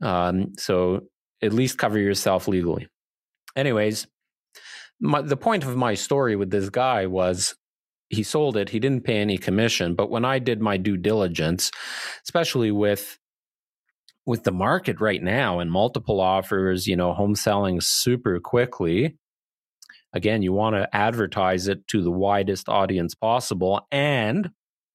Um, 0.00 0.52
so 0.56 1.02
at 1.42 1.52
least 1.52 1.78
cover 1.78 1.98
yourself 1.98 2.48
legally. 2.48 2.88
Anyways, 3.56 4.06
my, 5.00 5.20
the 5.22 5.36
point 5.36 5.64
of 5.64 5.76
my 5.76 5.94
story 5.94 6.36
with 6.36 6.50
this 6.50 6.70
guy 6.70 7.06
was 7.06 7.54
he 8.10 8.22
sold 8.22 8.56
it. 8.56 8.70
He 8.70 8.78
didn't 8.78 9.04
pay 9.04 9.18
any 9.18 9.38
commission. 9.38 9.94
But 9.94 10.10
when 10.10 10.24
I 10.24 10.38
did 10.38 10.60
my 10.60 10.76
due 10.76 10.96
diligence, 10.96 11.70
especially 12.24 12.70
with 12.70 13.18
with 14.26 14.44
the 14.44 14.52
market 14.52 15.00
right 15.00 15.22
now 15.22 15.58
and 15.58 15.70
multiple 15.70 16.20
offers, 16.20 16.86
you 16.86 16.96
know, 16.96 17.12
home 17.12 17.34
selling 17.34 17.80
super 17.80 18.40
quickly. 18.40 19.18
Again, 20.14 20.42
you 20.42 20.52
want 20.52 20.76
to 20.76 20.96
advertise 20.96 21.68
it 21.68 21.86
to 21.88 22.02
the 22.02 22.10
widest 22.10 22.68
audience 22.68 23.14
possible 23.14 23.86
and 23.90 24.50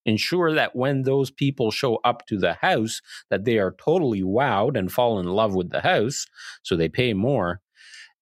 ensure 0.06 0.54
that 0.54 0.76
when 0.76 1.04
those 1.04 1.30
people 1.30 1.72
show 1.72 1.98
up 2.04 2.26
to 2.28 2.38
the 2.38 2.54
house 2.54 3.02
that 3.30 3.46
they 3.46 3.60
are 3.60 3.76
totally 3.78 4.22
wowed 4.22 4.78
and 4.78 4.92
fall 4.92 5.20
in 5.20 5.28
love 5.28 5.54
with 5.54 5.70
the 5.70 5.82
house 5.82 6.26
so 6.64 6.76
they 6.76 6.90
pay 6.90 7.14
more 7.14 7.60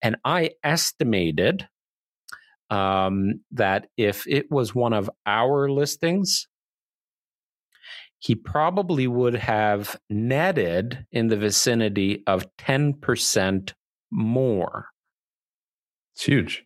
and 0.01 0.17
i 0.25 0.49
estimated 0.63 1.67
um, 2.69 3.41
that 3.51 3.87
if 3.97 4.27
it 4.27 4.51
was 4.51 4.75
one 4.75 4.93
of 4.93 5.09
our 5.25 5.69
listings, 5.69 6.47
he 8.19 8.35
probably 8.35 9.07
would 9.07 9.35
have 9.35 9.99
netted 10.09 11.05
in 11.11 11.27
the 11.27 11.37
vicinity 11.37 12.23
of 12.25 12.45
10% 12.57 13.73
more. 14.11 14.87
It's 16.15 16.23
huge. 16.23 16.65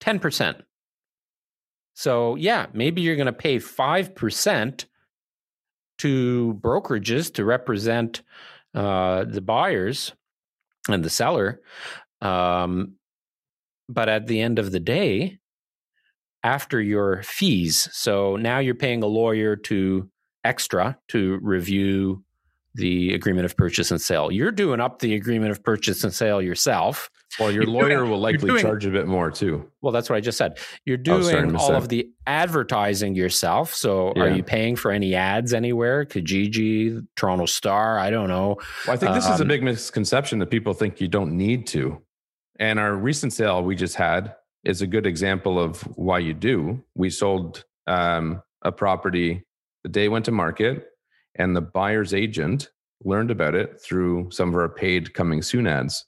10%. 0.00 0.62
So, 1.94 2.36
yeah, 2.36 2.66
maybe 2.72 3.02
you're 3.02 3.16
going 3.16 3.26
to 3.26 3.32
pay 3.32 3.56
5% 3.56 4.84
to 5.98 6.58
brokerages 6.62 7.34
to 7.34 7.44
represent 7.44 8.22
uh, 8.74 9.24
the 9.24 9.42
buyers 9.42 10.14
and 10.88 11.04
the 11.04 11.10
seller. 11.10 11.60
Um, 12.22 12.94
but 13.90 14.08
at 14.08 14.26
the 14.26 14.40
end 14.40 14.58
of 14.58 14.72
the 14.72 14.80
day, 14.80 15.38
after 16.42 16.80
your 16.80 17.22
fees, 17.22 17.88
so 17.92 18.36
now 18.36 18.58
you're 18.58 18.74
paying 18.74 19.02
a 19.02 19.06
lawyer 19.06 19.56
to 19.56 20.08
extra 20.44 20.96
to 21.08 21.38
review 21.42 22.24
the 22.74 23.14
agreement 23.14 23.44
of 23.44 23.56
purchase 23.56 23.90
and 23.90 24.00
sale. 24.00 24.30
You're 24.30 24.52
doing 24.52 24.80
up 24.80 25.00
the 25.00 25.14
agreement 25.14 25.50
of 25.50 25.62
purchase 25.62 26.04
and 26.04 26.14
sale 26.14 26.40
yourself. 26.40 27.10
Well, 27.38 27.50
your 27.50 27.64
you're 27.64 27.72
lawyer 27.72 27.98
doing, 27.98 28.10
will 28.10 28.20
likely 28.20 28.48
doing, 28.48 28.62
charge 28.62 28.86
a 28.86 28.90
bit 28.90 29.06
more 29.06 29.30
too. 29.30 29.68
Well, 29.82 29.92
that's 29.92 30.08
what 30.08 30.16
I 30.16 30.20
just 30.20 30.38
said. 30.38 30.58
You're 30.84 30.96
doing 30.96 31.56
all 31.56 31.74
of 31.74 31.88
the 31.88 32.08
advertising 32.26 33.14
yourself. 33.14 33.74
So, 33.74 34.12
yeah. 34.16 34.22
are 34.22 34.28
you 34.30 34.42
paying 34.42 34.76
for 34.76 34.90
any 34.90 35.14
ads 35.14 35.52
anywhere? 35.52 36.04
Kijiji, 36.04 37.06
Toronto 37.16 37.46
Star? 37.46 37.98
I 37.98 38.10
don't 38.10 38.28
know. 38.28 38.56
Well, 38.86 38.94
I 38.94 38.96
think 38.96 39.14
this 39.14 39.26
um, 39.26 39.34
is 39.34 39.40
a 39.40 39.44
um, 39.44 39.48
big 39.48 39.62
misconception 39.62 40.38
that 40.38 40.50
people 40.50 40.72
think 40.74 41.00
you 41.00 41.08
don't 41.08 41.36
need 41.36 41.66
to. 41.68 42.00
And 42.60 42.78
our 42.78 42.94
recent 42.94 43.32
sale 43.32 43.64
we 43.64 43.74
just 43.74 43.96
had 43.96 44.34
is 44.64 44.82
a 44.82 44.86
good 44.86 45.06
example 45.06 45.58
of 45.58 45.80
why 45.96 46.18
you 46.18 46.34
do. 46.34 46.84
We 46.94 47.08
sold 47.08 47.64
um, 47.86 48.42
a 48.62 48.70
property 48.70 49.42
the 49.82 49.88
day 49.88 50.08
went 50.08 50.26
to 50.26 50.30
market, 50.30 50.86
and 51.34 51.56
the 51.56 51.62
buyer's 51.62 52.12
agent 52.12 52.70
learned 53.02 53.30
about 53.30 53.54
it 53.54 53.80
through 53.80 54.30
some 54.30 54.50
of 54.50 54.54
our 54.56 54.68
paid 54.68 55.14
coming 55.14 55.40
soon 55.40 55.66
ads. 55.66 56.04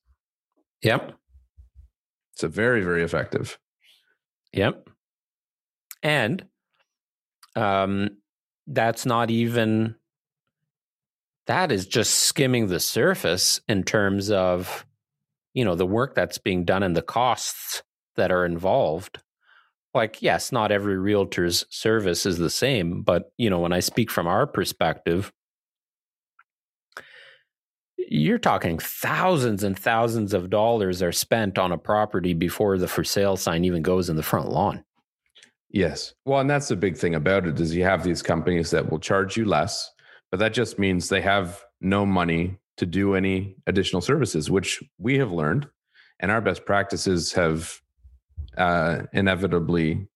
Yep. 0.82 1.12
It's 2.34 2.42
a 2.42 2.48
very, 2.48 2.82
very 2.82 3.02
effective. 3.02 3.58
Yep. 4.52 4.90
And 6.02 6.44
um, 7.56 8.18
that's 8.66 9.06
not 9.06 9.30
even, 9.30 9.94
that 11.46 11.72
is 11.72 11.86
just 11.86 12.14
skimming 12.14 12.66
the 12.66 12.80
surface 12.80 13.62
in 13.68 13.84
terms 13.84 14.30
of 14.30 14.84
you 15.54 15.64
know 15.64 15.74
the 15.74 15.86
work 15.86 16.14
that's 16.14 16.38
being 16.38 16.64
done 16.64 16.82
and 16.82 16.96
the 16.96 17.02
costs 17.02 17.82
that 18.16 18.30
are 18.30 18.44
involved 18.44 19.18
like 19.94 20.22
yes 20.22 20.52
not 20.52 20.72
every 20.72 20.98
realtor's 20.98 21.64
service 21.70 22.26
is 22.26 22.38
the 22.38 22.50
same 22.50 23.02
but 23.02 23.32
you 23.38 23.50
know 23.50 23.60
when 23.60 23.72
i 23.72 23.80
speak 23.80 24.10
from 24.10 24.26
our 24.26 24.46
perspective 24.46 25.32
you're 28.08 28.38
talking 28.38 28.78
thousands 28.78 29.62
and 29.62 29.78
thousands 29.78 30.34
of 30.34 30.50
dollars 30.50 31.02
are 31.02 31.12
spent 31.12 31.58
on 31.58 31.72
a 31.72 31.78
property 31.78 32.34
before 32.34 32.78
the 32.78 32.88
for 32.88 33.04
sale 33.04 33.36
sign 33.36 33.64
even 33.64 33.82
goes 33.82 34.10
in 34.10 34.16
the 34.16 34.22
front 34.22 34.50
lawn. 34.50 34.84
Yes. 35.70 36.14
Well 36.24 36.40
and 36.40 36.50
that's 36.50 36.68
the 36.68 36.76
big 36.76 36.96
thing 36.96 37.14
about 37.14 37.46
it 37.46 37.58
is 37.58 37.74
you 37.74 37.84
have 37.84 38.04
these 38.04 38.22
companies 38.22 38.70
that 38.70 38.90
will 38.90 38.98
charge 38.98 39.36
you 39.36 39.44
less 39.44 39.90
but 40.30 40.40
that 40.40 40.52
just 40.52 40.78
means 40.78 41.08
they 41.08 41.20
have 41.20 41.62
no 41.80 42.04
money 42.04 42.58
to 42.76 42.86
do 42.86 43.14
any 43.14 43.56
additional 43.66 44.02
services, 44.02 44.50
which 44.50 44.82
we 44.98 45.18
have 45.18 45.32
learned, 45.32 45.68
and 46.20 46.30
our 46.30 46.40
best 46.40 46.64
practices 46.64 47.32
have 47.32 47.80
uh, 48.56 49.02
inevitably 49.12 50.08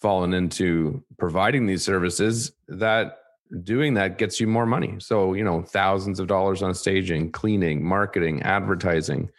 fallen 0.00 0.32
into 0.32 1.04
providing 1.18 1.66
these 1.66 1.84
services 1.84 2.52
that 2.68 3.18
doing 3.62 3.94
that 3.94 4.18
gets 4.18 4.38
you 4.40 4.46
more 4.46 4.66
money. 4.66 4.96
So, 4.98 5.32
you 5.32 5.42
know, 5.42 5.62
thousands 5.62 6.20
of 6.20 6.26
dollars 6.26 6.62
on 6.62 6.74
staging, 6.74 7.32
cleaning, 7.32 7.84
marketing, 7.84 8.42
advertising. 8.42 9.30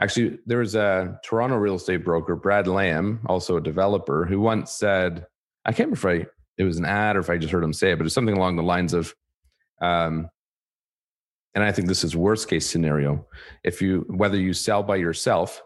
Actually, 0.00 0.38
there 0.46 0.58
was 0.58 0.74
a 0.74 1.18
Toronto 1.24 1.56
real 1.56 1.76
estate 1.76 2.04
broker, 2.04 2.34
Brad 2.34 2.66
Lamb, 2.66 3.20
also 3.26 3.56
a 3.56 3.60
developer, 3.60 4.24
who 4.24 4.40
once 4.40 4.72
said, 4.72 5.26
I 5.64 5.72
can't 5.72 5.90
remember 5.90 6.20
if 6.20 6.26
I, 6.26 6.30
it 6.58 6.64
was 6.64 6.78
an 6.78 6.84
ad 6.84 7.16
or 7.16 7.20
if 7.20 7.30
I 7.30 7.38
just 7.38 7.52
heard 7.52 7.64
him 7.64 7.72
say 7.72 7.92
it, 7.92 7.98
but 7.98 8.04
it's 8.04 8.14
something 8.14 8.36
along 8.36 8.56
the 8.56 8.62
lines 8.62 8.94
of, 8.94 9.14
um, 9.80 10.28
and 11.54 11.62
I 11.64 11.72
think 11.72 11.88
this 11.88 12.04
is 12.04 12.16
worst 12.16 12.48
case 12.48 12.68
scenario. 12.68 13.26
If 13.64 13.82
you 13.82 14.04
whether 14.08 14.38
you 14.38 14.52
sell 14.52 14.82
by 14.82 14.96
yourself 14.96 15.62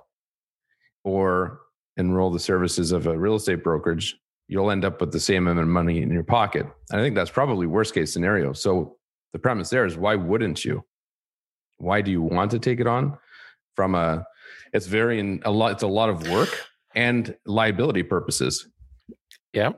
or 1.05 1.61
enroll 1.97 2.31
the 2.31 2.41
services 2.41 2.93
of 2.93 3.07
a 3.07 3.19
real 3.19 3.37
estate 3.37 3.63
brokerage, 3.63 4.17
you'll 4.49 4.71
end 4.71 4.85
up 4.85 5.01
with 5.01 5.13
the 5.13 5.21
same 5.21 5.47
amount 5.47 5.61
of 5.61 5.69
money 5.69 6.03
in 6.03 6.11
your 6.11 6.25
pocket. 6.25 6.67
And 6.91 7.01
I 7.01 7.05
think 7.05 7.15
that's 7.15 7.31
probably 7.31 7.67
worst 7.67 7.95
case 7.95 8.13
scenario. 8.13 8.53
So 8.53 8.97
the 9.33 9.39
premise 9.39 9.71
there 9.71 9.87
is 9.87 9.97
why 9.97 10.15
wouldn't 10.15 10.65
you? 10.65 10.85
Why 11.79 12.01
do 12.01 12.11
you 12.11 12.23
want 12.23 12.51
to 12.53 12.59
take 12.59 12.81
it 12.81 12.87
on? 12.87 13.19
From 13.75 13.95
a, 13.95 14.25
it's 14.73 14.87
very 14.87 15.21
in 15.21 15.43
a 15.45 15.51
lot. 15.51 15.73
It's 15.73 15.83
a 15.83 15.89
lot 15.89 16.09
of 16.09 16.29
work 16.31 16.49
and 16.95 17.37
liability 17.45 18.03
purposes. 18.03 18.67
Yeah, 19.53 19.73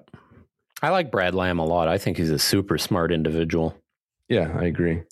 I 0.81 0.91
like 0.91 1.11
Brad 1.11 1.35
Lamb 1.35 1.59
a 1.59 1.65
lot. 1.65 1.89
I 1.89 1.99
think 1.99 2.17
he's 2.17 2.31
a 2.31 2.39
super 2.39 2.79
smart 2.79 3.11
individual. 3.11 3.77
Yeah, 4.29 4.57
I 4.57 4.65
agree. 4.65 5.03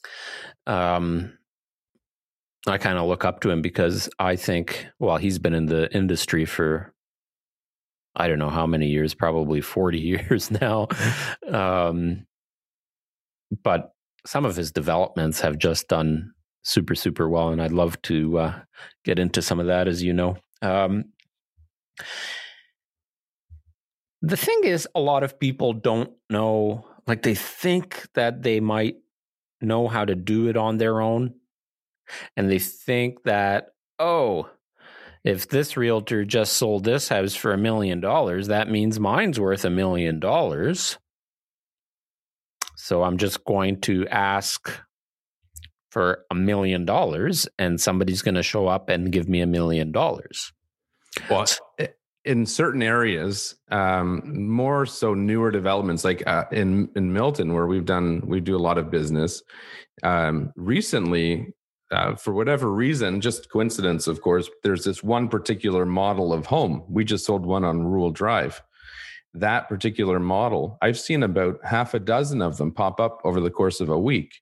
Um, 0.67 1.37
I 2.67 2.79
kind 2.79 2.99
of 2.99 3.07
look 3.07 3.25
up 3.25 3.41
to 3.41 3.51
him 3.51 3.63
because 3.63 4.09
I 4.19 4.37
think, 4.37 4.87
well, 4.99 5.17
he's 5.19 5.39
been 5.39 5.55
in 5.55 5.67
the 5.67 5.95
industry 5.95 6.45
for 6.45 6.93
I 8.17 8.29
don't 8.29 8.39
know 8.39 8.51
how 8.51 8.67
many 8.67 8.89
years, 8.89 9.15
probably 9.15 9.61
40 9.61 9.99
years 10.29 10.51
now. 10.51 10.89
Um, 11.47 12.27
but 13.63 13.93
some 14.27 14.45
of 14.45 14.57
his 14.57 14.73
developments 14.73 15.41
have 15.41 15.59
just 15.59 15.89
done 15.89 16.33
super, 16.65 16.95
super 16.95 17.29
well. 17.29 17.51
And 17.51 17.63
I'd 17.63 17.73
love 17.73 18.01
to 18.03 18.39
uh, 18.39 18.61
get 19.05 19.19
into 19.19 19.43
some 19.43 19.61
of 19.61 19.67
that, 19.67 19.87
as 19.87 20.03
you 20.03 20.13
know. 20.13 20.37
Um, 20.63 21.13
the 24.23 24.37
thing 24.37 24.63
is, 24.65 24.89
a 24.95 25.01
lot 25.01 25.23
of 25.23 25.39
people 25.39 25.75
don't 25.75 26.11
know, 26.31 26.87
like, 27.07 27.23
they 27.23 27.35
think 27.35 28.09
that 28.15 28.43
they 28.43 28.59
might 28.59 28.97
know 29.61 29.89
how 29.89 30.05
to 30.05 30.15
do 30.15 30.49
it 30.49 30.57
on 30.57 30.79
their 30.79 31.01
own. 31.01 31.35
And 32.37 32.51
they 32.51 32.59
think 32.59 33.25
that, 33.25 33.69
oh, 33.99 34.49
if 35.25 35.49
this 35.49 35.77
realtor 35.77 36.25
just 36.25 36.53
sold 36.53 36.85
this 36.85 37.09
house 37.09 37.35
for 37.35 37.53
a 37.53 37.59
million 37.59 38.01
dollars, 38.01 38.47
that 38.47 38.71
means 38.71 39.01
mine's 39.01 39.41
worth 39.41 39.65
a 39.65 39.71
million 39.71 40.21
dollars. 40.21 40.99
So 42.77 43.03
I'm 43.03 43.17
just 43.19 43.45
going 43.45 43.81
to 43.83 44.07
ask 44.07 44.71
for 45.91 46.25
a 46.31 46.35
million 46.35 46.85
dollars 46.85 47.49
and 47.59 47.81
somebody's 47.81 48.23
going 48.23 48.35
to 48.35 48.43
show 48.43 48.69
up 48.69 48.89
and 48.89 49.11
give 49.11 49.29
me 49.29 49.41
a 49.41 49.47
million 49.47 49.91
dollars. 49.91 50.53
Well, 51.31 51.47
in 52.27 52.45
certain 52.45 52.83
areas, 52.83 53.55
um, 53.71 54.49
more 54.49 54.85
so 54.85 55.15
newer 55.15 55.51
developments 55.51 56.05
like 56.05 56.27
uh, 56.27 56.45
in 56.51 56.89
in 56.97 57.13
Milton, 57.13 57.55
where 57.55 57.67
we've 57.67 57.85
done 57.85 58.23
we 58.27 58.41
do 58.41 58.57
a 58.57 58.59
lot 58.59 58.79
of 58.79 58.91
business. 58.91 59.43
Um, 60.03 60.53
recently, 60.57 61.55
uh, 61.91 62.17
for 62.17 62.35
whatever 62.35 62.71
reason, 62.71 63.21
just 63.21 63.51
coincidence, 63.51 64.07
of 64.07 64.21
course, 64.21 64.51
there's 64.63 64.85
this 64.85 65.03
one 65.03 65.29
particular 65.29 65.87
model 65.87 66.33
of 66.33 66.47
home. 66.47 66.85
We 66.89 67.05
just 67.05 67.25
sold 67.25 67.47
one 67.47 67.65
on 67.65 67.87
Ruhl 67.87 68.11
Drive. 68.11 68.61
That 69.33 69.69
particular 69.69 70.19
model, 70.19 70.79
I've 70.83 70.99
seen 70.99 71.23
about 71.23 71.59
half 71.65 71.95
a 71.95 72.01
dozen 72.01 72.43
of 72.43 72.57
them 72.57 72.73
pop 72.73 73.01
up 73.01 73.21
over 73.25 73.41
the 73.41 73.51
course 73.51 73.81
of 73.81 73.89
a 73.89 73.99
week. 73.99 74.33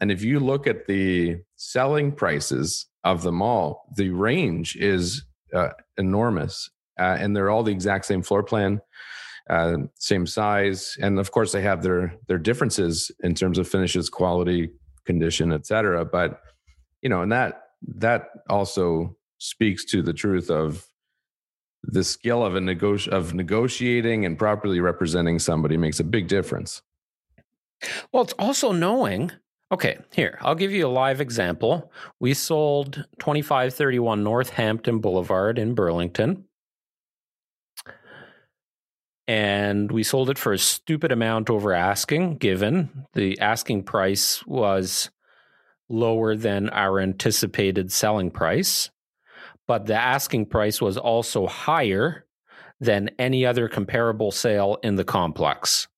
And 0.00 0.12
if 0.12 0.22
you 0.22 0.40
look 0.40 0.66
at 0.66 0.86
the 0.86 1.38
selling 1.56 2.12
prices 2.12 2.86
of 3.04 3.22
them 3.22 3.40
all, 3.42 3.86
the 3.96 4.10
range 4.10 4.76
is 4.76 5.24
uh, 5.54 5.70
enormous. 5.96 6.70
Uh, 6.98 7.16
and 7.18 7.34
they're 7.34 7.50
all 7.50 7.62
the 7.62 7.72
exact 7.72 8.04
same 8.04 8.22
floor 8.22 8.42
plan, 8.42 8.80
uh, 9.48 9.76
same 9.94 10.26
size. 10.26 10.96
And 11.00 11.18
of 11.18 11.30
course, 11.30 11.52
they 11.52 11.62
have 11.62 11.82
their, 11.82 12.14
their 12.28 12.38
differences 12.38 13.10
in 13.20 13.34
terms 13.34 13.58
of 13.58 13.68
finishes, 13.68 14.08
quality, 14.08 14.70
condition, 15.04 15.52
et 15.52 15.66
cetera. 15.66 16.04
But 16.04 16.40
you 17.02 17.08
know, 17.08 17.22
and 17.22 17.32
that 17.32 17.62
that 17.96 18.28
also 18.48 19.16
speaks 19.38 19.84
to 19.86 20.02
the 20.02 20.12
truth 20.12 20.50
of 20.50 20.86
the 21.82 22.04
skill 22.04 22.44
of 22.44 22.54
a 22.54 22.60
negoti- 22.60 23.08
of 23.08 23.34
negotiating 23.34 24.24
and 24.24 24.38
properly 24.38 24.80
representing 24.80 25.38
somebody 25.38 25.76
makes 25.76 25.98
a 25.98 26.04
big 26.04 26.28
difference. 26.28 26.82
Well, 28.12 28.22
it's 28.22 28.34
also 28.34 28.70
knowing. 28.70 29.32
Okay, 29.72 29.98
here, 30.12 30.38
I'll 30.42 30.54
give 30.54 30.70
you 30.70 30.86
a 30.86 30.88
live 30.88 31.20
example. 31.20 31.90
We 32.20 32.34
sold 32.34 33.06
2531 33.18 34.22
Northampton 34.22 35.00
Boulevard 35.00 35.58
in 35.58 35.74
Burlington. 35.74 36.44
And 39.32 39.90
we 39.90 40.02
sold 40.02 40.28
it 40.28 40.36
for 40.36 40.52
a 40.52 40.58
stupid 40.58 41.10
amount 41.10 41.48
over 41.48 41.72
asking, 41.72 42.36
given 42.36 43.06
the 43.14 43.40
asking 43.40 43.84
price 43.84 44.46
was 44.46 45.08
lower 45.88 46.36
than 46.36 46.68
our 46.68 47.00
anticipated 47.00 47.90
selling 47.90 48.30
price, 48.30 48.90
but 49.66 49.86
the 49.86 49.94
asking 49.94 50.44
price 50.46 50.82
was 50.82 50.98
also 50.98 51.46
higher 51.46 52.26
than 52.78 53.08
any 53.18 53.46
other 53.46 53.68
comparable 53.68 54.32
sale 54.32 54.76
in 54.82 54.96
the 54.96 55.04
complex. 55.04 55.88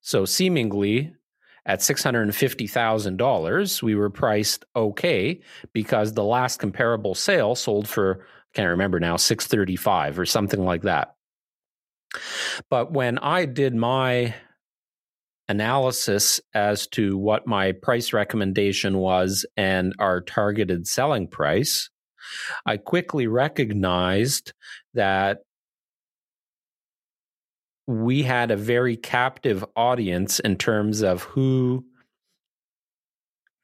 So, 0.00 0.24
seemingly, 0.24 1.14
at 1.64 1.78
$650,000, 1.78 3.82
we 3.84 3.94
were 3.94 4.10
priced 4.10 4.64
okay 4.74 5.40
because 5.72 6.14
the 6.14 6.24
last 6.24 6.58
comparable 6.58 7.14
sale 7.14 7.54
sold 7.54 7.86
for, 7.86 8.24
I 8.24 8.50
can't 8.52 8.70
remember 8.70 8.98
now, 8.98 9.16
635 9.16 10.18
or 10.18 10.26
something 10.26 10.64
like 10.64 10.82
that. 10.82 11.14
But 12.70 12.92
when 12.92 13.18
I 13.18 13.44
did 13.46 13.74
my 13.74 14.34
analysis 15.48 16.40
as 16.54 16.86
to 16.88 17.16
what 17.16 17.46
my 17.46 17.72
price 17.72 18.12
recommendation 18.12 18.98
was 18.98 19.44
and 19.56 19.94
our 19.98 20.20
targeted 20.20 20.86
selling 20.86 21.28
price, 21.28 21.90
I 22.64 22.76
quickly 22.76 23.26
recognized 23.26 24.52
that 24.94 25.38
we 27.86 28.22
had 28.22 28.50
a 28.50 28.56
very 28.56 28.96
captive 28.96 29.64
audience 29.76 30.40
in 30.40 30.56
terms 30.56 31.02
of 31.02 31.22
who. 31.22 31.84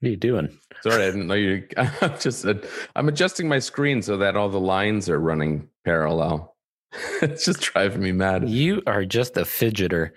What 0.01 0.09
are 0.09 0.11
you 0.11 0.17
doing? 0.17 0.59
Sorry, 0.83 1.03
I 1.03 1.07
didn't 1.07 1.27
know 1.27 1.35
you. 1.35 1.67
I'm 1.77 2.19
just 2.19 2.47
I'm 2.95 3.09
adjusting 3.09 3.49
my 3.49 3.59
screen 3.59 4.03
so 4.03 4.17
that 4.19 4.37
all 4.37 4.49
the 4.49 4.61
lines 4.61 5.09
are 5.09 5.19
running 5.19 5.69
parallel. 5.85 6.57
it's 7.23 7.45
just 7.45 7.61
driving 7.61 8.03
me 8.03 8.13
mad. 8.13 8.49
You 8.49 8.83
are 8.87 9.05
just 9.05 9.37
a 9.37 9.43
fidgeter. 9.43 10.11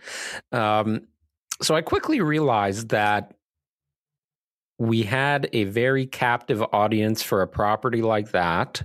Um, 0.52 1.08
so 1.62 1.76
I 1.76 1.82
quickly 1.82 2.22
realized 2.22 2.90
that 2.90 3.34
we 4.80 5.04
had 5.04 5.48
a 5.54 5.66
very 5.66 6.08
captive 6.08 6.64
audience 6.74 7.22
for 7.22 7.42
a 7.42 7.48
property 7.48 8.02
like 8.02 8.32
that. 8.32 8.82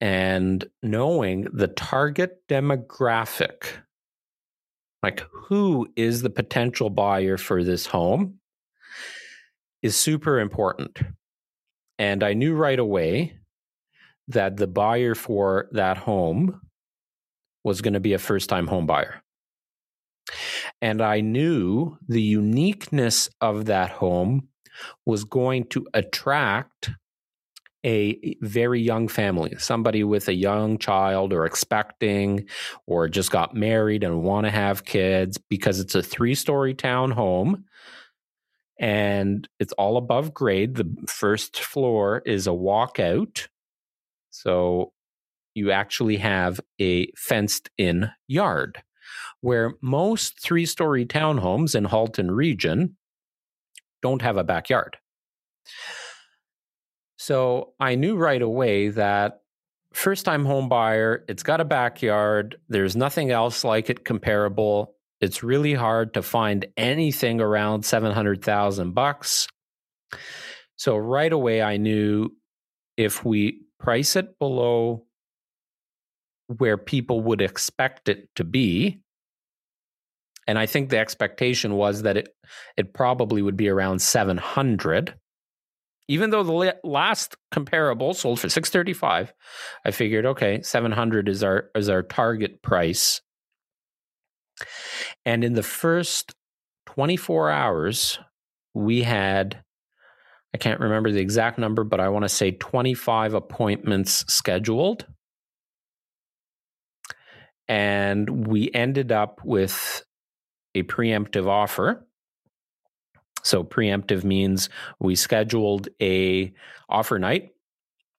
And 0.00 0.64
knowing 0.82 1.48
the 1.52 1.68
target 1.68 2.46
demographic, 2.48 3.68
like 5.02 5.24
who 5.32 5.88
is 5.96 6.22
the 6.22 6.30
potential 6.30 6.90
buyer 6.90 7.38
for 7.38 7.64
this 7.64 7.86
home, 7.86 8.40
is 9.82 9.96
super 9.96 10.38
important. 10.38 10.98
And 11.98 12.22
I 12.22 12.34
knew 12.34 12.54
right 12.54 12.78
away 12.78 13.38
that 14.28 14.56
the 14.56 14.66
buyer 14.66 15.14
for 15.14 15.68
that 15.72 15.98
home 15.98 16.60
was 17.64 17.80
going 17.80 17.94
to 17.94 18.00
be 18.00 18.12
a 18.12 18.18
first 18.18 18.48
time 18.48 18.66
home 18.66 18.86
buyer. 18.86 19.22
And 20.80 21.00
I 21.00 21.20
knew 21.20 21.96
the 22.06 22.22
uniqueness 22.22 23.30
of 23.40 23.66
that 23.66 23.90
home 23.90 24.48
was 25.06 25.24
going 25.24 25.64
to 25.68 25.86
attract 25.94 26.90
a 27.86 28.36
very 28.40 28.80
young 28.80 29.08
family, 29.08 29.54
somebody 29.58 30.04
with 30.04 30.28
a 30.28 30.34
young 30.34 30.78
child 30.78 31.32
or 31.32 31.44
expecting 31.44 32.46
or 32.86 33.08
just 33.08 33.30
got 33.30 33.54
married 33.54 34.04
and 34.04 34.22
want 34.22 34.46
to 34.46 34.50
have 34.50 34.84
kids 34.84 35.38
because 35.38 35.80
it's 35.80 35.94
a 35.94 36.02
three 36.02 36.34
story 36.34 36.74
town 36.74 37.12
home 37.12 37.64
and 38.80 39.48
it's 39.58 39.72
all 39.74 39.96
above 39.96 40.34
grade. 40.34 40.74
The 40.74 40.92
first 41.08 41.60
floor 41.60 42.22
is 42.26 42.46
a 42.46 42.50
walkout. 42.50 43.48
So 44.42 44.92
you 45.54 45.72
actually 45.72 46.18
have 46.18 46.60
a 46.80 47.10
fenced 47.16 47.70
in 47.76 48.10
yard 48.28 48.82
where 49.40 49.74
most 49.82 50.40
three 50.40 50.64
story 50.64 51.04
townhomes 51.04 51.74
in 51.74 51.84
Halton 51.84 52.30
region 52.30 52.96
don't 54.00 54.22
have 54.22 54.36
a 54.36 54.44
backyard. 54.44 54.96
So 57.16 57.72
I 57.80 57.96
knew 57.96 58.16
right 58.16 58.40
away 58.40 58.90
that 58.90 59.40
first 59.92 60.24
time 60.24 60.44
home 60.44 60.68
buyer, 60.68 61.24
it's 61.28 61.42
got 61.42 61.60
a 61.60 61.64
backyard, 61.64 62.58
there's 62.68 62.94
nothing 62.94 63.32
else 63.32 63.64
like 63.64 63.90
it 63.90 64.04
comparable. 64.04 64.94
It's 65.20 65.42
really 65.42 65.74
hard 65.74 66.14
to 66.14 66.22
find 66.22 66.64
anything 66.76 67.40
around 67.40 67.84
700,000 67.84 68.92
bucks. 68.94 69.48
So 70.76 70.96
right 70.96 71.32
away 71.32 71.60
I 71.60 71.76
knew 71.76 72.30
if 72.96 73.24
we 73.24 73.62
price 73.78 74.16
it 74.16 74.38
below 74.38 75.04
where 76.46 76.76
people 76.78 77.20
would 77.22 77.40
expect 77.40 78.08
it 78.08 78.28
to 78.36 78.44
be, 78.44 79.00
and 80.46 80.58
I 80.58 80.64
think 80.66 80.88
the 80.88 80.98
expectation 80.98 81.74
was 81.74 82.02
that 82.02 82.16
it 82.16 82.34
it 82.76 82.94
probably 82.94 83.42
would 83.42 83.56
be 83.56 83.68
around 83.68 84.00
700. 84.00 85.14
Even 86.10 86.30
though 86.30 86.42
the 86.42 86.74
last 86.82 87.36
comparable 87.50 88.14
sold 88.14 88.40
for 88.40 88.48
635, 88.48 89.34
I 89.84 89.90
figured 89.90 90.24
okay, 90.24 90.62
700 90.62 91.28
is 91.28 91.44
our 91.44 91.70
is 91.74 91.90
our 91.90 92.02
target 92.02 92.62
price. 92.62 93.20
And 95.26 95.44
in 95.44 95.52
the 95.52 95.62
first 95.62 96.34
24 96.86 97.50
hours, 97.50 98.18
we 98.74 99.02
had 99.02 99.62
I 100.54 100.58
can't 100.58 100.80
remember 100.80 101.10
the 101.10 101.20
exact 101.20 101.58
number, 101.58 101.84
but 101.84 102.00
I 102.00 102.08
want 102.08 102.24
to 102.24 102.28
say 102.28 102.52
25 102.52 103.34
appointments 103.34 104.24
scheduled. 104.32 105.06
And 107.68 108.46
we 108.46 108.70
ended 108.72 109.12
up 109.12 109.40
with 109.44 110.04
a 110.74 110.82
preemptive 110.84 111.46
offer. 111.46 112.06
So 113.42 113.62
preemptive 113.62 114.24
means 114.24 114.70
we 114.98 115.14
scheduled 115.14 115.88
a 116.00 116.52
offer 116.88 117.18
night. 117.18 117.50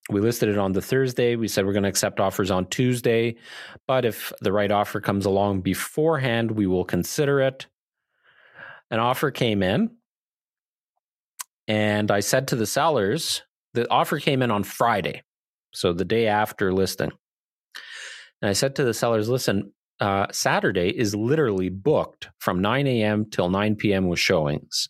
We 0.09 0.21
listed 0.21 0.49
it 0.49 0.57
on 0.57 0.71
the 0.71 0.81
Thursday. 0.81 1.35
We 1.35 1.47
said 1.47 1.65
we're 1.65 1.73
going 1.73 1.83
to 1.83 1.89
accept 1.89 2.19
offers 2.19 2.49
on 2.49 2.67
Tuesday, 2.67 3.37
but 3.87 4.05
if 4.05 4.33
the 4.41 4.51
right 4.51 4.71
offer 4.71 5.01
comes 5.01 5.25
along 5.25 5.61
beforehand, 5.61 6.51
we 6.51 6.65
will 6.65 6.85
consider 6.85 7.41
it. 7.41 7.67
An 8.89 8.99
offer 8.99 9.29
came 9.29 9.61
in 9.61 9.91
and 11.69 12.09
I 12.09 12.19
said 12.19 12.47
to 12.47 12.55
the 12.55 12.65
sellers, 12.65 13.43
the 13.75 13.89
offer 13.91 14.19
came 14.19 14.41
in 14.41 14.49
on 14.49 14.63
Friday, 14.63 15.21
so 15.71 15.93
the 15.93 16.03
day 16.03 16.25
after 16.25 16.73
listing. 16.73 17.11
And 18.41 18.49
I 18.49 18.53
said 18.53 18.75
to 18.75 18.83
the 18.83 18.93
sellers, 18.93 19.29
listen, 19.29 19.71
uh, 19.99 20.25
Saturday 20.31 20.89
is 20.89 21.13
literally 21.13 21.69
booked 21.69 22.29
from 22.39 22.61
9 22.61 22.87
a.m. 22.87 23.25
till 23.29 23.49
9 23.49 23.75
p.m. 23.75 24.07
with 24.07 24.17
showings. 24.17 24.89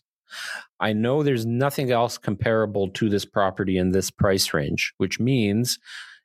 I 0.78 0.94
know 0.94 1.22
there's 1.22 1.44
nothing 1.44 1.90
else 1.90 2.16
comparable 2.16 2.88
to 2.92 3.10
this 3.10 3.26
property 3.26 3.76
in 3.76 3.90
this 3.90 4.10
price 4.10 4.54
range, 4.54 4.94
which 4.96 5.20
means 5.20 5.78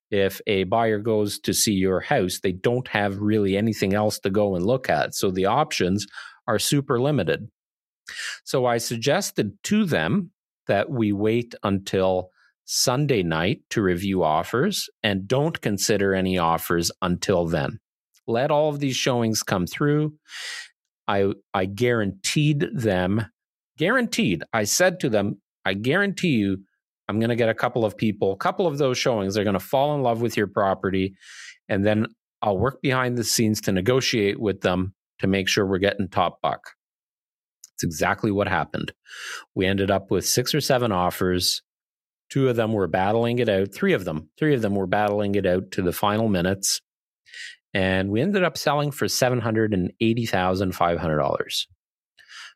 if 0.09 0.39
a 0.47 0.63
buyer 0.63 0.99
goes 0.99 1.37
to 1.39 1.53
see 1.53 1.73
your 1.73 1.99
house, 1.99 2.39
they 2.39 2.53
don't 2.53 2.87
have 2.87 3.17
really 3.17 3.57
anything 3.57 3.93
else 3.93 4.19
to 4.19 4.29
go 4.29 4.55
and 4.55 4.65
look 4.65 4.89
at. 4.89 5.15
So 5.15 5.31
the 5.31 5.47
options 5.47 6.07
are 6.47 6.59
super 6.59 7.01
limited. 7.01 7.49
So 8.45 8.65
I 8.65 8.77
suggested 8.77 9.57
to 9.63 9.83
them 9.83 10.31
that 10.67 10.89
we 10.89 11.11
wait 11.11 11.55
until 11.63 12.29
Sunday 12.65 13.23
night 13.23 13.61
to 13.69 13.81
review 13.81 14.23
offers 14.23 14.89
and 15.03 15.27
don't 15.27 15.61
consider 15.61 16.13
any 16.15 16.37
offers 16.37 16.91
until 17.01 17.45
then. 17.45 17.79
Let 18.27 18.51
all 18.51 18.69
of 18.69 18.79
these 18.79 18.95
showings 18.95 19.43
come 19.43 19.67
through. 19.67 20.13
I 21.07 21.33
I 21.53 21.65
guaranteed 21.65 22.67
them, 22.73 23.27
guaranteed. 23.77 24.43
I 24.51 24.63
said 24.63 24.99
to 25.01 25.09
them, 25.09 25.41
I 25.63 25.75
guarantee 25.75 26.29
you 26.29 26.57
I'm 27.07 27.19
going 27.19 27.29
to 27.29 27.35
get 27.35 27.49
a 27.49 27.53
couple 27.53 27.85
of 27.85 27.95
people, 27.95 28.31
a 28.31 28.37
couple 28.37 28.65
of 28.65 28.79
those 28.79 28.97
showings, 28.97 29.35
they're 29.35 29.43
going 29.43 29.53
to 29.53 29.59
fall 29.59 29.93
in 29.95 30.01
love 30.01 30.21
with 30.21 30.35
your 30.35 30.47
property 30.47 31.15
and 31.69 31.85
then 31.85 32.07
I'll 32.41 32.57
work 32.57 32.81
behind 32.81 33.17
the 33.17 33.23
scenes 33.23 33.61
to 33.61 33.71
negotiate 33.71 34.39
with 34.39 34.61
them 34.61 34.93
to 35.19 35.27
make 35.27 35.47
sure 35.47 35.65
we're 35.65 35.77
getting 35.79 36.07
top 36.07 36.41
buck. 36.41 36.74
It's 37.75 37.83
exactly 37.83 38.31
what 38.31 38.47
happened. 38.47 38.93
We 39.53 39.65
ended 39.65 39.91
up 39.91 40.09
with 40.09 40.25
six 40.25 40.55
or 40.55 40.61
seven 40.61 40.91
offers. 40.91 41.61
Two 42.29 42.49
of 42.49 42.55
them 42.55 42.73
were 42.73 42.87
battling 42.87 43.37
it 43.39 43.49
out. 43.49 43.73
Three 43.73 43.93
of 43.93 44.05
them, 44.05 44.29
three 44.37 44.55
of 44.55 44.61
them 44.61 44.75
were 44.75 44.87
battling 44.87 45.35
it 45.35 45.45
out 45.45 45.71
to 45.71 45.81
the 45.81 45.91
final 45.91 46.29
minutes. 46.29 46.79
And 47.73 48.09
we 48.09 48.21
ended 48.21 48.43
up 48.43 48.57
selling 48.57 48.91
for 48.91 49.05
$780,500. 49.05 51.67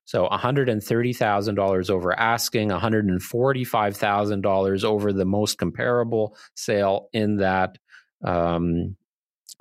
So 0.05 0.27
$130,000 0.27 1.89
over 1.89 2.19
asking, 2.19 2.69
$145,000 2.69 4.83
over 4.83 5.13
the 5.13 5.25
most 5.25 5.59
comparable 5.59 6.35
sale 6.55 7.09
in 7.13 7.37
that 7.37 7.77
um, 8.23 8.95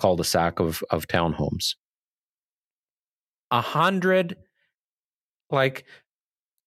cul-de-sac 0.01 0.59
of, 0.61 0.83
of 0.91 1.07
townhomes. 1.09 1.75
A 3.51 3.61
hundred 3.61 4.37
like, 5.51 5.85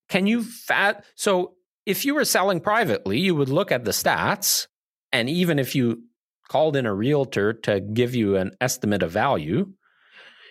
can 0.10 0.28
you 0.28 0.44
fat? 0.44 1.06
So 1.16 1.54
if 1.86 2.06
you 2.06 2.16
were 2.16 2.26
selling 2.26 2.60
privately, 2.60 3.20
you 3.20 3.36
would 3.36 3.50
look 3.50 3.72
at 3.72 3.86
the 3.86 3.92
stats. 3.92 4.68
And 5.12 5.30
even 5.30 5.60
if 5.60 5.76
you 5.76 6.04
called 6.50 6.76
in 6.76 6.86
a 6.86 6.94
realtor 6.94 7.54
to 7.54 7.80
give 7.80 8.14
you 8.14 8.36
an 8.36 8.52
estimate 8.60 9.04
of 9.04 9.12
value, 9.12 9.72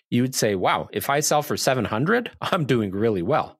you 0.08 0.22
would 0.22 0.34
say, 0.34 0.54
wow, 0.54 0.88
if 0.92 1.08
I 1.08 1.20
sell 1.20 1.42
for 1.42 1.56
700, 1.56 2.30
I'm 2.40 2.64
doing 2.64 2.90
really 2.90 3.22
well. 3.22 3.58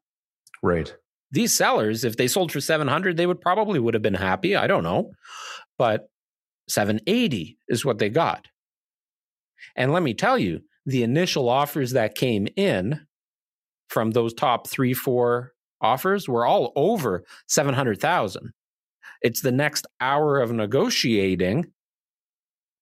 Right. 0.62 0.94
These 1.30 1.54
sellers, 1.54 2.04
if 2.04 2.16
they 2.16 2.26
sold 2.26 2.50
for 2.50 2.60
700, 2.60 3.16
they 3.16 3.26
would 3.26 3.40
probably 3.40 3.78
would 3.78 3.94
have 3.94 4.02
been 4.02 4.14
happy. 4.14 4.56
I 4.56 4.66
don't 4.66 4.82
know. 4.82 5.12
But 5.78 6.10
780 6.68 7.58
is 7.68 7.84
what 7.84 7.98
they 7.98 8.08
got. 8.08 8.48
And 9.76 9.92
let 9.92 10.02
me 10.02 10.14
tell 10.14 10.38
you, 10.38 10.60
the 10.86 11.02
initial 11.02 11.48
offers 11.48 11.92
that 11.92 12.14
came 12.14 12.48
in 12.56 13.06
from 13.90 14.12
those 14.12 14.32
top 14.32 14.68
three, 14.68 14.94
four 14.94 15.52
offers 15.80 16.28
were 16.28 16.46
all 16.46 16.72
over 16.76 17.24
700,000. 17.48 18.52
It's 19.20 19.40
the 19.40 19.52
next 19.52 19.86
hour 20.00 20.40
of 20.40 20.52
negotiating 20.52 21.66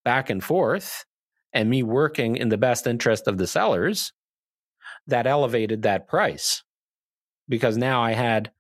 back 0.05 0.31
and 0.31 0.45
forth 0.45 1.05
and 1.53 1.71
me 1.71 1.83
working 1.83 2.37
in 2.37 2.51
the 2.51 2.59
best 2.59 2.87
interest 2.87 3.27
of 3.27 3.39
the 3.39 3.47
sellers 3.47 4.13
that 5.07 5.27
elevated 5.27 5.83
that 5.83 6.07
price. 6.07 6.63
Because 7.49 7.79
now 7.79 8.03
I 8.03 8.13
had 8.13 8.51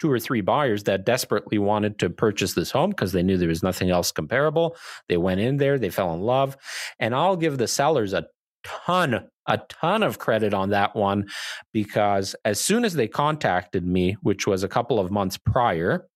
two 0.00 0.10
or 0.10 0.18
three 0.18 0.40
buyers 0.40 0.84
that 0.84 1.04
desperately 1.04 1.58
wanted 1.58 1.98
to 1.98 2.08
purchase 2.08 2.54
this 2.54 2.70
home 2.70 2.90
because 2.90 3.12
they 3.12 3.22
knew 3.22 3.36
there 3.36 3.48
was 3.48 3.62
nothing 3.62 3.90
else 3.90 4.10
comparable. 4.10 4.74
They 5.08 5.18
went 5.18 5.40
in 5.40 5.58
there, 5.58 5.78
they 5.78 5.90
fell 5.90 6.14
in 6.14 6.22
love. 6.22 6.56
And 6.98 7.14
I'll 7.14 7.36
give 7.36 7.58
the 7.58 7.68
sellers 7.68 8.14
a 8.14 8.26
ton, 8.64 9.28
a 9.46 9.58
ton 9.68 10.02
of 10.02 10.18
credit 10.18 10.54
on 10.54 10.70
that 10.70 10.96
one 10.96 11.28
because 11.72 12.34
as 12.44 12.60
soon 12.60 12.84
as 12.84 12.94
they 12.94 13.08
contacted 13.08 13.86
me, 13.86 14.16
which 14.22 14.46
was 14.46 14.62
a 14.62 14.68
couple 14.68 14.98
of 14.98 15.10
months 15.10 15.36
prior, 15.36 16.08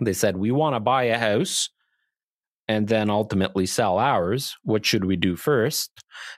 they 0.00 0.12
said, 0.12 0.36
We 0.36 0.50
want 0.50 0.76
to 0.76 0.80
buy 0.80 1.04
a 1.04 1.18
house 1.18 1.70
and 2.68 2.88
then 2.88 3.10
ultimately 3.10 3.66
sell 3.66 3.98
ours. 3.98 4.56
What 4.62 4.84
should 4.84 5.04
we 5.04 5.16
do 5.16 5.36
first? 5.36 5.90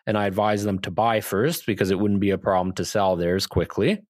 And 0.07 0.17
I 0.17 0.27
advised 0.27 0.67
them 0.67 0.79
to 0.81 0.91
buy 0.91 1.21
first 1.21 1.67
because 1.67 1.91
it 1.91 1.99
wouldn't 1.99 2.21
be 2.21 2.31
a 2.31 2.39
problem 2.39 2.75
to 2.75 2.85
sell 2.85 3.17
theirs 3.17 3.47
quickly. 3.47 4.03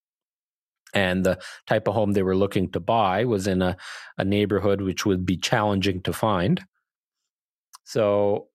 And 0.95 1.25
the 1.25 1.39
type 1.67 1.87
of 1.87 1.95
home 1.95 2.13
they 2.13 2.23
were 2.23 2.37
looking 2.37 2.71
to 2.73 2.81
buy 2.81 3.25
was 3.25 3.47
in 3.47 3.63
a, 3.63 3.77
a 4.17 4.25
neighborhood 4.25 4.81
which 4.81 5.05
would 5.07 5.25
be 5.25 5.37
challenging 5.37 6.03
to 6.03 6.13
find. 6.13 6.65
So 7.85 8.49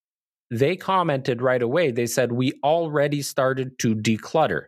they 0.52 0.76
commented 0.76 1.42
right 1.42 1.62
away. 1.62 1.92
They 1.92 2.06
said, 2.06 2.32
We 2.32 2.54
already 2.64 3.22
started 3.22 3.80
to 3.80 3.96
declutter. 3.96 4.66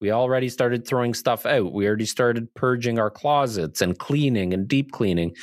We 0.00 0.10
already 0.10 0.48
started 0.48 0.84
throwing 0.84 1.14
stuff 1.14 1.46
out. 1.46 1.72
We 1.72 1.86
already 1.86 2.06
started 2.06 2.52
purging 2.54 2.98
our 2.98 3.10
closets 3.10 3.80
and 3.80 3.96
cleaning 3.96 4.52
and 4.52 4.66
deep 4.66 4.90
cleaning. 4.90 5.36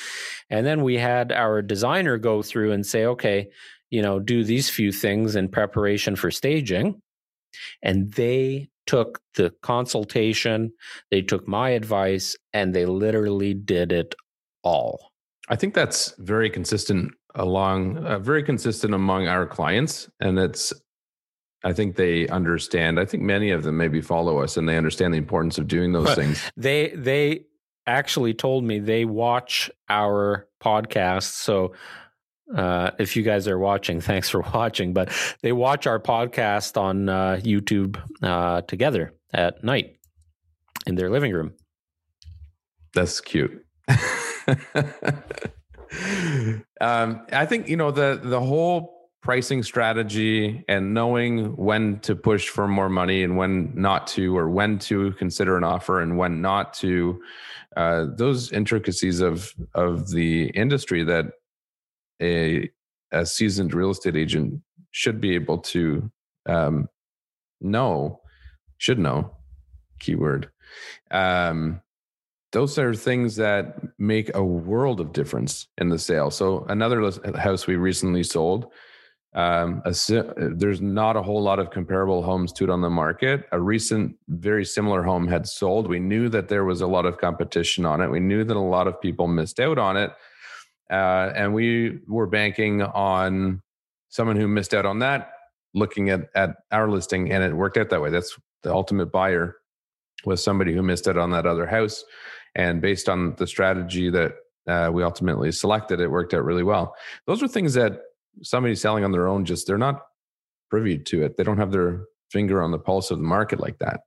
And 0.49 0.65
then 0.65 0.83
we 0.83 0.97
had 0.97 1.31
our 1.31 1.61
designer 1.61 2.17
go 2.17 2.41
through 2.41 2.73
and 2.73 2.85
say, 2.85 3.05
okay, 3.05 3.47
you 3.89 4.01
know, 4.01 4.19
do 4.19 4.43
these 4.43 4.69
few 4.69 4.91
things 4.91 5.37
in 5.37 5.47
preparation 5.47 6.17
for 6.17 6.29
staging. 6.29 7.01
And 7.81 8.11
they 8.13 8.67
took 8.85 9.21
the 9.35 9.53
consultation, 9.61 10.73
they 11.09 11.21
took 11.21 11.47
my 11.47 11.69
advice, 11.69 12.35
and 12.51 12.75
they 12.75 12.85
literally 12.85 13.53
did 13.53 13.93
it 13.93 14.13
all. 14.61 15.11
I 15.47 15.55
think 15.55 15.73
that's 15.73 16.13
very 16.17 16.49
consistent 16.49 17.13
along 17.39 17.97
uh, 18.05 18.19
very 18.19 18.43
consistent 18.43 18.93
among 18.93 19.27
our 19.27 19.47
clients 19.47 20.09
and 20.19 20.37
it's 20.37 20.71
i 21.63 21.73
think 21.73 21.95
they 21.95 22.27
understand 22.27 22.99
i 22.99 23.05
think 23.05 23.23
many 23.23 23.49
of 23.49 23.63
them 23.63 23.77
maybe 23.77 24.01
follow 24.01 24.39
us 24.39 24.57
and 24.57 24.69
they 24.69 24.77
understand 24.77 25.13
the 25.13 25.17
importance 25.17 25.57
of 25.57 25.67
doing 25.67 25.91
those 25.91 26.13
things. 26.19 26.41
They 26.55 26.89
they 26.89 27.45
actually 27.87 28.33
told 28.35 28.63
me 28.63 28.79
they 28.79 29.05
watch 29.05 29.71
our 29.89 30.47
podcast 30.61 31.31
so 31.31 31.73
uh, 32.55 32.91
if 32.99 33.15
you 33.15 33.23
guys 33.23 33.47
are 33.47 33.57
watching 33.57 34.01
thanks 34.09 34.29
for 34.29 34.41
watching 34.41 34.93
but 34.93 35.11
they 35.41 35.51
watch 35.51 35.87
our 35.87 35.99
podcast 35.99 36.79
on 36.79 37.09
uh, 37.09 37.39
youtube 37.41 37.99
uh, 38.21 38.61
together 38.61 39.13
at 39.33 39.63
night 39.63 39.95
in 40.85 40.95
their 40.95 41.09
living 41.09 41.33
room. 41.33 41.53
That's 42.93 43.21
cute 43.21 43.65
um, 46.81 47.25
I 47.31 47.45
think 47.45 47.67
you 47.67 47.77
know 47.77 47.91
the 47.91 48.19
the 48.21 48.39
whole 48.39 49.09
pricing 49.21 49.63
strategy 49.63 50.63
and 50.69 50.93
knowing 50.93 51.55
when 51.57 51.99
to 51.99 52.15
push 52.15 52.47
for 52.47 52.67
more 52.67 52.89
money 52.89 53.23
and 53.23 53.35
when 53.35 53.71
not 53.75 54.07
to, 54.07 54.37
or 54.37 54.49
when 54.49 54.79
to 54.79 55.11
consider 55.13 55.57
an 55.57 55.63
offer 55.63 56.01
and 56.01 56.17
when 56.17 56.41
not 56.41 56.73
to. 56.75 57.21
Uh, 57.77 58.07
those 58.15 58.51
intricacies 58.51 59.19
of 59.19 59.53
of 59.75 60.09
the 60.09 60.47
industry 60.49 61.03
that 61.03 61.25
a 62.21 62.69
a 63.11 63.25
seasoned 63.25 63.73
real 63.73 63.91
estate 63.91 64.15
agent 64.15 64.61
should 64.91 65.21
be 65.21 65.35
able 65.35 65.57
to 65.57 66.11
um, 66.47 66.87
know, 67.61 68.21
should 68.77 68.99
know, 68.99 69.31
keyword. 69.99 70.49
Um, 71.11 71.81
those 72.51 72.77
are 72.77 72.93
things 72.93 73.35
that 73.35 73.77
make 73.97 74.35
a 74.35 74.43
world 74.43 74.99
of 74.99 75.13
difference 75.13 75.67
in 75.77 75.89
the 75.89 75.99
sale. 75.99 76.31
So 76.31 76.65
another 76.69 77.11
house 77.37 77.67
we 77.67 77.75
recently 77.75 78.23
sold, 78.23 78.71
Um, 79.35 79.83
a, 79.85 79.93
there's 80.57 80.81
not 80.81 81.15
a 81.15 81.21
whole 81.21 81.43
lot 81.43 81.59
of 81.59 81.69
comparable 81.69 82.23
homes 82.23 82.51
to 82.53 82.63
it 82.63 82.69
on 82.71 82.81
the 82.81 82.89
market. 82.89 83.47
A 83.51 83.59
recent, 83.59 84.15
very 84.27 84.65
similar 84.65 85.03
home 85.03 85.27
had 85.27 85.47
sold. 85.47 85.87
We 85.87 85.99
knew 85.99 86.29
that 86.29 86.47
there 86.47 86.65
was 86.65 86.81
a 86.81 86.87
lot 86.87 87.05
of 87.05 87.19
competition 87.19 87.85
on 87.85 88.01
it. 88.01 88.09
We 88.09 88.19
knew 88.19 88.43
that 88.43 88.57
a 88.57 88.59
lot 88.59 88.87
of 88.87 88.99
people 88.99 89.27
missed 89.27 89.59
out 89.59 89.77
on 89.77 89.97
it. 89.97 90.11
Uh, 90.89 91.31
and 91.35 91.53
we 91.53 91.99
were 92.07 92.25
banking 92.25 92.81
on 92.81 93.61
someone 94.07 94.35
who 94.35 94.47
missed 94.47 94.73
out 94.73 94.87
on 94.87 94.97
that 94.99 95.33
looking 95.75 96.09
at, 96.09 96.21
at 96.33 96.49
our 96.71 96.89
listing, 96.89 97.31
and 97.31 97.43
it 97.43 97.53
worked 97.53 97.77
out 97.77 97.89
that 97.91 98.01
way. 98.01 98.09
That's 98.09 98.35
the 98.63 98.73
ultimate 98.73 99.11
buyer 99.11 99.57
was 100.25 100.43
somebody 100.43 100.73
who 100.73 100.81
missed 100.81 101.07
out 101.07 101.17
on 101.17 101.29
that 101.31 101.45
other 101.45 101.67
house. 101.67 102.03
And 102.55 102.81
based 102.81 103.09
on 103.09 103.35
the 103.35 103.47
strategy 103.47 104.09
that 104.09 104.33
uh, 104.67 104.89
we 104.91 105.03
ultimately 105.03 105.51
selected, 105.51 105.99
it 105.99 106.11
worked 106.11 106.33
out 106.33 106.43
really 106.43 106.63
well. 106.63 106.95
Those 107.25 107.41
are 107.43 107.47
things 107.47 107.73
that 107.75 108.01
somebody 108.41 108.75
selling 108.75 109.03
on 109.03 109.11
their 109.11 109.27
own 109.27 109.45
just 109.45 109.67
they're 109.67 109.77
not 109.77 110.01
privy 110.69 110.97
to 110.97 111.23
it. 111.23 111.37
They 111.37 111.43
don't 111.43 111.57
have 111.57 111.71
their 111.71 112.05
finger 112.29 112.61
on 112.61 112.71
the 112.71 112.79
pulse 112.79 113.11
of 113.11 113.17
the 113.17 113.23
market 113.23 113.59
like 113.59 113.79
that. 113.79 114.01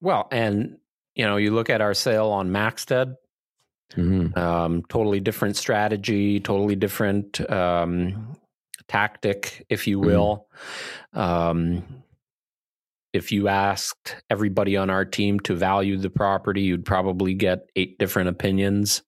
Well, 0.00 0.28
and 0.30 0.78
you 1.14 1.26
know, 1.26 1.36
you 1.36 1.50
look 1.52 1.68
at 1.68 1.80
our 1.80 1.92
sale 1.92 2.28
on 2.28 2.52
Maxted, 2.52 3.14
mm-hmm. 3.92 4.38
um, 4.38 4.82
totally 4.88 5.20
different 5.20 5.56
strategy, 5.56 6.40
totally 6.40 6.76
different 6.76 7.40
um, 7.50 8.36
tactic, 8.88 9.66
if 9.68 9.86
you 9.86 9.98
mm-hmm. 9.98 10.06
will. 10.06 10.46
Mm-hmm. 11.14 11.20
Um, 11.20 12.02
if 13.12 13.32
you 13.32 13.48
asked 13.48 14.16
everybody 14.28 14.76
on 14.76 14.90
our 14.90 15.04
team 15.04 15.40
to 15.40 15.54
value 15.54 15.96
the 15.96 16.10
property, 16.10 16.62
you'd 16.62 16.84
probably 16.84 17.34
get 17.34 17.66
eight 17.76 17.98
different 17.98 18.28
opinions. 18.28 19.02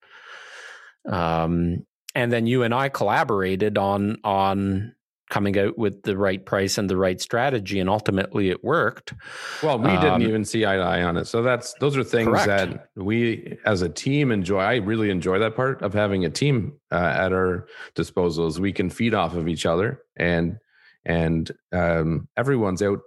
Um, 1.09 1.87
and 2.15 2.33
then 2.33 2.47
you 2.47 2.63
and 2.63 2.75
I 2.75 2.89
collaborated 2.89 3.79
on 3.79 4.19
on 4.25 4.95
coming 5.31 5.59
out 5.59 5.79
with 5.79 6.03
the 6.03 6.15
right 6.15 6.45
price 6.45 6.77
and 6.77 6.91
the 6.91 6.97
right 6.97 7.19
strategy, 7.19 7.81
and 7.81 7.89
ultimately 7.89 8.51
it 8.51 8.63
worked. 8.63 9.15
Well, 9.63 9.79
we 9.79 9.89
didn't 9.89 10.05
um, 10.07 10.23
even 10.23 10.45
see 10.45 10.67
eye 10.67 10.77
to 10.77 10.83
eye 10.83 11.03
on 11.03 11.17
it, 11.17 11.27
so 11.27 11.43
that's 11.43 11.73
those 11.81 11.97
are 11.97 12.05
things 12.05 12.29
correct. 12.29 12.47
that 12.47 12.89
we 12.97 13.57
as 13.65 13.81
a 13.81 13.89
team 13.89 14.31
enjoy. 14.31 14.61
I 14.61 14.77
really 14.77 15.11
enjoy 15.11 15.39
that 15.39 15.57
part 15.57 15.83
of 15.83 15.95
having 15.95 16.25
a 16.25 16.31
team 16.31 16.75
uh, 16.91 17.15
at 17.17 17.33
our 17.33 17.67
disposals. 17.95 18.59
We 18.59 18.73
can 18.73 18.91
feed 18.91 19.15
off 19.15 19.35
of 19.35 19.49
each 19.49 19.65
other, 19.65 20.01
and 20.17 20.59
and 21.05 21.51
um, 21.73 22.29
everyone's 22.37 22.83
out 22.83 23.01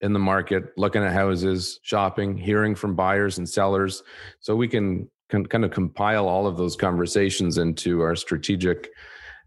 in 0.00 0.12
the 0.12 0.18
market, 0.18 0.72
looking 0.76 1.02
at 1.02 1.12
houses, 1.12 1.78
shopping, 1.82 2.36
hearing 2.36 2.74
from 2.74 2.94
buyers 2.94 3.38
and 3.38 3.48
sellers, 3.48 4.02
so 4.40 4.56
we 4.56 4.68
can 4.68 5.10
can 5.28 5.46
kind 5.46 5.64
of 5.64 5.70
compile 5.70 6.28
all 6.28 6.46
of 6.46 6.56
those 6.56 6.76
conversations 6.76 7.58
into 7.58 8.00
our 8.00 8.16
strategic 8.16 8.90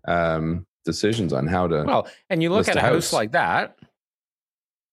um, 0.07 0.65
decisions 0.85 1.33
on 1.33 1.47
how 1.47 1.67
to. 1.67 1.83
Well, 1.83 2.07
and 2.29 2.41
you 2.41 2.49
look 2.49 2.67
at 2.67 2.77
a 2.77 2.81
house. 2.81 2.91
house 2.91 3.13
like 3.13 3.31
that, 3.33 3.77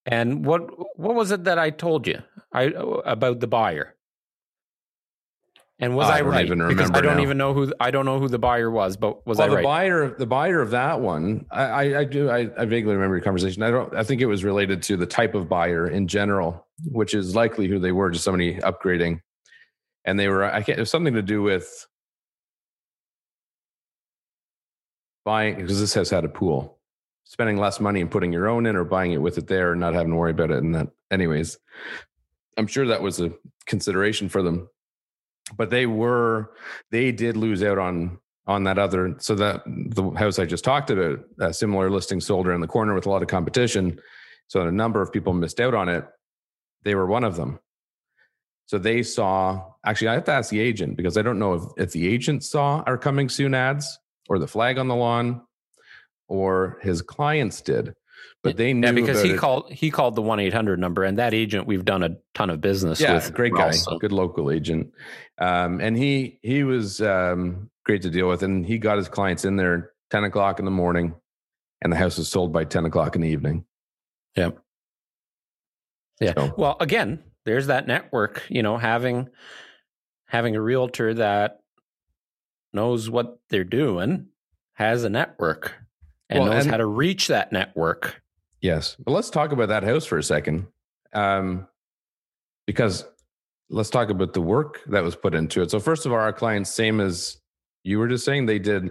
and 0.07 0.45
what 0.45 0.99
what 0.99 1.15
was 1.15 1.31
it 1.31 1.45
that 1.45 1.59
I 1.59 1.71
told 1.71 2.07
you 2.07 2.23
I 2.53 2.73
about 3.05 3.41
the 3.41 3.47
buyer? 3.47 3.95
And 5.83 5.97
was 5.97 6.09
I, 6.09 6.18
I 6.18 6.20
right? 6.20 6.47
because 6.47 6.91
I 6.93 7.01
don't 7.01 7.16
now. 7.16 7.22
even 7.22 7.39
know 7.39 7.55
who 7.55 7.72
I 7.81 7.91
don't 7.91 8.05
know 8.05 8.18
who 8.18 8.28
the 8.28 8.39
buyer 8.39 8.70
was, 8.70 8.99
but 8.99 9.26
was 9.26 9.39
well, 9.39 9.47
I 9.47 9.49
the 9.49 9.57
right? 9.57 9.64
buyer, 9.64 10.09
the 10.11 10.26
buyer 10.26 10.61
of 10.61 10.70
that 10.70 11.01
one, 11.01 11.47
I, 11.51 11.97
I, 11.97 12.05
do, 12.05 12.28
I, 12.28 12.51
I, 12.59 12.66
vaguely 12.66 12.93
remember 12.93 13.16
your 13.16 13.24
conversation. 13.24 13.62
I 13.62 13.70
don't, 13.70 13.95
I 13.95 14.05
think 14.05 14.20
it 14.20 14.26
was 14.26 14.45
related 14.45 14.83
to 14.85 14.99
the 14.99 15.07
type 15.07 15.35
of 15.35 15.49
buyer 15.49 15.89
in 15.89 16.07
general, 16.07 16.66
which 16.85 17.14
is 17.14 17.35
likely 17.35 17.66
who 17.66 17.78
they 17.78 17.93
were, 17.93 18.11
just 18.11 18.24
somebody 18.24 18.57
upgrading 18.57 19.20
and 20.05 20.18
they 20.18 20.28
were 20.28 20.45
I 20.45 20.62
can't 20.62 20.78
it 20.78 20.81
was 20.81 20.91
something 20.91 21.14
to 21.14 21.22
do 21.22 21.43
with 21.43 21.87
buying 25.24 25.57
because 25.57 25.81
this 25.81 25.95
has 25.95 26.11
had 26.11 26.24
a 26.24 26.28
pool 26.28 26.78
spending 27.24 27.59
less 27.59 27.81
money 27.81 28.01
and 28.01 28.11
putting 28.11 28.33
your 28.33 28.49
own 28.49 28.66
in 28.66 28.76
or 28.76 28.85
buying 28.85 29.12
it 29.12 29.22
with 29.22 29.39
it 29.39 29.47
there 29.47 29.72
and 29.72 29.81
not 29.81 29.95
having 29.95 30.12
to 30.12 30.16
worry 30.16 30.31
about 30.31 30.51
it 30.51 30.62
and 30.62 30.74
that 30.74 30.89
anyways 31.11 31.59
i'm 32.57 32.66
sure 32.66 32.87
that 32.87 33.03
was 33.03 33.20
a 33.20 33.33
consideration 33.66 34.28
for 34.28 34.43
them 34.43 34.68
but 35.57 35.70
they 35.70 35.86
were 35.86 36.53
they 36.90 37.12
did 37.12 37.36
lose 37.36 37.62
out 37.62 37.78
on 37.78 38.18
on 38.46 38.64
that 38.64 38.78
other 38.78 39.14
so 39.18 39.34
that 39.34 39.62
the 39.66 40.11
house 40.11 40.38
i 40.38 40.44
just 40.44 40.64
talked 40.64 40.90
about 40.90 41.20
a 41.40 41.53
similar 41.53 41.90
listing 41.90 42.20
sold 42.20 42.46
around 42.46 42.61
the 42.61 42.66
corner 42.66 42.94
with 42.94 43.07
a 43.07 43.11
lot 43.11 43.22
of 43.22 43.28
competition 43.28 44.01
so 44.48 44.62
a 44.62 44.72
number 44.72 45.03
of 45.03 45.12
people 45.12 45.32
missed 45.32 45.61
out 45.61 45.74
on 45.74 45.88
it 45.88 46.05
they 46.82 46.94
were 46.94 47.07
one 47.07 47.24
of 47.24 47.36
them 47.36 47.59
so 48.70 48.78
they 48.78 49.03
saw, 49.03 49.64
actually, 49.84 50.07
I 50.07 50.14
have 50.14 50.26
to 50.26 50.32
ask 50.32 50.48
the 50.48 50.61
agent 50.61 50.96
because 50.96 51.18
I 51.18 51.22
don't 51.22 51.40
know 51.40 51.55
if, 51.55 51.62
if 51.76 51.90
the 51.90 52.07
agent 52.07 52.44
saw 52.44 52.84
our 52.86 52.96
coming 52.96 53.28
soon 53.28 53.53
ads 53.53 53.98
or 54.28 54.38
the 54.38 54.46
flag 54.46 54.78
on 54.78 54.86
the 54.86 54.94
lawn 54.94 55.42
or 56.28 56.78
his 56.80 57.03
clients 57.03 57.62
did. 57.62 57.92
But 58.43 58.57
they 58.57 58.73
knew 58.73 58.87
yeah, 58.87 58.93
because 58.93 59.23
he 59.23 59.33
it. 59.33 59.39
called 59.39 59.71
he 59.71 59.91
called 59.91 60.14
the 60.14 60.23
one 60.23 60.41
eight 60.41 60.55
hundred 60.55 60.79
number, 60.79 61.05
and 61.05 61.18
that 61.18 61.35
agent 61.35 61.66
we've 61.66 61.85
done 61.85 62.03
a 62.03 62.16
ton 62.35 62.49
of 62.49 62.61
business 62.61 63.01
yeah, 63.01 63.14
with. 63.14 63.35
great 63.35 63.53
guy, 63.53 63.66
also. 63.66 63.99
good 63.99 64.12
local 64.12 64.51
agent, 64.51 64.93
um, 65.39 65.81
and 65.81 65.97
he 65.97 66.39
he 66.43 66.64
was 66.64 67.03
um, 67.03 67.68
great 67.85 68.01
to 68.03 68.11
deal 68.11 68.29
with, 68.29 68.43
and 68.43 68.64
he 68.64 68.79
got 68.79 68.97
his 68.97 69.09
clients 69.09 69.45
in 69.45 69.57
there 69.57 69.93
ten 70.11 70.25
o'clock 70.25 70.59
in 70.59 70.64
the 70.64 70.71
morning, 70.71 71.14
and 71.83 71.93
the 71.93 71.97
house 71.99 72.16
was 72.16 72.29
sold 72.29 72.51
by 72.51 72.64
ten 72.64 72.87
o'clock 72.87 73.14
in 73.14 73.21
the 73.21 73.29
evening. 73.29 73.66
Yeah, 74.35 74.53
yeah. 76.18 76.33
So. 76.35 76.55
Well, 76.57 76.79
again, 76.81 77.23
there's 77.45 77.66
that 77.66 77.87
network, 77.87 78.47
you 78.49 78.62
know, 78.62 78.79
having 78.79 79.29
having 80.29 80.57
a 80.57 80.62
realtor 80.62 81.12
that 81.12 81.61
knows 82.73 83.11
what 83.11 83.39
they're 83.51 83.64
doing, 83.64 84.29
has 84.75 85.05
a 85.05 85.11
network 85.11 85.75
and 86.31 86.45
well, 86.45 86.53
knows 86.53 86.64
and, 86.64 86.70
how 86.70 86.78
to 86.78 86.87
reach 86.87 87.28
that 87.28 87.53
network. 87.53 88.22
Yes. 88.61 88.97
But 88.99 89.12
let's 89.12 89.31
talk 89.31 89.53
about 89.53 89.68
that 89.68 89.83
house 89.83 90.07
for 90.07 90.16
a 90.16 90.22
second. 90.22 90.66
Um, 91.12 91.66
because 92.66 93.05
let's 93.68 93.91
talk 93.91 94.11
about 94.11 94.33
the 94.33 94.41
work 94.41 94.81
that 94.87 95.03
was 95.03 95.16
put 95.16 95.35
into 95.35 95.61
it. 95.61 95.70
So 95.70 95.81
first 95.81 96.07
of 96.07 96.12
all, 96.12 96.18
our 96.18 96.33
clients, 96.33 96.70
same 96.70 97.01
as 97.01 97.39
you 97.83 97.99
were 97.99 98.09
just 98.09 98.24
saying, 98.24 98.47
they 98.47 98.59
did 98.59 98.91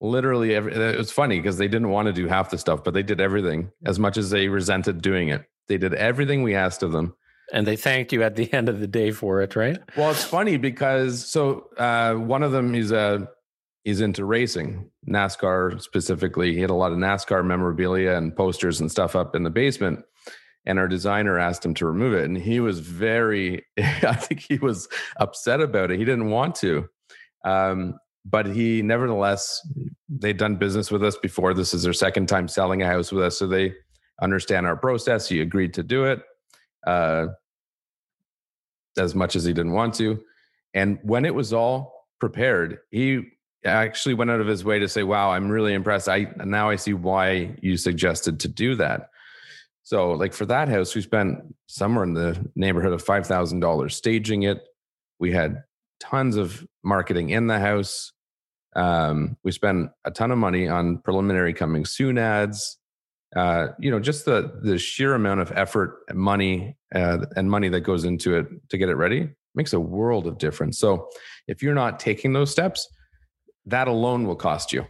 literally 0.00 0.54
every 0.54 0.72
it 0.74 0.98
was 0.98 1.10
funny 1.10 1.40
because 1.40 1.58
they 1.58 1.68
didn't 1.68 1.88
want 1.88 2.06
to 2.06 2.12
do 2.12 2.28
half 2.28 2.50
the 2.50 2.58
stuff, 2.58 2.84
but 2.84 2.94
they 2.94 3.02
did 3.02 3.20
everything 3.20 3.72
as 3.84 3.98
much 3.98 4.16
as 4.16 4.30
they 4.30 4.48
resented 4.48 5.02
doing 5.02 5.28
it. 5.28 5.44
They 5.68 5.78
did 5.78 5.94
everything 5.94 6.42
we 6.42 6.54
asked 6.54 6.82
of 6.82 6.92
them 6.92 7.16
and 7.52 7.66
they 7.66 7.76
thanked 7.76 8.12
you 8.12 8.22
at 8.22 8.36
the 8.36 8.52
end 8.52 8.68
of 8.68 8.80
the 8.80 8.86
day 8.86 9.10
for 9.10 9.42
it, 9.42 9.56
right? 9.56 9.78
Well, 9.96 10.10
it's 10.10 10.24
funny 10.24 10.56
because 10.56 11.24
so 11.24 11.68
uh, 11.78 12.14
one 12.14 12.42
of 12.42 12.52
them 12.52 12.74
is 12.74 12.92
a 12.92 13.28
he's 13.86 14.00
into 14.00 14.24
racing, 14.24 14.90
NASCAR 15.08 15.80
specifically. 15.80 16.52
He 16.52 16.60
had 16.60 16.70
a 16.70 16.74
lot 16.74 16.90
of 16.90 16.98
NASCAR 16.98 17.46
memorabilia 17.46 18.16
and 18.16 18.34
posters 18.34 18.80
and 18.80 18.90
stuff 18.90 19.14
up 19.14 19.36
in 19.36 19.44
the 19.44 19.50
basement. 19.50 20.00
And 20.64 20.80
our 20.80 20.88
designer 20.88 21.38
asked 21.38 21.64
him 21.64 21.72
to 21.74 21.86
remove 21.86 22.12
it. 22.12 22.24
And 22.24 22.36
he 22.36 22.58
was 22.58 22.80
very, 22.80 23.64
I 23.78 24.14
think 24.14 24.44
he 24.48 24.58
was 24.58 24.88
upset 25.20 25.60
about 25.60 25.92
it. 25.92 26.00
He 26.00 26.04
didn't 26.04 26.30
want 26.30 26.56
to. 26.56 26.88
Um, 27.44 27.94
but 28.24 28.46
he 28.46 28.82
nevertheless, 28.82 29.60
they'd 30.08 30.36
done 30.36 30.56
business 30.56 30.90
with 30.90 31.04
us 31.04 31.16
before. 31.16 31.54
This 31.54 31.72
is 31.72 31.84
their 31.84 31.92
second 31.92 32.26
time 32.26 32.48
selling 32.48 32.82
a 32.82 32.86
house 32.88 33.12
with 33.12 33.22
us. 33.22 33.38
So 33.38 33.46
they 33.46 33.72
understand 34.20 34.66
our 34.66 34.76
process. 34.76 35.28
He 35.28 35.40
agreed 35.40 35.72
to 35.74 35.84
do 35.84 36.06
it 36.06 36.22
uh, 36.88 37.28
as 38.98 39.14
much 39.14 39.36
as 39.36 39.44
he 39.44 39.52
didn't 39.52 39.74
want 39.74 39.94
to. 39.94 40.20
And 40.74 40.98
when 41.04 41.24
it 41.24 41.36
was 41.36 41.52
all 41.52 42.08
prepared, 42.18 42.78
he 42.90 43.26
actually 43.66 44.14
went 44.14 44.30
out 44.30 44.40
of 44.40 44.46
his 44.46 44.64
way 44.64 44.78
to 44.78 44.88
say, 44.88 45.02
"Wow, 45.02 45.30
I'm 45.30 45.48
really 45.48 45.74
impressed. 45.74 46.08
I 46.08 46.26
now 46.44 46.70
I 46.70 46.76
see 46.76 46.94
why 46.94 47.56
you 47.60 47.76
suggested 47.76 48.40
to 48.40 48.48
do 48.48 48.74
that." 48.76 49.10
So, 49.82 50.12
like 50.12 50.32
for 50.32 50.46
that 50.46 50.68
house, 50.68 50.94
we 50.94 51.02
spent 51.02 51.54
somewhere 51.66 52.04
in 52.04 52.14
the 52.14 52.38
neighborhood 52.54 52.92
of 52.92 53.02
five 53.02 53.26
thousand 53.26 53.60
dollars 53.60 53.96
staging 53.96 54.42
it. 54.42 54.64
We 55.18 55.32
had 55.32 55.64
tons 56.00 56.36
of 56.36 56.66
marketing 56.82 57.30
in 57.30 57.46
the 57.46 57.58
house. 57.58 58.12
Um, 58.74 59.36
we 59.42 59.52
spent 59.52 59.90
a 60.04 60.10
ton 60.10 60.30
of 60.30 60.38
money 60.38 60.68
on 60.68 60.98
preliminary 60.98 61.54
coming 61.54 61.84
soon 61.86 62.18
ads 62.18 62.78
uh, 63.34 63.68
you 63.78 63.90
know, 63.90 63.98
just 63.98 64.24
the 64.24 64.58
the 64.62 64.78
sheer 64.78 65.14
amount 65.14 65.40
of 65.40 65.52
effort, 65.52 65.98
and 66.08 66.18
money, 66.18 66.76
uh, 66.94 67.18
and 67.36 67.50
money 67.50 67.68
that 67.68 67.80
goes 67.80 68.04
into 68.04 68.36
it 68.36 68.46
to 68.68 68.78
get 68.78 68.88
it 68.88 68.94
ready 68.94 69.28
makes 69.54 69.72
a 69.72 69.80
world 69.80 70.26
of 70.26 70.38
difference. 70.38 70.78
So, 70.78 71.08
if 71.48 71.62
you're 71.62 71.74
not 71.74 71.98
taking 71.98 72.32
those 72.32 72.50
steps, 72.50 72.88
that 73.66 73.88
alone 73.88 74.26
will 74.26 74.36
cost 74.36 74.72
you. 74.72 74.86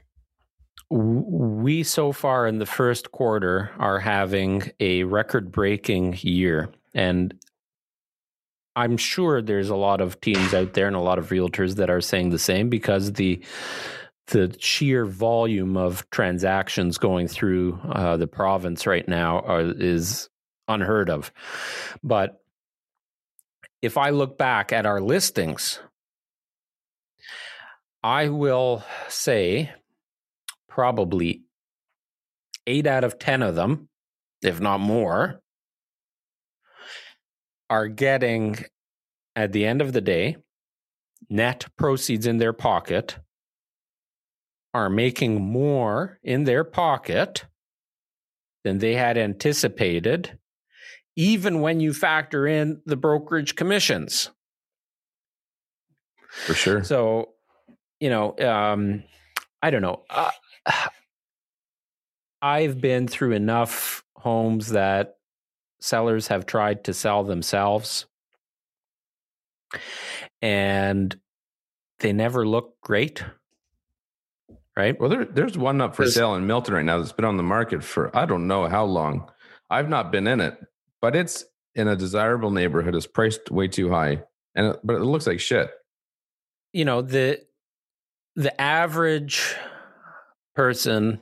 We 0.89 1.83
so 1.83 2.12
far 2.12 2.47
in 2.47 2.59
the 2.59 2.66
first 2.66 3.11
quarter 3.11 3.72
are 3.79 3.99
having 3.99 4.70
a 4.79 5.03
record 5.03 5.51
breaking 5.51 6.18
year, 6.20 6.70
and 6.95 7.35
I'm 8.77 8.97
sure 8.97 9.43
there's 9.43 9.70
a 9.70 9.77
lot 9.77 10.01
of 10.01 10.20
teams 10.20 10.55
out 10.55 10.74
there 10.74 10.87
and 10.87 10.95
a 10.95 11.01
lot 11.01 11.18
of 11.18 11.31
realtors 11.31 11.77
that 11.77 11.91
are 11.91 12.03
saying 12.03 12.31
the 12.31 12.39
same 12.39 12.68
because 12.68 13.14
the 13.14 13.43
the 14.29 14.55
sheer 14.59 15.07
volume 15.07 15.77
of 15.77 16.09
transactions 16.11 16.99
going 16.99 17.29
through 17.29 17.79
uh, 17.85 18.16
the 18.16 18.27
province 18.27 18.87
right 18.87 19.07
now 19.07 19.39
are, 19.41 19.61
is 19.61 20.29
unheard 20.68 21.09
of. 21.09 21.33
But 22.03 22.43
if 23.83 23.97
I 23.97 24.11
look 24.11 24.37
back 24.37 24.72
at 24.72 24.85
our 24.85 25.01
listings, 25.01 25.79
I 28.07 28.28
will 28.28 28.84
say 29.09 29.72
probably 30.68 31.42
eight 32.64 32.86
out 32.86 33.02
of 33.02 33.18
10 33.18 33.42
of 33.42 33.57
them, 33.57 33.88
if 34.42 34.61
not 34.61 34.78
more, 34.78 35.40
are 37.68 37.88
getting 37.88 38.64
at 39.34 39.50
the 39.50 39.66
end 39.66 39.82
of 39.82 39.92
the 39.92 40.00
day 40.00 40.36
net 41.28 41.66
proceeds 41.76 42.28
in 42.28 42.38
their 42.38 42.52
pocket, 42.52 43.18
are 44.72 44.88
making 44.88 45.42
more 45.42 46.20
in 46.22 46.44
their 46.44 46.62
pocket 46.62 47.44
than 48.62 48.78
they 48.78 48.94
had 48.94 49.18
anticipated, 49.18 50.38
even 51.16 51.61
when 51.61 51.80
you 51.80 51.92
factor 51.92 52.46
in 52.46 52.82
the 52.86 52.96
brokerage 52.96 53.57
commissions. 53.57 54.30
For 56.30 56.54
sure. 56.54 56.84
So, 56.84 57.32
you 58.01 58.11
know, 58.11 58.36
um, 58.38 59.03
I 59.62 59.70
don't 59.70 59.82
know. 59.82 60.03
Uh, 60.11 60.30
I've 62.42 62.80
been 62.80 63.09
through 63.09 63.32
enough 63.32 64.05
homes 64.14 64.68
that 64.68 65.16
sellers 65.80 66.28
have 66.28 66.47
tried 66.47 66.84
to 66.84 66.94
sell 66.94 67.24
themselves 67.24 68.07
and 70.42 71.18
they 72.01 72.12
never 72.12 72.47
look 72.47 72.80
great. 72.80 73.24
Right? 74.76 74.99
Well, 75.01 75.09
there, 75.09 75.24
there's 75.24 75.57
one 75.57 75.80
up 75.80 75.97
for 75.97 76.07
sale 76.07 76.34
in 76.34 76.47
Milton 76.47 76.74
right 76.74 76.84
now 76.84 76.99
that's 76.99 77.12
been 77.12 77.24
on 77.24 77.38
the 77.38 77.42
market 77.42 77.82
for 77.82 78.14
I 78.14 78.26
don't 78.26 78.47
know 78.47 78.68
how 78.68 78.84
long. 78.84 79.30
I've 79.70 79.88
not 79.88 80.12
been 80.12 80.26
in 80.26 80.40
it, 80.40 80.59
but 81.01 81.16
it's 81.16 81.44
in 81.74 81.88
a 81.88 81.97
desirable 81.97 82.51
neighborhood. 82.51 82.94
It's 82.94 83.07
priced 83.07 83.51
way 83.51 83.68
too 83.68 83.90
high, 83.90 84.22
and 84.55 84.66
it, 84.66 84.80
but 84.84 84.97
it 84.97 85.05
looks 85.05 85.26
like 85.26 85.40
shit. 85.40 85.70
You 86.74 86.84
know 86.84 87.01
the 87.01 87.40
the 88.37 88.59
average 88.61 89.57
person 90.55 91.20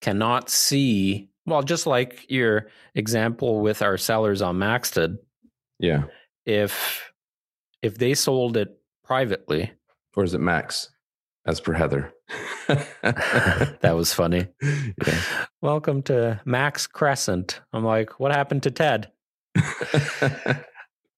cannot 0.00 0.48
see 0.48 1.28
well 1.46 1.62
just 1.62 1.86
like 1.86 2.24
your 2.30 2.68
example 2.94 3.60
with 3.60 3.82
our 3.82 3.96
sellers 3.98 4.40
on 4.42 4.58
maxted. 4.58 5.18
Yeah. 5.78 6.04
If 6.44 7.12
if 7.82 7.98
they 7.98 8.14
sold 8.14 8.56
it 8.56 8.78
privately 9.04 9.72
or 10.16 10.24
is 10.24 10.32
it 10.34 10.40
max? 10.40 10.88
As 11.44 11.60
per 11.60 11.72
heather. 11.72 12.12
That 13.82 13.94
was 13.94 14.12
funny. 14.12 14.48
Yeah. 15.06 15.20
welcome 15.62 16.02
to 16.04 16.40
max 16.44 16.86
crescent. 16.86 17.60
I'm 17.72 17.84
like 17.84 18.18
what 18.20 18.32
happened 18.32 18.62
to 18.64 18.70
ted? 18.70 19.10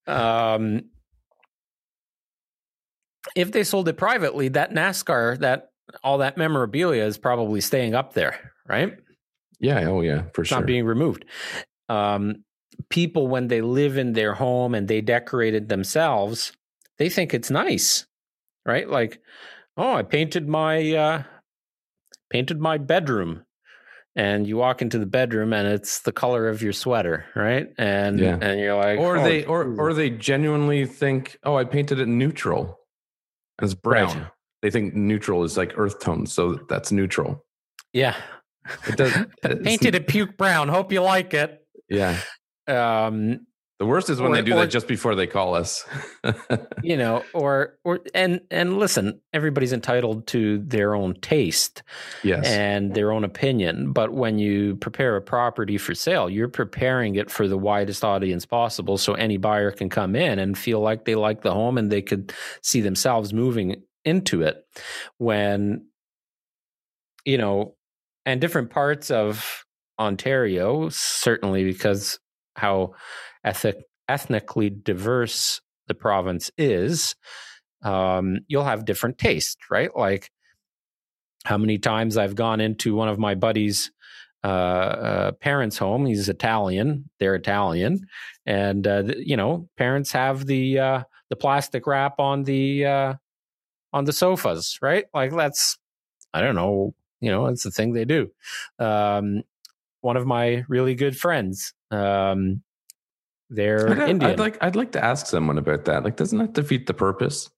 Um 0.07 0.85
if 3.39 3.53
they 3.53 3.65
sold 3.65 3.89
it 3.89 3.97
privately 3.97 4.49
that 4.49 4.73
nascar 4.73 5.39
that 5.39 5.71
all 6.03 6.19
that 6.19 6.37
memorabilia 6.37 7.05
is 7.05 7.17
probably 7.17 7.61
staying 7.61 7.95
up 7.95 8.13
there 8.13 8.53
right? 8.69 8.97
Yeah. 9.59 9.89
Oh, 9.89 10.03
yeah. 10.03 10.25
For 10.35 10.43
it's 10.43 10.51
sure. 10.51 10.59
Not 10.59 10.67
being 10.67 10.85
removed. 10.85 11.25
Um, 11.89 12.45
people, 12.91 13.27
when 13.27 13.49
they 13.49 13.61
live 13.61 13.97
in 13.97 14.13
their 14.13 14.35
home 14.35 14.75
and 14.75 14.87
they 14.87 15.01
decorate 15.01 15.55
it 15.55 15.69
themselves, 15.69 16.53
they 16.99 17.09
think 17.09 17.35
it's 17.35 17.51
nice, 17.51 18.07
right? 18.65 18.89
Like, 18.89 19.21
oh, 19.77 19.95
I 19.95 20.03
painted 20.03 20.49
my 20.49 20.93
uh, 20.93 21.23
painted 22.31 22.61
my 22.61 22.79
bedroom, 22.79 23.45
and 24.15 24.47
you 24.47 24.57
walk 24.57 24.83
into 24.83 24.99
the 24.99 25.07
bedroom 25.07 25.53
and 25.53 25.67
it's 25.67 26.01
the 26.01 26.13
color 26.13 26.49
of 26.49 26.61
your 26.61 26.73
sweater, 26.73 27.25
right? 27.35 27.69
And 27.79 28.19
yeah. 28.19 28.39
and 28.41 28.61
you're 28.61 28.77
like, 28.77 28.99
or 28.99 29.19
oh, 29.19 29.25
they 29.25 29.45
or 29.45 29.75
or 29.79 29.95
they 29.95 30.11
genuinely 30.11 30.85
think, 30.87 31.39
oh, 31.45 31.57
I 31.57 31.65
painted 31.65 32.01
it 32.01 32.09
neutral, 32.09 32.79
and 33.59 33.71
it's 33.71 33.75
brown. 33.75 34.19
Right. 34.19 34.27
They 34.63 34.71
think 34.71 34.95
neutral 34.95 35.45
is 35.45 35.57
like 35.57 35.73
earth 35.77 36.01
tones, 36.01 36.33
so 36.33 36.59
that's 36.69 36.91
neutral. 36.91 37.45
Yeah, 37.93 38.17
it 38.87 38.97
does. 38.97 39.15
Painted 39.63 39.95
a 39.95 40.01
puke 40.01 40.37
brown. 40.37 40.69
Hope 40.69 40.93
you 40.93 41.01
like 41.01 41.33
it. 41.35 41.65
Yeah. 41.89 42.19
Um, 42.67 43.47
the 43.79 43.87
worst 43.87 44.11
is 44.11 44.21
when 44.21 44.33
or, 44.33 44.37
they 44.37 44.43
do 44.43 44.55
or, 44.55 44.61
that 44.61 44.71
just 44.71 44.89
before 44.89 45.15
they 45.15 45.29
call 45.29 45.55
us. 45.55 45.87
you 46.83 46.97
know, 46.97 47.23
or 47.33 47.79
or 47.85 48.01
and 48.13 48.41
and 48.51 48.79
listen, 48.79 49.21
everybody's 49.33 49.73
entitled 49.73 50.27
to 50.29 50.59
their 50.59 50.97
own 50.97 51.15
taste, 51.21 51.85
yes, 52.25 52.45
and 52.45 52.95
their 52.95 53.13
own 53.13 53.23
opinion. 53.23 53.93
But 53.93 54.13
when 54.13 54.39
you 54.39 54.77
prepare 54.77 55.15
a 55.15 55.23
property 55.23 55.79
for 55.79 55.95
sale, 55.95 56.29
you're 56.29 56.49
preparing 56.49 57.15
it 57.15 57.31
for 57.31 57.47
the 57.47 57.59
widest 57.59 58.05
audience 58.05 58.45
possible, 58.45 58.99
so 58.99 59.15
any 59.15 59.37
buyer 59.37 59.71
can 59.71 59.89
come 59.89 60.17
in 60.17 60.41
and 60.41 60.59
feel 60.59 60.81
like 60.81 61.05
they 61.05 61.15
like 61.15 61.43
the 61.43 61.53
home 61.53 61.79
and 61.79 61.91
they 61.91 62.03
could 62.03 62.33
see 62.63 62.81
themselves 62.81 63.33
moving 63.33 63.83
into 64.05 64.43
it. 64.43 64.67
When 65.19 65.87
you 67.25 67.39
know 67.39 67.77
and 68.27 68.41
different 68.41 68.71
parts 68.71 69.11
of 69.13 69.65
Ontario, 70.01 70.89
certainly 70.89 71.63
because 71.63 72.19
how 72.59 72.95
ethic, 73.45 73.77
ethnically 74.09 74.71
diverse 74.71 75.61
the 75.87 75.95
province 75.95 76.51
is, 76.59 77.15
um, 77.83 78.39
you'll 78.49 78.65
have 78.65 78.85
different 78.85 79.19
tastes, 79.19 79.57
right? 79.71 79.95
Like 79.97 80.31
how 81.45 81.57
many 81.57 81.79
times 81.79 82.17
I've 82.17 82.35
gone 82.35 82.61
into 82.61 82.95
one 82.95 83.09
of 83.09 83.19
my 83.19 83.35
buddies' 83.35 83.91
uh, 84.45 84.47
uh, 84.47 85.33
parents' 85.33 85.79
home. 85.79 86.07
He's 86.07 86.29
Italian; 86.29 87.09
they're 87.19 87.35
Italian, 87.35 88.07
and 88.47 88.87
uh, 88.87 89.05
you 89.17 89.37
know, 89.37 89.69
parents 89.77 90.13
have 90.13 90.47
the 90.47 90.79
uh, 90.79 91.03
the 91.31 91.37
plastic 91.37 91.87
wrap 91.87 92.21
on 92.21 92.45
the 92.45 92.87
uh, 92.87 93.15
on 93.93 94.05
the 94.05 94.13
sofas, 94.13 94.79
right? 94.83 95.07
Like 95.15 95.35
that's 95.35 95.79
I 96.35 96.41
don't 96.41 96.55
know 96.55 96.95
you 97.21 97.31
know, 97.31 97.47
it's 97.47 97.65
the 97.65 97.71
thing 97.71 97.93
they 97.93 98.05
do. 98.05 98.31
Um, 98.79 99.43
one 100.01 100.17
of 100.17 100.27
my 100.27 100.65
really 100.69 100.95
good 100.95 101.17
friends, 101.17 101.75
um, 101.91 102.63
they're 103.51 103.91
I'd, 103.91 104.11
Indian. 104.11 104.33
I'd 104.33 104.39
like 104.39 104.59
I'd 104.61 104.77
like 104.77 104.93
to 104.93 105.05
ask 105.05 105.27
someone 105.27 105.59
about 105.59 105.87
that. 105.87 106.05
Like, 106.05 106.17
doesn't 106.17 106.39
that 106.39 106.53
defeat 106.53 106.87
the 106.87 106.95
purpose? 106.95 107.51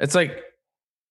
It's 0.00 0.14
like 0.14 0.42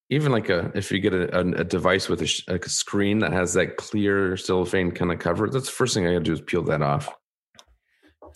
even 0.09 0.31
like 0.31 0.49
a 0.49 0.71
if 0.75 0.91
you 0.91 0.99
get 0.99 1.13
a, 1.13 1.35
a, 1.35 1.61
a 1.61 1.63
device 1.63 2.07
with 2.07 2.21
a, 2.21 2.51
like 2.51 2.65
a 2.65 2.69
screen 2.69 3.19
that 3.19 3.33
has 3.33 3.53
that 3.53 3.77
clear 3.77 4.37
cellophane 4.37 4.91
kind 4.91 5.11
of 5.11 5.19
cover, 5.19 5.49
that's 5.49 5.65
the 5.65 5.71
first 5.71 5.93
thing 5.93 6.05
I 6.05 6.13
got 6.13 6.19
to 6.19 6.23
do 6.23 6.33
is 6.33 6.41
peel 6.41 6.63
that 6.63 6.81
off. 6.81 7.09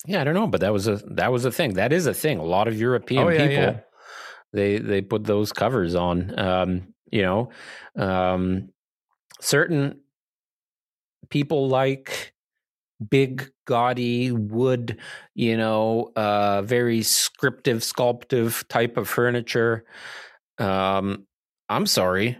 Yeah, 0.06 0.22
I 0.22 0.24
don't 0.24 0.34
know, 0.34 0.48
but 0.48 0.62
that 0.62 0.74
was 0.74 0.88
a 0.88 0.96
that 1.12 1.32
was 1.32 1.46
a 1.46 1.52
thing. 1.52 1.74
That 1.74 1.94
is 1.94 2.08
a 2.08 2.14
thing. 2.14 2.40
A 2.40 2.44
lot 2.44 2.68
of 2.68 2.80
European 2.80 3.24
oh, 3.24 3.30
yeah, 3.30 3.48
people 3.48 3.64
yeah. 3.64 3.80
they 4.54 4.78
they 4.80 5.02
put 5.02 5.26
those 5.26 5.54
covers 5.54 5.94
on. 5.94 6.38
Um, 6.40 6.94
you 7.12 7.22
know, 7.22 7.50
um, 7.96 8.70
certain 9.42 10.00
people 11.30 11.68
like 11.68 12.34
big 13.08 13.50
gaudy 13.66 14.32
wood 14.32 14.98
you 15.36 15.56
know 15.56 16.12
uh 16.16 16.62
very 16.64 17.02
scriptive 17.02 17.84
sculptive 17.84 18.66
type 18.68 18.98
of 18.98 19.08
furniture 19.08 19.86
um 20.58 21.26
i'm 21.70 21.86
sorry 21.86 22.38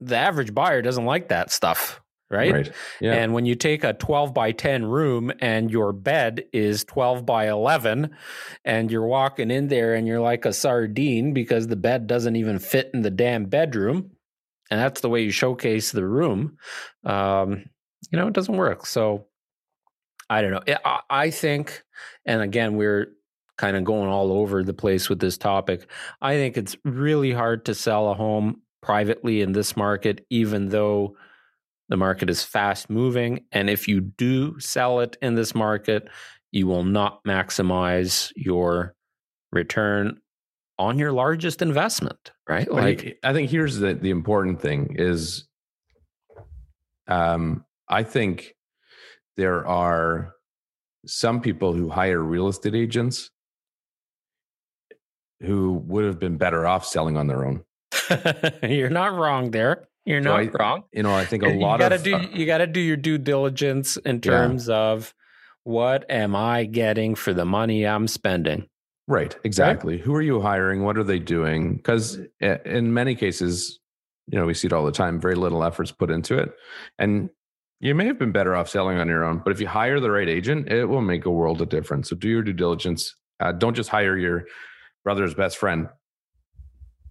the 0.00 0.16
average 0.16 0.52
buyer 0.54 0.82
doesn't 0.82 1.04
like 1.04 1.28
that 1.28 1.52
stuff 1.52 2.02
right? 2.32 2.52
right. 2.52 2.72
Yeah. 3.00 3.12
And 3.12 3.34
when 3.34 3.44
you 3.44 3.54
take 3.54 3.84
a 3.84 3.92
12 3.92 4.34
by 4.34 4.52
10 4.52 4.86
room 4.86 5.30
and 5.40 5.70
your 5.70 5.92
bed 5.92 6.44
is 6.52 6.82
12 6.84 7.24
by 7.26 7.48
11 7.48 8.10
and 8.64 8.90
you're 8.90 9.06
walking 9.06 9.50
in 9.50 9.68
there 9.68 9.94
and 9.94 10.08
you're 10.08 10.20
like 10.20 10.46
a 10.46 10.52
sardine 10.52 11.34
because 11.34 11.68
the 11.68 11.76
bed 11.76 12.06
doesn't 12.06 12.34
even 12.34 12.58
fit 12.58 12.90
in 12.94 13.02
the 13.02 13.10
damn 13.10 13.44
bedroom, 13.44 14.10
and 14.70 14.80
that's 14.80 15.02
the 15.02 15.10
way 15.10 15.22
you 15.22 15.30
showcase 15.30 15.92
the 15.92 16.06
room, 16.06 16.56
um, 17.04 17.64
you 18.10 18.18
know, 18.18 18.26
it 18.26 18.32
doesn't 18.32 18.56
work. 18.56 18.86
So 18.86 19.26
I 20.32 20.42
don't 20.42 20.50
know. 20.52 20.76
I, 20.84 21.00
I 21.10 21.30
think, 21.30 21.82
and 22.24 22.40
again, 22.40 22.76
we're 22.76 23.12
kind 23.58 23.76
of 23.76 23.84
going 23.84 24.08
all 24.08 24.32
over 24.32 24.64
the 24.64 24.72
place 24.72 25.08
with 25.08 25.20
this 25.20 25.36
topic. 25.36 25.86
I 26.20 26.34
think 26.36 26.56
it's 26.56 26.74
really 26.84 27.32
hard 27.32 27.66
to 27.66 27.74
sell 27.74 28.10
a 28.10 28.14
home 28.14 28.62
privately 28.80 29.42
in 29.42 29.52
this 29.52 29.76
market, 29.76 30.24
even 30.30 30.70
though 30.70 31.16
the 31.90 31.98
market 31.98 32.30
is 32.30 32.42
fast 32.42 32.88
moving. 32.88 33.44
And 33.52 33.68
if 33.68 33.86
you 33.88 34.00
do 34.00 34.58
sell 34.58 35.00
it 35.00 35.18
in 35.20 35.34
this 35.34 35.54
market, 35.54 36.08
you 36.50 36.66
will 36.66 36.84
not 36.84 37.22
maximize 37.24 38.32
your 38.34 38.94
return 39.52 40.18
on 40.78 40.98
your 40.98 41.12
largest 41.12 41.60
investment, 41.60 42.32
right? 42.48 42.70
Like 42.72 43.18
I 43.22 43.34
think 43.34 43.50
here's 43.50 43.76
the 43.76 43.94
the 43.94 44.10
important 44.10 44.62
thing 44.62 44.96
is 44.98 45.46
um 47.06 47.64
I 47.88 48.02
think 48.02 48.54
there 49.36 49.66
are 49.66 50.34
some 51.06 51.40
people 51.40 51.72
who 51.72 51.88
hire 51.88 52.20
real 52.20 52.48
estate 52.48 52.74
agents 52.74 53.30
who 55.40 55.72
would 55.86 56.04
have 56.04 56.18
been 56.18 56.36
better 56.36 56.66
off 56.66 56.86
selling 56.86 57.16
on 57.16 57.26
their 57.26 57.44
own. 57.44 57.64
You're 58.62 58.90
not 58.90 59.12
wrong 59.14 59.50
there. 59.50 59.88
You're 60.04 60.22
so 60.22 60.30
not 60.30 60.40
I, 60.40 60.50
wrong. 60.58 60.84
You 60.92 61.02
know, 61.02 61.14
I 61.14 61.24
think 61.24 61.42
a 61.42 61.48
lot 61.48 61.74
you 61.74 61.78
gotta 61.78 61.94
of 61.96 62.02
do 62.02 62.14
uh, 62.14 62.26
you 62.32 62.46
got 62.46 62.58
to 62.58 62.66
do 62.66 62.80
your 62.80 62.96
due 62.96 63.18
diligence 63.18 63.96
in 63.98 64.20
terms 64.20 64.68
yeah. 64.68 64.76
of 64.76 65.14
what 65.64 66.10
am 66.10 66.34
I 66.34 66.64
getting 66.64 67.14
for 67.14 67.32
the 67.32 67.44
money 67.44 67.86
I'm 67.86 68.08
spending. 68.08 68.66
Right, 69.06 69.36
exactly. 69.44 69.96
Right? 69.96 70.04
Who 70.04 70.14
are 70.14 70.22
you 70.22 70.40
hiring? 70.40 70.82
What 70.82 70.96
are 70.96 71.04
they 71.04 71.18
doing? 71.18 71.76
Because 71.76 72.18
in 72.40 72.94
many 72.94 73.14
cases, 73.14 73.78
you 74.28 74.38
know 74.38 74.46
we 74.46 74.54
see 74.54 74.66
it 74.66 74.72
all 74.72 74.84
the 74.84 74.92
time. 74.92 75.20
Very 75.20 75.34
little 75.34 75.62
efforts 75.62 75.92
put 75.92 76.10
into 76.10 76.36
it, 76.36 76.52
and 76.98 77.30
you 77.82 77.96
may 77.96 78.06
have 78.06 78.18
been 78.18 78.30
better 78.30 78.54
off 78.54 78.68
selling 78.68 78.98
on 78.98 79.08
your 79.08 79.24
own. 79.24 79.42
But 79.44 79.50
if 79.50 79.60
you 79.60 79.66
hire 79.66 79.98
the 79.98 80.10
right 80.10 80.28
agent, 80.28 80.68
it 80.68 80.84
will 80.84 81.02
make 81.02 81.26
a 81.26 81.30
world 81.30 81.60
of 81.60 81.68
difference. 81.68 82.08
So 82.08 82.16
do 82.16 82.28
your 82.28 82.42
due 82.42 82.52
diligence. 82.52 83.16
Uh, 83.40 83.50
don't 83.50 83.74
just 83.74 83.90
hire 83.90 84.16
your 84.16 84.44
brother's 85.02 85.34
best 85.34 85.58
friend, 85.58 85.88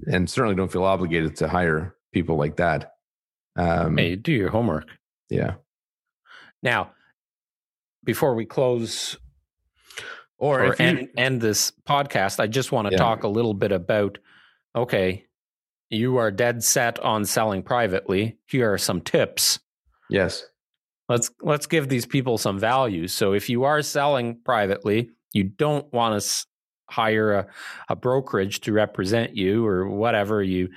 and 0.07 0.29
certainly 0.29 0.55
don't 0.55 0.71
feel 0.71 0.85
obligated 0.85 1.35
to 1.37 1.49
hire 1.49 1.97
people 2.13 2.37
like 2.37 2.55
that. 2.55 2.93
Um, 3.57 3.97
hey, 3.97 4.15
do 4.15 4.31
your 4.31 4.49
homework. 4.49 4.87
Yeah. 5.29 5.55
Now, 6.63 6.91
before 8.05 8.33
we 8.33 8.45
close 8.45 9.17
or, 10.37 10.67
or 10.67 10.81
end, 10.81 11.09
end, 11.17 11.41
this 11.41 11.73
podcast, 11.85 12.39
I 12.39 12.47
just 12.47 12.71
want 12.71 12.87
to 12.87 12.93
yeah. 12.93 12.97
talk 12.97 13.23
a 13.23 13.27
little 13.27 13.53
bit 13.53 13.73
about 13.73 14.19
okay, 14.73 15.25
you 15.89 16.15
are 16.15 16.31
dead 16.31 16.63
set 16.63 16.97
on 16.99 17.25
selling 17.25 17.61
privately. 17.61 18.37
Here 18.45 18.71
are 18.71 18.77
some 18.77 19.01
tips. 19.01 19.59
Yes. 20.09 20.45
Let's 21.11 21.29
let's 21.41 21.67
give 21.67 21.89
these 21.89 22.05
people 22.05 22.37
some 22.37 22.57
value. 22.57 23.07
So 23.09 23.33
if 23.33 23.49
you 23.49 23.65
are 23.65 23.81
selling 23.81 24.39
privately, 24.45 25.09
you 25.33 25.43
don't 25.43 25.91
want 25.91 26.21
to 26.21 26.45
hire 26.89 27.33
a, 27.33 27.47
a 27.89 27.97
brokerage 27.97 28.61
to 28.61 28.71
represent 28.71 29.35
you 29.35 29.65
or 29.65 29.89
whatever 29.89 30.41
you 30.41 30.69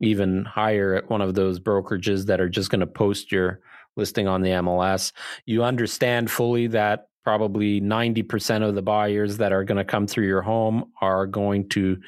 even 0.00 0.44
hire 0.44 0.94
at 0.94 1.08
one 1.08 1.20
of 1.20 1.34
those 1.34 1.60
brokerages 1.60 2.26
that 2.26 2.40
are 2.40 2.48
just 2.48 2.70
going 2.70 2.80
to 2.80 2.88
post 2.88 3.30
your 3.30 3.60
listing 3.96 4.26
on 4.26 4.42
the 4.42 4.50
MLS. 4.50 5.12
You 5.46 5.62
understand 5.62 6.28
fully 6.28 6.66
that 6.68 7.06
probably 7.22 7.80
90% 7.80 8.66
of 8.66 8.74
the 8.74 8.82
buyers 8.82 9.36
that 9.36 9.52
are 9.52 9.62
going 9.62 9.78
to 9.78 9.84
come 9.84 10.08
through 10.08 10.26
your 10.26 10.42
home 10.42 10.90
are 11.00 11.26
going 11.26 11.68
to 11.68 12.00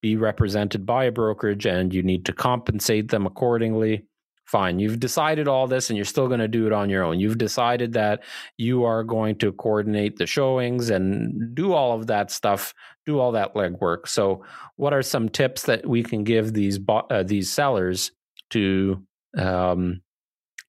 be 0.00 0.16
represented 0.16 0.86
by 0.86 1.04
a 1.04 1.12
brokerage 1.12 1.66
and 1.66 1.92
you 1.92 2.02
need 2.02 2.26
to 2.26 2.32
compensate 2.32 3.08
them 3.08 3.26
accordingly. 3.26 4.04
Fine. 4.46 4.78
You've 4.78 5.00
decided 5.00 5.48
all 5.48 5.66
this 5.66 5.90
and 5.90 5.96
you're 5.96 6.04
still 6.04 6.28
going 6.28 6.38
to 6.38 6.46
do 6.46 6.66
it 6.66 6.72
on 6.72 6.88
your 6.88 7.02
own. 7.02 7.18
You've 7.18 7.38
decided 7.38 7.92
that 7.94 8.22
you 8.56 8.84
are 8.84 9.02
going 9.02 9.36
to 9.38 9.50
coordinate 9.52 10.18
the 10.18 10.26
showings 10.26 10.88
and 10.88 11.52
do 11.52 11.72
all 11.72 11.98
of 11.98 12.06
that 12.06 12.30
stuff, 12.30 12.72
do 13.06 13.18
all 13.18 13.32
that 13.32 13.54
legwork. 13.54 14.06
So, 14.06 14.44
what 14.76 14.92
are 14.92 15.02
some 15.02 15.28
tips 15.28 15.64
that 15.64 15.84
we 15.84 16.04
can 16.04 16.22
give 16.22 16.52
these 16.52 16.78
uh, 16.88 17.24
these 17.24 17.52
sellers 17.52 18.12
to 18.50 19.04
um, 19.36 20.00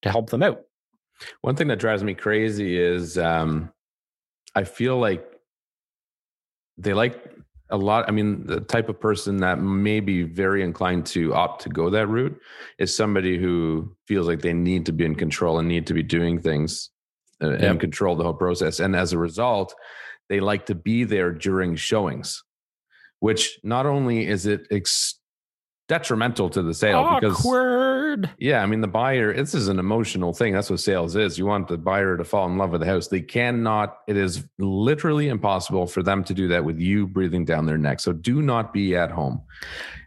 to 0.01 0.09
help 0.09 0.31
them 0.31 0.41
out? 0.41 0.63
One 1.41 1.55
thing 1.55 1.67
that 1.67 1.79
drives 1.79 2.03
me 2.03 2.15
crazy 2.15 2.79
is 2.79 3.15
um, 3.19 3.71
I 4.55 4.63
feel 4.63 4.97
like 4.97 5.23
they 6.77 6.93
like 6.93 7.36
a 7.69 7.77
lot. 7.77 8.05
I 8.07 8.11
mean, 8.11 8.45
the 8.45 8.61
type 8.61 8.89
of 8.89 8.99
person 8.99 9.37
that 9.37 9.59
may 9.59 9.99
be 9.99 10.23
very 10.23 10.63
inclined 10.63 11.05
to 11.07 11.33
opt 11.33 11.63
to 11.63 11.69
go 11.69 11.89
that 11.89 12.07
route 12.07 12.39
is 12.79 12.95
somebody 12.95 13.37
who 13.37 13.95
feels 14.07 14.27
like 14.27 14.41
they 14.41 14.53
need 14.53 14.85
to 14.85 14.93
be 14.93 15.05
in 15.05 15.15
control 15.15 15.59
and 15.59 15.67
need 15.67 15.87
to 15.87 15.93
be 15.93 16.03
doing 16.03 16.39
things 16.39 16.89
uh, 17.41 17.51
yep. 17.51 17.61
and 17.61 17.79
control 17.79 18.15
the 18.15 18.23
whole 18.23 18.33
process. 18.33 18.79
And 18.79 18.95
as 18.95 19.13
a 19.13 19.17
result, 19.17 19.75
they 20.29 20.39
like 20.39 20.65
to 20.67 20.75
be 20.75 21.03
there 21.03 21.31
during 21.31 21.75
showings, 21.75 22.43
which 23.19 23.59
not 23.63 23.85
only 23.85 24.27
is 24.27 24.45
it 24.45 24.67
ex- 24.71 25.19
detrimental 25.87 26.49
to 26.49 26.61
the 26.61 26.73
sale 26.73 26.99
Awkward. 26.99 27.21
because 27.21 27.43
yeah 28.37 28.61
i 28.61 28.65
mean 28.65 28.81
the 28.81 28.87
buyer 28.87 29.33
this 29.33 29.53
is 29.53 29.67
an 29.67 29.79
emotional 29.79 30.33
thing. 30.33 30.53
That's 30.53 30.69
what 30.69 30.79
sales 30.79 31.15
is. 31.15 31.37
You 31.37 31.45
want 31.45 31.67
the 31.67 31.77
buyer 31.77 32.17
to 32.17 32.23
fall 32.23 32.47
in 32.47 32.57
love 32.57 32.71
with 32.71 32.81
the 32.81 32.87
house. 32.87 33.07
They 33.07 33.21
cannot 33.21 33.99
it 34.07 34.17
is 34.17 34.43
literally 34.57 35.27
impossible 35.27 35.87
for 35.87 36.03
them 36.03 36.23
to 36.25 36.33
do 36.33 36.47
that 36.49 36.65
with 36.65 36.79
you 36.79 37.07
breathing 37.07 37.45
down 37.45 37.65
their 37.65 37.77
neck. 37.77 37.99
So 37.99 38.13
do 38.13 38.41
not 38.41 38.73
be 38.73 38.95
at 38.95 39.11
home. 39.11 39.41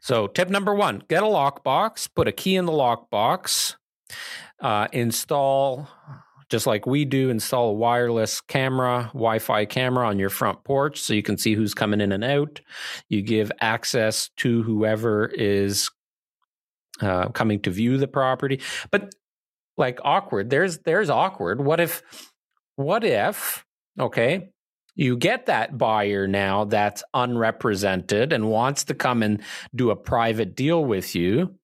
So 0.00 0.26
tip 0.26 0.48
number 0.48 0.74
one 0.74 1.02
get 1.08 1.22
a 1.22 1.26
lockbox 1.26 2.08
put 2.14 2.28
a 2.28 2.32
key 2.32 2.56
in 2.56 2.66
the 2.66 2.72
lockbox 2.72 3.76
uh, 4.61 4.88
install 4.92 5.88
just 6.48 6.66
like 6.66 6.84
we 6.84 7.04
do, 7.04 7.30
install 7.30 7.70
a 7.70 7.74
wireless 7.74 8.40
camera, 8.40 9.08
Wi 9.12 9.38
Fi 9.38 9.64
camera 9.66 10.08
on 10.08 10.18
your 10.18 10.30
front 10.30 10.64
porch 10.64 11.00
so 11.00 11.14
you 11.14 11.22
can 11.22 11.38
see 11.38 11.54
who's 11.54 11.74
coming 11.74 12.00
in 12.00 12.11
and 12.11 12.24
out. 12.24 12.61
You 13.08 13.22
give 13.22 13.52
access 13.61 14.30
to 14.38 14.64
whoever 14.64 15.26
is 15.26 15.90
uh, 17.01 17.28
coming 17.28 17.61
to 17.62 17.70
view 17.70 17.98
the 17.98 18.09
property. 18.09 18.61
But 18.90 19.14
like 19.76 20.01
awkward, 20.05 20.51
there's 20.51 20.78
there's 20.78 21.11
awkward. 21.11 21.64
What 21.64 21.80
if 21.80 22.03
what 22.76 23.05
if, 23.05 23.64
okay, 23.98 24.51
you 24.94 25.16
get 25.16 25.46
that 25.46 25.76
buyer 25.76 26.26
now 26.26 26.64
that's 26.64 27.03
unrepresented 27.14 28.32
and 28.32 28.51
wants 28.51 28.84
to 28.84 28.94
come 28.94 29.22
and 29.22 29.42
do 29.74 29.90
a 29.90 29.96
private 29.96 30.55
deal 30.55 30.84
with 30.84 31.14
you? 31.14 31.55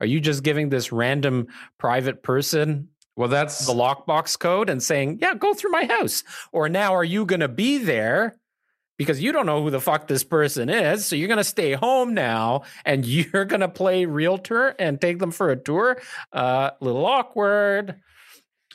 Are 0.00 0.06
you 0.06 0.20
just 0.20 0.42
giving 0.42 0.68
this 0.68 0.92
random 0.92 1.46
private 1.78 2.22
person 2.22 2.88
well, 3.16 3.30
that's 3.30 3.66
the 3.66 3.72
lockbox 3.72 4.38
code 4.38 4.68
and 4.68 4.82
saying, 4.82 5.20
yeah, 5.22 5.34
go 5.34 5.54
through 5.54 5.70
my 5.70 5.86
house. 5.86 6.22
Or 6.52 6.68
now 6.68 6.94
are 6.94 7.04
you 7.04 7.24
going 7.24 7.40
to 7.40 7.48
be 7.48 7.78
there 7.78 8.36
because 8.96 9.22
you 9.22 9.32
don't 9.32 9.46
know 9.46 9.62
who 9.62 9.70
the 9.70 9.80
fuck 9.80 10.08
this 10.08 10.24
person 10.24 10.68
is. 10.68 11.06
So 11.06 11.16
you're 11.16 11.28
going 11.28 11.38
to 11.38 11.44
stay 11.44 11.72
home 11.72 12.14
now 12.14 12.62
and 12.84 13.04
you're 13.06 13.44
going 13.44 13.60
to 13.60 13.68
play 13.68 14.06
realtor 14.06 14.68
and 14.78 15.00
take 15.00 15.18
them 15.18 15.30
for 15.30 15.50
a 15.50 15.56
tour. 15.56 16.00
A 16.32 16.36
uh, 16.36 16.70
little 16.80 17.06
awkward. 17.06 18.00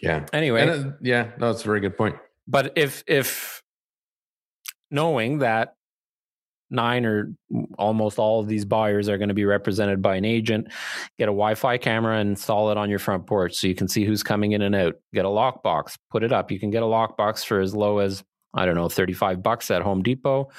Yeah. 0.01 0.26
Anyway. 0.34 0.67
Uh, 0.67 0.91
yeah. 1.01 1.32
No, 1.39 1.51
that's 1.51 1.63
a 1.63 1.67
very 1.67 1.80
good 1.80 1.97
point. 1.97 2.15
But 2.47 2.74
if, 2.76 3.03
if 3.07 3.61
knowing 4.89 5.39
that 5.39 5.76
nine 6.72 7.05
or 7.05 7.34
almost 7.78 8.17
all 8.17 8.39
of 8.39 8.47
these 8.47 8.65
buyers 8.65 9.09
are 9.09 9.17
going 9.17 9.28
to 9.28 9.36
be 9.36 9.45
represented 9.45 10.01
by 10.01 10.15
an 10.15 10.26
agent. 10.26 10.67
Get 11.19 11.26
a 11.26 11.36
Wi 11.36 11.55
Fi 11.55 11.78
camera 11.78 12.17
and 12.17 12.32
install 12.32 12.72
it 12.72 12.78
on 12.78 12.89
your 12.89 12.99
front 12.99 13.28
porch 13.28 13.55
so 13.55 13.67
you 13.67 13.76
can 13.76 13.88
see 13.88 14.05
who's 14.05 14.24
coming 14.24 14.53
in 14.53 14.61
and 14.61 14.74
out. 14.74 14.95
Get 15.13 15.26
a 15.26 15.30
lockbox, 15.30 15.97
put 16.09 16.24
it 16.24 16.32
up. 16.32 16.49
You 16.49 16.59
can 16.59 16.72
get 16.72 16.82
a 16.82 16.86
lockbox 16.86 17.45
for 17.45 17.59
as 17.59 17.76
low 17.76 17.99
as, 17.99 18.24
I 18.54 18.66
don't 18.66 18.76
know, 18.76 18.89
35 18.89 19.41
bucks 19.41 19.72
at 19.72 19.82
Home 19.82 20.04
Depot. 20.04 20.49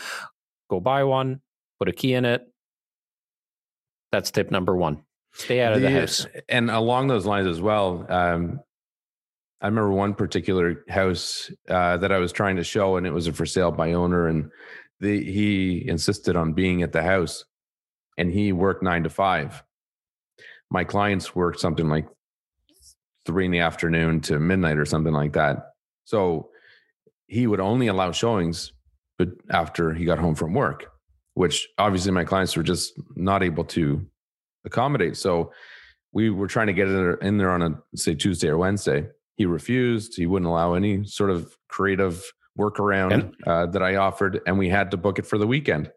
Go 0.70 0.80
buy 0.80 1.04
one, 1.04 1.40
put 1.78 1.88
a 1.88 1.92
key 1.92 2.14
in 2.14 2.24
it. 2.24 2.42
That's 4.10 4.30
tip 4.30 4.50
number 4.50 4.76
one. 4.76 5.02
Stay 5.34 5.60
out 5.60 5.72
of 5.72 5.80
the, 5.80 5.88
the 5.88 6.00
house. 6.00 6.26
And 6.48 6.70
along 6.70 7.08
those 7.08 7.24
lines 7.24 7.46
as 7.46 7.60
well, 7.60 8.06
um, 8.08 8.60
I 9.60 9.66
remember 9.66 9.92
one 9.92 10.14
particular 10.14 10.84
house 10.88 11.50
uh, 11.68 11.96
that 11.98 12.12
I 12.12 12.18
was 12.18 12.32
trying 12.32 12.56
to 12.56 12.64
show, 12.64 12.96
and 12.96 13.06
it 13.06 13.12
was 13.12 13.26
a 13.26 13.32
for 13.32 13.46
sale 13.46 13.70
by 13.70 13.92
owner, 13.92 14.26
and 14.26 14.50
the, 15.00 15.22
he 15.22 15.86
insisted 15.88 16.36
on 16.36 16.52
being 16.52 16.82
at 16.82 16.92
the 16.92 17.02
house 17.02 17.44
and 18.16 18.30
he 18.30 18.52
worked 18.52 18.82
nine 18.82 19.02
to 19.02 19.10
five. 19.10 19.62
My 20.70 20.84
clients 20.84 21.34
worked 21.34 21.60
something 21.60 21.88
like 21.88 22.06
three 23.26 23.44
in 23.44 23.50
the 23.50 23.60
afternoon 23.60 24.20
to 24.22 24.38
midnight 24.38 24.78
or 24.78 24.84
something 24.84 25.12
like 25.12 25.32
that. 25.34 25.72
So 26.04 26.50
he 27.32 27.46
would 27.46 27.60
only 27.60 27.86
allow 27.86 28.12
showings 28.12 28.72
but 29.18 29.28
after 29.50 29.94
he 29.94 30.04
got 30.04 30.18
home 30.18 30.34
from 30.34 30.52
work, 30.52 30.86
which 31.34 31.68
obviously 31.78 32.12
my 32.12 32.24
clients 32.24 32.56
were 32.56 32.62
just 32.62 32.92
not 33.16 33.42
able 33.42 33.64
to 33.64 34.04
accommodate. 34.64 35.16
So 35.16 35.52
we 36.12 36.28
were 36.28 36.46
trying 36.46 36.66
to 36.66 36.72
get 36.72 36.88
in 36.88 37.38
there 37.38 37.50
on 37.50 37.62
a 37.62 37.96
say 37.96 38.14
Tuesday 38.14 38.48
or 38.48 38.58
Wednesday. 38.58 39.08
He 39.36 39.46
refused. 39.46 40.14
He 40.16 40.26
wouldn't 40.26 40.48
allow 40.48 40.74
any 40.74 41.04
sort 41.04 41.30
of 41.30 41.56
creative 41.68 42.22
workaround 42.58 43.32
uh, 43.46 43.66
that 43.66 43.82
I 43.82 43.96
offered, 43.96 44.40
and 44.46 44.58
we 44.58 44.68
had 44.68 44.90
to 44.90 44.96
book 44.96 45.18
it 45.18 45.26
for 45.26 45.38
the 45.38 45.46
weekend. 45.46 45.90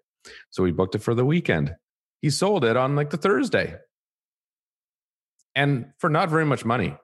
So 0.51 0.63
we 0.63 0.71
booked 0.71 0.95
it 0.95 1.03
for 1.03 1.13
the 1.13 1.25
weekend. 1.25 1.75
He 2.21 2.29
sold 2.29 2.63
it 2.63 2.77
on 2.77 2.95
like 2.95 3.09
the 3.09 3.17
Thursday, 3.17 3.75
and 5.53 5.87
for 5.97 6.09
not 6.09 6.29
very 6.29 6.45
much 6.45 6.63
money. 6.63 6.95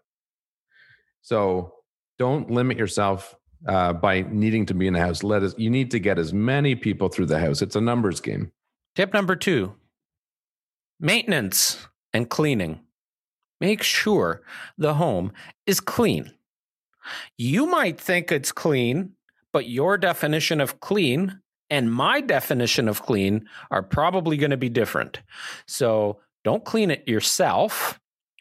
So 1.21 1.73
don't 2.17 2.49
limit 2.49 2.77
yourself 2.77 3.36
uh, 3.68 3.93
by 3.93 4.22
needing 4.30 4.66
to 4.68 4.74
be 4.74 4.88
in 4.88 4.93
the 4.93 4.99
house. 4.99 5.24
Let 5.24 5.43
us. 5.43 5.53
You 5.57 5.70
need 5.70 5.91
to 5.91 5.99
get 5.99 6.20
as 6.20 6.34
many 6.34 6.76
people 6.76 7.09
through 7.09 7.28
the 7.28 7.39
house. 7.39 7.62
It's 7.62 7.76
a 7.76 7.82
numbers 7.82 8.22
game. 8.22 8.51
Tip 8.95 9.14
number 9.14 9.36
two: 9.36 9.74
maintenance 10.99 11.88
and 12.14 12.30
cleaning. 12.30 12.82
Make 13.59 13.84
sure 13.84 14.41
the 14.78 14.95
home 14.95 15.32
is 15.66 15.80
clean. 15.80 16.32
You 17.38 17.68
might 17.68 17.99
think 17.99 18.32
it's 18.32 18.51
clean 18.51 19.16
but 19.53 19.68
your 19.68 19.97
definition 19.97 20.62
of 20.62 20.80
clean 20.80 21.39
and 21.70 21.91
my 21.91 22.22
definition 22.22 22.88
of 22.88 23.01
clean 23.01 23.47
are 23.70 23.84
probably 23.84 24.38
going 24.38 24.51
to 24.51 24.57
be 24.57 24.70
different. 24.70 25.22
So 25.68 26.20
don't 26.43 26.66
clean 26.66 26.91
it 26.91 27.07
yourself. 27.07 27.99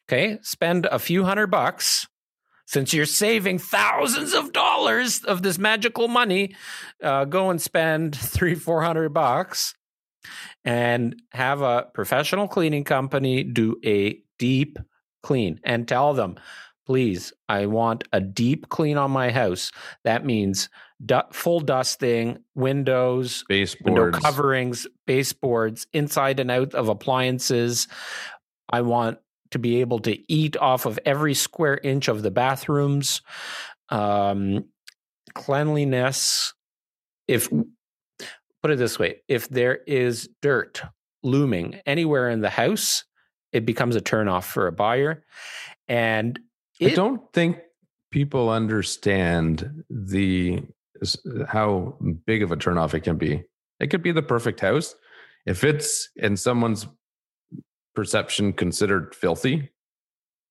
Okay. 0.08 0.38
Spend 0.42 0.86
a 0.86 0.98
few 0.98 1.24
hundred 1.24 1.48
bucks 1.48 2.08
since 2.66 2.92
you're 2.92 3.06
saving 3.06 3.58
thousands 3.58 4.32
of 4.32 4.52
dollars 4.52 4.69
of 5.24 5.42
this 5.42 5.58
magical 5.58 6.08
money. 6.08 6.54
Uh, 7.02 7.24
go 7.24 7.50
and 7.50 7.60
spend 7.60 8.16
three, 8.16 8.54
four 8.54 8.82
hundred 8.82 9.10
bucks 9.10 9.74
and 10.64 11.20
have 11.32 11.62
a 11.62 11.86
professional 11.94 12.48
cleaning 12.48 12.84
company 12.84 13.42
do 13.42 13.76
a 13.84 14.20
deep 14.38 14.78
clean 15.22 15.60
and 15.64 15.88
tell 15.88 16.12
them, 16.14 16.36
please, 16.86 17.32
I 17.48 17.66
want 17.66 18.04
a 18.12 18.20
deep 18.20 18.68
clean 18.68 18.96
on 18.96 19.10
my 19.10 19.30
house. 19.30 19.70
That 20.04 20.24
means 20.24 20.68
du- 21.04 21.26
full 21.32 21.60
dusting, 21.60 22.38
windows, 22.54 23.44
baseboards, 23.48 23.84
window 23.84 24.10
coverings, 24.18 24.86
baseboards, 25.06 25.86
inside 25.92 26.40
and 26.40 26.50
out 26.50 26.74
of 26.74 26.88
appliances. 26.88 27.88
I 28.68 28.82
want 28.82 29.18
to 29.50 29.58
be 29.58 29.80
able 29.80 29.98
to 30.00 30.32
eat 30.32 30.56
off 30.58 30.86
of 30.86 30.98
every 31.04 31.34
square 31.34 31.78
inch 31.82 32.08
of 32.08 32.22
the 32.22 32.30
bathrooms. 32.30 33.22
Um, 33.90 34.64
cleanliness. 35.34 36.54
If 37.28 37.48
put 38.62 38.70
it 38.70 38.78
this 38.78 38.98
way, 38.98 39.22
if 39.28 39.48
there 39.48 39.80
is 39.86 40.28
dirt 40.42 40.82
looming 41.22 41.80
anywhere 41.86 42.30
in 42.30 42.40
the 42.40 42.50
house, 42.50 43.04
it 43.52 43.66
becomes 43.66 43.96
a 43.96 44.00
turnoff 44.00 44.44
for 44.44 44.66
a 44.66 44.72
buyer. 44.72 45.24
And 45.88 46.38
it, 46.78 46.92
I 46.92 46.94
don't 46.94 47.20
think 47.32 47.58
people 48.10 48.50
understand 48.50 49.84
the 49.88 50.62
how 51.48 51.96
big 52.26 52.42
of 52.42 52.52
a 52.52 52.56
turnoff 52.56 52.94
it 52.94 53.00
can 53.00 53.16
be. 53.16 53.42
It 53.78 53.88
could 53.88 54.02
be 54.02 54.12
the 54.12 54.22
perfect 54.22 54.60
house. 54.60 54.94
If 55.46 55.64
it's 55.64 56.10
in 56.16 56.36
someone's 56.36 56.86
perception 57.94 58.52
considered 58.52 59.14
filthy, 59.14 59.70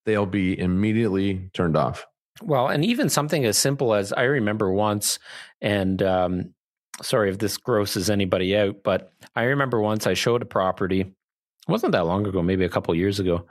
they'll 0.06 0.26
be 0.26 0.60
immediately 0.60 1.50
turned 1.54 1.78
off. 1.78 2.06
Well, 2.42 2.68
and 2.68 2.86
even 2.86 3.10
something 3.10 3.46
as 3.46 3.58
simple 3.58 3.94
as 3.94 4.14
I 4.14 4.24
remember 4.24 4.72
once, 4.72 5.20
and 5.62 6.02
um, 6.02 6.54
sorry 7.02 7.30
if 7.30 7.38
this 7.38 7.58
grosses 7.58 8.10
anybody 8.10 8.56
out, 8.56 8.84
but 8.84 9.14
I 9.36 9.44
remember 9.44 9.82
once 9.82 10.08
I 10.08 10.14
showed 10.14 10.42
a 10.42 10.46
property. 10.46 11.02
It 11.02 11.72
wasn't 11.72 11.92
that 11.92 12.06
long 12.06 12.26
ago, 12.26 12.42
maybe 12.42 12.66
a 12.66 12.70
couple 12.70 12.96
years 12.96 13.20
ago, 13.20 13.46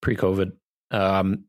pre-COVID. 0.00 0.52
Um, 0.90 1.44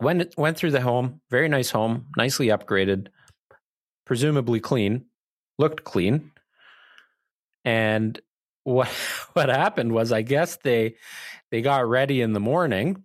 went 0.00 0.34
went 0.36 0.56
through 0.56 0.72
the 0.72 0.80
home, 0.80 1.20
very 1.30 1.48
nice 1.48 1.70
home, 1.70 2.06
nicely 2.16 2.48
upgraded, 2.48 3.08
presumably 4.04 4.60
clean, 4.60 5.06
looked 5.58 5.84
clean, 5.84 6.32
and 7.64 8.20
what 8.64 8.88
what 9.34 9.48
happened 9.48 9.92
was, 9.92 10.10
I 10.10 10.22
guess 10.22 10.56
they 10.56 10.96
they 11.50 11.60
got 11.60 11.88
ready 11.88 12.20
in 12.20 12.32
the 12.32 12.40
morning 12.40 13.04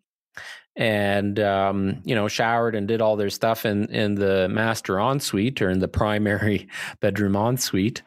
and 0.76 1.39
um, 1.39 2.01
you 2.05 2.15
know 2.15 2.28
showered 2.28 2.76
and 2.76 2.88
did 2.88 3.01
all 3.01 3.15
their 3.15 3.30
stuff 3.30 3.65
in 3.65 3.86
in 3.93 4.15
the 4.15 4.47
master 4.49 4.99
ensuite 4.99 5.61
or 5.61 5.69
in 5.69 5.80
the 5.80 5.88
primary 5.88 6.67
bedroom 7.01 7.36
ensuite 7.36 8.01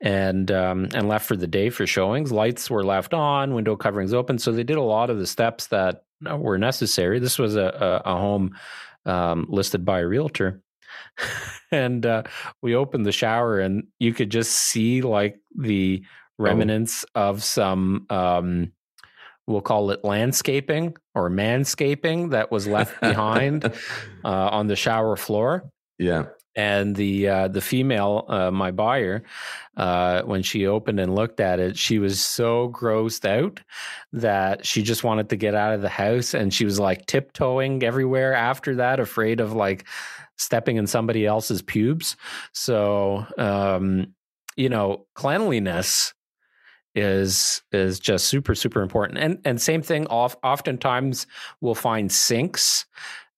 and 0.00 0.50
um, 0.50 0.88
and 0.94 1.08
left 1.08 1.26
for 1.26 1.36
the 1.36 1.46
day 1.46 1.70
for 1.70 1.86
showings 1.86 2.32
lights 2.32 2.68
were 2.68 2.84
left 2.84 3.14
on 3.14 3.54
window 3.54 3.76
coverings 3.76 4.12
open 4.12 4.38
so 4.38 4.50
they 4.50 4.64
did 4.64 4.76
a 4.76 4.82
lot 4.82 5.10
of 5.10 5.18
the 5.18 5.26
steps 5.26 5.68
that 5.68 6.04
were 6.36 6.58
necessary 6.58 7.18
this 7.18 7.38
was 7.38 7.54
a, 7.56 8.02
a, 8.04 8.10
a 8.10 8.16
home 8.16 8.56
um, 9.06 9.46
listed 9.48 9.84
by 9.84 10.00
a 10.00 10.06
realtor 10.06 10.60
and 11.70 12.04
uh, 12.04 12.22
we 12.60 12.74
opened 12.74 13.06
the 13.06 13.12
shower 13.12 13.60
and 13.60 13.84
you 13.98 14.12
could 14.12 14.30
just 14.30 14.52
see 14.52 15.00
like 15.00 15.38
the 15.56 16.02
oh. 16.04 16.42
remnants 16.42 17.04
oh. 17.14 17.28
of 17.28 17.44
some 17.44 18.06
um, 18.10 18.72
we'll 19.50 19.60
call 19.60 19.90
it 19.90 20.04
landscaping 20.04 20.96
or 21.14 21.28
manscaping 21.28 22.30
that 22.30 22.50
was 22.50 22.66
left 22.66 22.98
behind 23.00 23.64
uh, 24.24 24.28
on 24.28 24.68
the 24.68 24.76
shower 24.76 25.16
floor. 25.16 25.70
Yeah. 25.98 26.26
And 26.56 26.96
the 26.96 27.28
uh, 27.28 27.48
the 27.48 27.60
female, 27.60 28.24
uh, 28.28 28.50
my 28.50 28.72
buyer, 28.72 29.22
uh, 29.76 30.22
when 30.22 30.42
she 30.42 30.66
opened 30.66 30.98
and 30.98 31.14
looked 31.14 31.38
at 31.38 31.60
it, 31.60 31.76
she 31.76 32.00
was 32.00 32.20
so 32.20 32.70
grossed 32.70 33.24
out 33.24 33.60
that 34.12 34.66
she 34.66 34.82
just 34.82 35.04
wanted 35.04 35.28
to 35.28 35.36
get 35.36 35.54
out 35.54 35.74
of 35.74 35.80
the 35.80 35.88
house, 35.88 36.34
and 36.34 36.52
she 36.52 36.64
was 36.64 36.80
like 36.80 37.06
tiptoeing 37.06 37.84
everywhere 37.84 38.34
after 38.34 38.74
that, 38.76 38.98
afraid 38.98 39.38
of 39.38 39.52
like 39.52 39.86
stepping 40.38 40.76
in 40.76 40.88
somebody 40.88 41.24
else's 41.24 41.62
pubes. 41.62 42.16
So, 42.52 43.26
um, 43.38 44.14
you 44.56 44.68
know, 44.68 45.06
cleanliness 45.14 46.14
is 46.94 47.62
is 47.72 48.00
just 48.00 48.28
super 48.28 48.54
super 48.54 48.82
important. 48.82 49.18
And 49.18 49.38
and 49.44 49.60
same 49.60 49.82
thing 49.82 50.06
off 50.06 50.36
oftentimes 50.42 51.26
we'll 51.60 51.74
find 51.74 52.10
sinks 52.10 52.86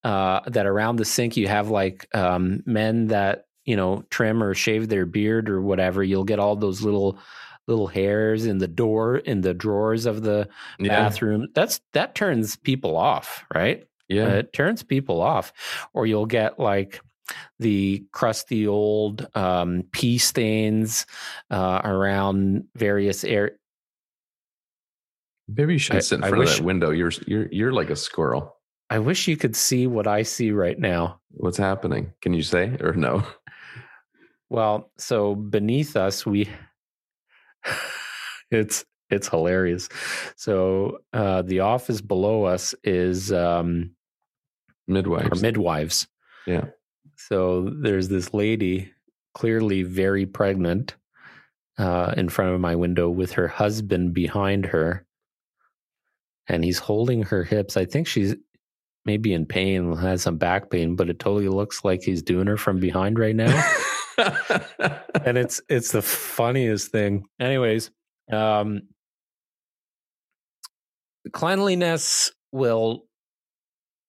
uh, 0.05 0.41
that 0.47 0.67
around 0.67 0.97
the 0.97 1.05
sink 1.05 1.37
you 1.37 1.49
have 1.49 1.69
like 1.69 2.09
um, 2.15 2.63
men 2.67 3.09
that 3.09 3.47
you 3.65 3.77
know 3.77 4.05
trim 4.11 4.43
or 4.43 4.55
shave 4.55 4.89
their 4.89 5.07
beard 5.07 5.49
or 5.49 5.61
whatever 5.61 6.03
you'll 6.03 6.25
get 6.25 6.39
all 6.39 6.57
those 6.57 6.83
little 6.83 7.19
little 7.69 7.87
hairs 7.87 8.45
in 8.45 8.59
the 8.59 8.67
door 8.67 9.19
in 9.19 9.41
the 9.43 9.55
drawers 9.55 10.05
of 10.07 10.23
the 10.23 10.49
yeah. 10.79 10.89
bathroom. 10.89 11.49
That's 11.55 11.81
that 11.93 12.15
turns 12.15 12.57
people 12.57 12.97
off 12.97 13.45
right? 13.55 13.85
Yeah. 14.13 14.27
Uh, 14.27 14.37
it 14.37 14.53
turns 14.53 14.83
people 14.83 15.21
off. 15.21 15.53
Or 15.95 16.07
you'll 16.07 16.27
get 16.27 16.59
like 16.59 17.01
the 17.59 18.05
crusty 18.13 18.67
old 18.67 19.27
um, 19.35 19.85
pee 19.93 20.19
stains 20.19 21.07
uh, 21.51 21.81
around 21.85 22.65
various 22.75 23.25
areas. 23.25 23.57
Maybe 25.49 25.75
you 25.75 25.79
should 25.79 25.97
I, 25.97 26.01
sit 26.01 26.17
in 26.17 26.21
front 26.23 26.39
wish, 26.39 26.53
of 26.53 26.57
that 26.59 26.65
window. 26.65 26.91
You're 26.91 27.13
you're 27.27 27.49
you're 27.51 27.73
like 27.73 27.91
a 27.91 27.97
squirrel. 27.97 28.57
I 28.91 28.99
wish 28.99 29.27
you 29.27 29.37
could 29.37 29.57
see 29.57 29.87
what 29.87 30.07
I 30.07 30.23
see 30.23 30.51
right 30.51 30.79
now. 30.79 31.21
What's 31.31 31.59
happening? 31.59 32.13
Can 32.21 32.35
you 32.35 32.43
say 32.43 32.77
or 32.81 32.93
no? 32.93 33.25
Well, 34.51 34.91
so 34.99 35.35
beneath 35.35 35.97
us, 35.97 36.27
we 36.27 36.49
it's 38.51 38.85
it's 39.11 39.29
hilarious. 39.29 39.89
So 40.37 40.99
uh, 41.13 41.43
the 41.43 41.61
office 41.61 42.01
below 42.01 42.45
us 42.45 42.75
is 42.85 43.33
um, 43.33 43.93
midwives. 44.87 45.43
midwives. 45.43 46.09
Yeah. 46.47 46.67
So 47.29 47.71
there's 47.81 48.09
this 48.09 48.35
lady, 48.35 48.93
clearly 49.35 49.83
very 49.83 50.27
pregnant, 50.27 50.97
uh, 51.79 52.15
in 52.17 52.29
front 52.29 52.55
of 52.55 52.61
my 52.61 52.77
window 52.77 53.09
with 53.09 53.33
her 53.33 53.49
husband 53.49 54.15
behind 54.15 54.67
her. 54.67 55.07
And 56.49 56.65
he's 56.65 56.79
holding 56.79 57.23
her 57.25 57.45
hips. 57.45 57.77
I 57.77 57.85
think 57.85 58.07
she's 58.07 58.35
maybe 59.05 59.33
in 59.33 59.47
pain, 59.47 59.97
has 59.97 60.23
some 60.23 60.37
back 60.37 60.71
pain, 60.71 60.97
but 60.97 61.09
it 61.09 61.19
totally 61.19 61.49
looks 61.49 61.85
like 61.85 62.03
he's 62.03 62.23
doing 62.23 62.47
her 62.47 62.57
from 62.57 62.79
behind 62.79 63.19
right 63.19 63.35
now. 63.35 63.73
and 65.25 65.39
it's 65.39 65.61
it's 65.69 65.93
the 65.93 66.03
funniest 66.03 66.91
thing. 66.91 67.25
Anyways, 67.41 67.91
um 68.33 68.83
cleanliness 71.33 72.33
will 72.53 73.05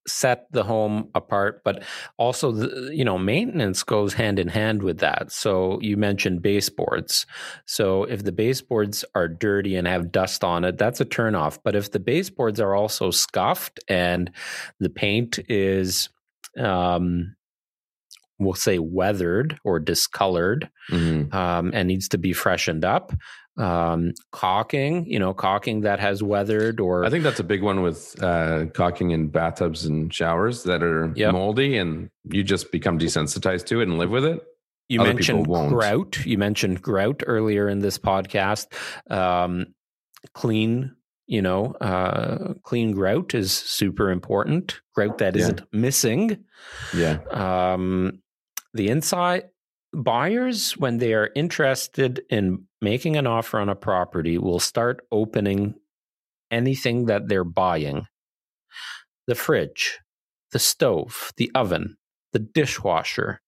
set 0.07 0.51
the 0.51 0.63
home 0.63 1.09
apart 1.15 1.61
but 1.63 1.83
also 2.17 2.51
the, 2.51 2.93
you 2.93 3.05
know 3.05 3.17
maintenance 3.17 3.83
goes 3.83 4.13
hand 4.13 4.39
in 4.39 4.47
hand 4.47 4.83
with 4.83 4.99
that. 4.99 5.31
So 5.31 5.79
you 5.81 5.97
mentioned 5.97 6.41
baseboards. 6.41 7.25
So 7.65 8.03
if 8.03 8.23
the 8.23 8.31
baseboards 8.31 9.05
are 9.15 9.27
dirty 9.27 9.75
and 9.75 9.87
have 9.87 10.11
dust 10.11 10.43
on 10.43 10.63
it 10.65 10.77
that's 10.77 11.01
a 11.01 11.05
turnoff. 11.05 11.59
But 11.63 11.75
if 11.75 11.91
the 11.91 11.99
baseboards 11.99 12.59
are 12.59 12.75
also 12.75 13.11
scuffed 13.11 13.79
and 13.87 14.31
the 14.79 14.89
paint 14.89 15.39
is 15.49 16.09
um 16.57 17.35
we'll 18.39 18.53
say 18.53 18.79
weathered 18.79 19.57
or 19.63 19.79
discolored 19.79 20.69
mm-hmm. 20.89 21.33
um, 21.35 21.71
and 21.73 21.87
needs 21.87 22.09
to 22.09 22.17
be 22.17 22.33
freshened 22.33 22.83
up 22.85 23.13
um, 23.57 24.13
caulking, 24.31 25.05
you 25.05 25.19
know, 25.19 25.33
caulking 25.33 25.81
that 25.81 25.99
has 25.99 26.23
weathered 26.23 26.79
or 26.79 27.05
I 27.05 27.09
think 27.09 27.23
that's 27.23 27.39
a 27.39 27.43
big 27.43 27.61
one 27.61 27.81
with 27.81 28.21
uh, 28.21 28.65
caulking 28.73 29.11
in 29.11 29.27
bathtubs 29.27 29.85
and 29.85 30.13
showers 30.13 30.63
that 30.63 30.81
are 30.81 31.13
yep. 31.15 31.33
moldy 31.33 31.77
and 31.77 32.09
you 32.23 32.43
just 32.43 32.71
become 32.71 32.97
desensitized 32.97 33.65
to 33.67 33.81
it 33.81 33.87
and 33.87 33.97
live 33.97 34.09
with 34.09 34.25
it. 34.25 34.41
You 34.89 35.01
Other 35.01 35.13
mentioned 35.13 35.47
grout. 35.47 36.25
You 36.25 36.37
mentioned 36.37 36.81
grout 36.81 37.23
earlier 37.25 37.69
in 37.69 37.79
this 37.79 37.97
podcast. 37.97 38.67
Um, 39.09 39.67
clean, 40.33 40.95
you 41.25 41.41
know, 41.41 41.73
uh, 41.79 42.53
clean 42.63 42.91
grout 42.91 43.33
is 43.33 43.53
super 43.53 44.11
important. 44.11 44.81
Grout 44.93 45.19
that 45.19 45.35
isn't 45.37 45.59
yeah. 45.59 45.79
missing. 45.79 46.43
Yeah. 46.93 47.19
Um, 47.31 48.21
the 48.73 48.89
inside 48.89 49.45
buyers, 49.93 50.77
when 50.77 50.97
they 50.97 51.13
are 51.13 51.31
interested 51.35 52.21
in 52.29 52.65
making 52.81 53.15
an 53.15 53.27
offer 53.27 53.59
on 53.59 53.69
a 53.69 53.75
property, 53.75 54.37
will 54.37 54.59
start 54.59 55.01
opening 55.11 55.75
anything 56.51 57.05
that 57.05 57.27
they're 57.27 57.43
buying. 57.43 58.07
The 59.27 59.35
fridge, 59.35 59.99
the 60.51 60.59
stove, 60.59 61.31
the 61.37 61.51
oven, 61.55 61.97
the 62.33 62.39
dishwasher, 62.39 63.41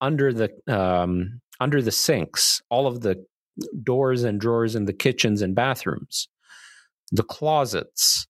under 0.00 0.32
the 0.32 0.50
um, 0.68 1.40
under 1.58 1.82
the 1.82 1.90
sinks, 1.90 2.60
all 2.70 2.86
of 2.86 3.00
the 3.00 3.24
doors 3.82 4.22
and 4.22 4.40
drawers 4.40 4.74
in 4.74 4.84
the 4.84 4.92
kitchens 4.92 5.42
and 5.42 5.54
bathrooms, 5.54 6.28
the 7.10 7.22
closets, 7.22 8.26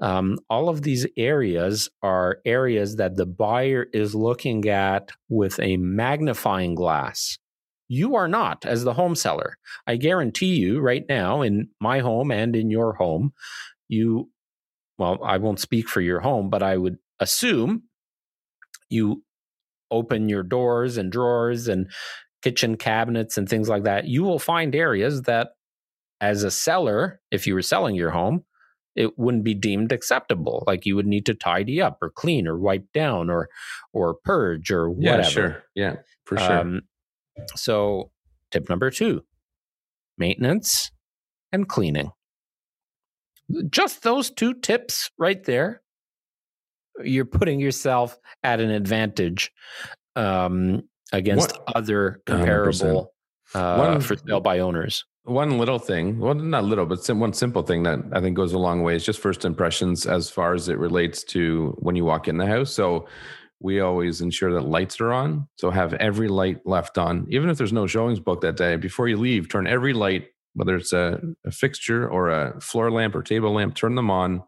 um, 0.00 0.38
all 0.50 0.68
of 0.68 0.82
these 0.82 1.06
areas 1.16 1.88
are 2.02 2.38
areas 2.44 2.96
that 2.96 3.16
the 3.16 3.26
buyer 3.26 3.86
is 3.92 4.14
looking 4.14 4.68
at 4.68 5.10
with 5.28 5.58
a 5.60 5.76
magnifying 5.76 6.74
glass. 6.74 7.38
You 7.88 8.16
are 8.16 8.28
not, 8.28 8.66
as 8.66 8.84
the 8.84 8.94
home 8.94 9.14
seller. 9.14 9.56
I 9.86 9.96
guarantee 9.96 10.56
you 10.56 10.80
right 10.80 11.04
now, 11.08 11.42
in 11.42 11.68
my 11.80 12.00
home 12.00 12.30
and 12.30 12.56
in 12.56 12.68
your 12.68 12.94
home, 12.94 13.32
you, 13.88 14.30
well, 14.98 15.18
I 15.24 15.38
won't 15.38 15.60
speak 15.60 15.88
for 15.88 16.00
your 16.00 16.20
home, 16.20 16.50
but 16.50 16.62
I 16.62 16.76
would 16.76 16.98
assume 17.20 17.84
you 18.90 19.22
open 19.90 20.28
your 20.28 20.42
doors 20.42 20.96
and 20.96 21.12
drawers 21.12 21.68
and 21.68 21.88
kitchen 22.42 22.76
cabinets 22.76 23.38
and 23.38 23.48
things 23.48 23.68
like 23.68 23.84
that. 23.84 24.06
You 24.06 24.24
will 24.24 24.40
find 24.40 24.74
areas 24.74 25.22
that, 25.22 25.50
as 26.20 26.42
a 26.42 26.50
seller, 26.50 27.20
if 27.30 27.46
you 27.46 27.54
were 27.54 27.62
selling 27.62 27.94
your 27.94 28.10
home, 28.10 28.44
it 28.96 29.18
wouldn't 29.18 29.44
be 29.44 29.54
deemed 29.54 29.92
acceptable. 29.92 30.64
Like 30.66 30.86
you 30.86 30.96
would 30.96 31.06
need 31.06 31.26
to 31.26 31.34
tidy 31.34 31.80
up 31.80 31.98
or 32.02 32.10
clean 32.10 32.48
or 32.48 32.58
wipe 32.58 32.90
down 32.92 33.30
or 33.30 33.48
or 33.92 34.14
purge 34.14 34.70
or 34.70 34.90
whatever. 34.90 35.20
Yeah, 35.20 35.28
sure. 35.28 35.62
Yeah, 35.74 35.96
for 36.24 36.38
sure. 36.38 36.60
Um, 36.60 36.80
so 37.54 38.10
tip 38.50 38.68
number 38.68 38.90
two, 38.90 39.22
maintenance 40.18 40.90
and 41.52 41.68
cleaning. 41.68 42.10
Just 43.70 44.02
those 44.02 44.30
two 44.30 44.54
tips 44.54 45.10
right 45.18 45.42
there, 45.44 45.82
you're 47.04 47.24
putting 47.24 47.60
yourself 47.60 48.18
at 48.42 48.60
an 48.60 48.70
advantage 48.70 49.52
um, 50.16 50.82
against 51.12 51.52
what? 51.52 51.76
other 51.76 52.22
comparable 52.26 53.12
uh, 53.54 53.76
one, 53.76 54.00
for 54.00 54.16
sale 54.16 54.40
by 54.40 54.58
owners. 54.58 55.04
One 55.26 55.58
little 55.58 55.80
thing, 55.80 56.20
well, 56.20 56.34
not 56.34 56.62
little, 56.62 56.86
but 56.86 57.04
one 57.08 57.32
simple 57.32 57.62
thing 57.62 57.82
that 57.82 57.98
I 58.12 58.20
think 58.20 58.36
goes 58.36 58.52
a 58.52 58.58
long 58.58 58.84
way 58.84 58.94
is 58.94 59.04
just 59.04 59.18
first 59.18 59.44
impressions 59.44 60.06
as 60.06 60.30
far 60.30 60.54
as 60.54 60.68
it 60.68 60.78
relates 60.78 61.24
to 61.24 61.74
when 61.80 61.96
you 61.96 62.04
walk 62.04 62.28
in 62.28 62.36
the 62.36 62.46
house. 62.46 62.72
So 62.72 63.08
we 63.58 63.80
always 63.80 64.20
ensure 64.20 64.52
that 64.52 64.68
lights 64.68 65.00
are 65.00 65.12
on. 65.12 65.48
So 65.56 65.72
have 65.72 65.94
every 65.94 66.28
light 66.28 66.64
left 66.64 66.96
on, 66.96 67.26
even 67.28 67.50
if 67.50 67.58
there's 67.58 67.72
no 67.72 67.88
showings 67.88 68.20
booked 68.20 68.42
that 68.42 68.56
day. 68.56 68.76
Before 68.76 69.08
you 69.08 69.16
leave, 69.16 69.48
turn 69.48 69.66
every 69.66 69.92
light, 69.92 70.28
whether 70.54 70.76
it's 70.76 70.92
a, 70.92 71.20
a 71.44 71.50
fixture 71.50 72.08
or 72.08 72.30
a 72.30 72.60
floor 72.60 72.92
lamp 72.92 73.16
or 73.16 73.22
table 73.24 73.52
lamp, 73.52 73.74
turn 73.74 73.96
them 73.96 74.12
on. 74.12 74.44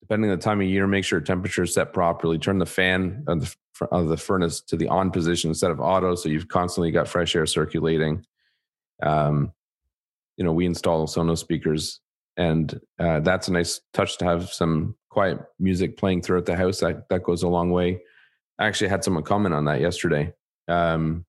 Depending 0.00 0.30
on 0.30 0.38
the 0.38 0.42
time 0.42 0.62
of 0.62 0.66
year, 0.66 0.86
make 0.86 1.04
sure 1.04 1.20
temperature 1.20 1.64
is 1.64 1.74
set 1.74 1.92
properly. 1.92 2.38
Turn 2.38 2.58
the 2.58 2.64
fan 2.64 3.24
of 3.28 3.40
the, 3.40 3.86
of 3.88 4.08
the 4.08 4.16
furnace 4.16 4.62
to 4.62 4.76
the 4.78 4.88
on 4.88 5.10
position 5.10 5.50
instead 5.50 5.70
of 5.70 5.80
auto, 5.80 6.14
so 6.14 6.30
you've 6.30 6.48
constantly 6.48 6.92
got 6.92 7.08
fresh 7.08 7.36
air 7.36 7.44
circulating. 7.44 8.24
Um, 9.02 9.52
you 10.38 10.44
know, 10.44 10.52
we 10.52 10.64
install 10.64 11.06
Sonos 11.06 11.38
speakers, 11.38 12.00
and 12.38 12.80
uh, 12.98 13.20
that's 13.20 13.48
a 13.48 13.52
nice 13.52 13.80
touch 13.92 14.16
to 14.18 14.24
have 14.24 14.50
some 14.50 14.94
quiet 15.10 15.38
music 15.58 15.98
playing 15.98 16.22
throughout 16.22 16.46
the 16.46 16.56
house. 16.56 16.80
That 16.80 17.08
that 17.10 17.24
goes 17.24 17.42
a 17.42 17.48
long 17.48 17.70
way. 17.70 18.00
I 18.58 18.66
actually 18.66 18.88
had 18.88 19.04
someone 19.04 19.24
comment 19.24 19.54
on 19.54 19.66
that 19.66 19.80
yesterday. 19.80 20.32
Um, 20.68 21.26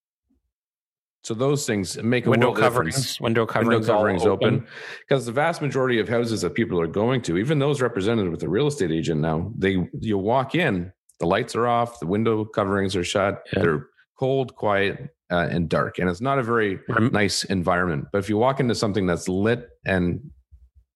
so 1.24 1.34
those 1.34 1.66
things 1.66 2.02
make 2.02 2.26
a 2.26 2.30
window 2.30 2.54
coverings, 2.54 2.96
difference. 2.96 3.22
window 3.22 3.46
coverings, 3.46 3.88
window 3.88 3.94
coverings 3.94 4.26
open 4.26 4.66
because 5.08 5.26
the 5.26 5.32
vast 5.32 5.62
majority 5.62 6.00
of 6.00 6.08
houses 6.08 6.42
that 6.42 6.54
people 6.54 6.80
are 6.80 6.88
going 6.88 7.22
to, 7.24 7.38
even 7.38 7.60
those 7.60 7.82
represented 7.82 8.30
with 8.30 8.42
a 8.44 8.48
real 8.48 8.68
estate 8.68 8.92
agent 8.92 9.20
now, 9.20 9.52
they 9.58 9.90
you 10.00 10.18
walk 10.18 10.56
in, 10.56 10.94
the 11.20 11.26
lights 11.26 11.56
are 11.56 11.68
off, 11.68 12.00
the 12.00 12.08
window 12.08 12.46
coverings 12.46 12.96
are 12.96 13.04
shut, 13.04 13.44
yeah. 13.52 13.62
they're 13.62 13.88
cold, 14.18 14.56
quiet, 14.56 15.10
uh, 15.32 15.48
and 15.50 15.70
dark. 15.70 16.00
And 16.00 16.10
it's 16.10 16.22
not 16.22 16.40
a 16.40 16.44
very 16.44 16.80
nice 17.12 17.44
environment. 17.44 18.08
But 18.12 18.20
if 18.20 18.30
you 18.30 18.38
walk 18.38 18.60
into 18.60 18.76
something 18.76 19.06
that's 19.06 19.28
lit 19.28 19.70
and 19.86 20.32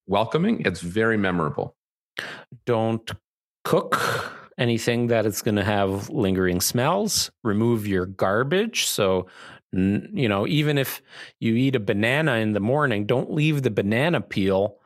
welcoming, 0.07 0.61
it's 0.65 0.81
very 0.81 1.17
memorable. 1.17 1.75
Don't 2.65 3.09
cook 3.63 3.99
anything 4.57 5.07
that 5.07 5.25
is 5.25 5.41
going 5.41 5.55
to 5.55 5.63
have 5.63 6.09
lingering 6.09 6.61
smells. 6.61 7.31
Remove 7.43 7.87
your 7.87 8.05
garbage. 8.05 8.85
So, 8.85 9.27
you 9.71 10.29
know, 10.29 10.45
even 10.47 10.77
if 10.77 11.01
you 11.39 11.55
eat 11.55 11.75
a 11.75 11.79
banana 11.79 12.35
in 12.35 12.53
the 12.53 12.59
morning, 12.59 13.05
don't 13.05 13.31
leave 13.31 13.63
the 13.63 13.71
banana 13.71 14.21
peel 14.21 14.77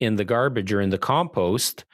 in 0.00 0.16
the 0.16 0.24
garbage 0.24 0.72
or 0.72 0.80
in 0.80 0.90
the 0.90 0.98
compost 0.98 1.84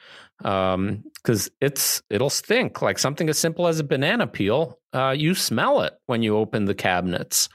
um 0.43 1.03
because 1.15 1.49
it's 1.61 2.01
it'll 2.09 2.29
stink. 2.29 2.81
Like 2.81 2.99
something 2.99 3.29
as 3.29 3.37
simple 3.37 3.67
as 3.67 3.79
a 3.79 3.83
banana 3.83 4.27
peel 4.27 4.79
uh 4.93 5.15
you 5.17 5.33
smell 5.33 5.81
it 5.81 5.93
when 6.05 6.21
you 6.21 6.37
open 6.37 6.65
the 6.65 6.75
cabinets. 6.75 7.49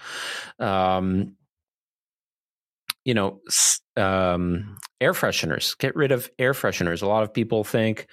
Um 0.59 1.37
you 3.05 3.15
know 3.15 3.41
um 3.97 4.79
air 5.01 5.13
fresheners. 5.13 5.77
Get 5.79 5.95
rid 5.97 6.13
of 6.13 6.31
air 6.39 6.53
fresheners. 6.53 7.03
A 7.03 7.07
lot 7.07 7.23
of 7.23 7.33
people 7.35 7.65
think 7.65 8.07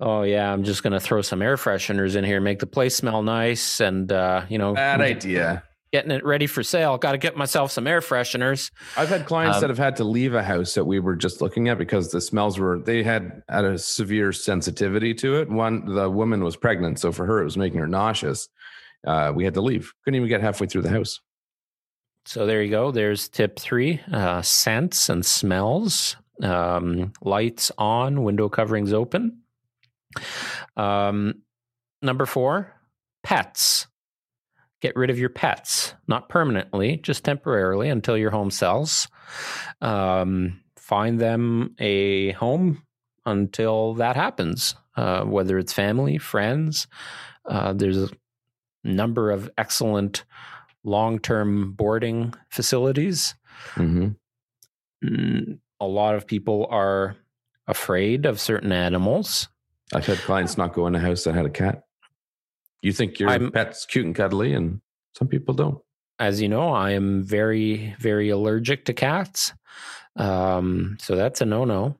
oh 0.00 0.22
yeah 0.22 0.50
i'm 0.50 0.64
just 0.64 0.82
going 0.82 0.94
to 0.94 1.00
throw 1.00 1.20
some 1.20 1.42
air 1.42 1.56
fresheners 1.56 2.16
in 2.16 2.24
here 2.24 2.40
make 2.40 2.58
the 2.58 2.66
place 2.66 2.96
smell 2.96 3.22
nice 3.22 3.80
and 3.80 4.10
uh 4.10 4.42
you 4.48 4.56
know 4.56 4.72
bad 4.72 5.00
idea 5.00 5.62
getting 5.92 6.10
it 6.10 6.24
ready 6.24 6.46
for 6.46 6.62
sale. 6.62 6.98
Got 6.98 7.12
to 7.12 7.18
get 7.18 7.36
myself 7.36 7.70
some 7.70 7.86
air 7.86 8.00
fresheners. 8.00 8.70
I've 8.96 9.08
had 9.08 9.26
clients 9.26 9.56
um, 9.56 9.60
that 9.62 9.70
have 9.70 9.78
had 9.78 9.96
to 9.96 10.04
leave 10.04 10.34
a 10.34 10.42
house 10.42 10.74
that 10.74 10.84
we 10.84 11.00
were 11.00 11.16
just 11.16 11.40
looking 11.40 11.68
at 11.68 11.78
because 11.78 12.10
the 12.10 12.20
smells 12.20 12.58
were 12.58 12.78
they 12.78 13.02
had 13.02 13.42
had 13.48 13.64
a 13.64 13.78
severe 13.78 14.32
sensitivity 14.32 15.14
to 15.14 15.36
it. 15.36 15.50
One, 15.50 15.86
the 15.86 16.08
woman 16.08 16.44
was 16.44 16.56
pregnant, 16.56 16.98
so 16.98 17.12
for 17.12 17.26
her 17.26 17.40
it 17.40 17.44
was 17.44 17.56
making 17.56 17.80
her 17.80 17.88
nauseous. 17.88 18.48
Uh, 19.06 19.32
we 19.34 19.44
had 19.44 19.54
to 19.54 19.62
leave. 19.62 19.92
Couldn't 20.04 20.16
even 20.16 20.28
get 20.28 20.40
halfway 20.40 20.66
through 20.66 20.82
the 20.82 20.90
house. 20.90 21.20
So 22.26 22.46
there 22.46 22.62
you 22.62 22.70
go. 22.70 22.90
There's 22.90 23.28
tip 23.28 23.58
three: 23.58 24.00
uh, 24.12 24.42
scents 24.42 25.08
and 25.08 25.24
smells. 25.24 26.16
Um, 26.42 27.12
lights 27.20 27.70
on, 27.76 28.22
window 28.22 28.48
coverings 28.48 28.92
open. 28.92 29.42
Um, 30.76 31.42
number 32.02 32.26
four: 32.26 32.72
pets 33.22 33.86
get 34.80 34.96
rid 34.96 35.10
of 35.10 35.18
your 35.18 35.28
pets, 35.28 35.94
not 36.08 36.28
permanently, 36.28 36.96
just 36.96 37.24
temporarily 37.24 37.88
until 37.88 38.16
your 38.16 38.30
home 38.30 38.50
sells. 38.50 39.08
Um, 39.80 40.60
find 40.76 41.20
them 41.20 41.74
a 41.78 42.32
home 42.32 42.82
until 43.26 43.94
that 43.94 44.16
happens, 44.16 44.74
uh, 44.96 45.22
whether 45.22 45.58
it's 45.58 45.72
family, 45.72 46.18
friends. 46.18 46.86
Uh, 47.44 47.72
there's 47.72 47.98
a 47.98 48.08
number 48.84 49.30
of 49.30 49.50
excellent 49.58 50.24
long 50.84 51.18
term 51.18 51.72
boarding 51.72 52.34
facilities. 52.48 53.34
Mm-hmm. 53.74 54.08
Mm, 55.04 55.58
a 55.80 55.86
lot 55.86 56.14
of 56.14 56.26
people 56.26 56.66
are 56.70 57.16
afraid 57.66 58.26
of 58.26 58.40
certain 58.40 58.72
animals. 58.72 59.48
I've 59.94 60.06
had 60.06 60.18
clients 60.18 60.56
not 60.56 60.72
go 60.72 60.86
in 60.86 60.94
a 60.94 61.00
house 61.00 61.24
that 61.24 61.34
had 61.34 61.46
a 61.46 61.50
cat. 61.50 61.84
You 62.82 62.92
think 62.92 63.18
your 63.18 63.28
I'm, 63.28 63.50
pet's 63.50 63.84
cute 63.84 64.06
and 64.06 64.14
cuddly, 64.14 64.54
and 64.54 64.80
some 65.14 65.28
people 65.28 65.54
don't. 65.54 65.78
As 66.18 66.40
you 66.40 66.48
know, 66.48 66.70
I 66.70 66.90
am 66.90 67.22
very, 67.22 67.94
very 67.98 68.30
allergic 68.30 68.84
to 68.86 68.92
cats. 68.92 69.52
Um, 70.16 70.96
so 71.00 71.16
that's 71.16 71.40
a 71.40 71.46
no 71.46 71.64
no. 71.64 71.96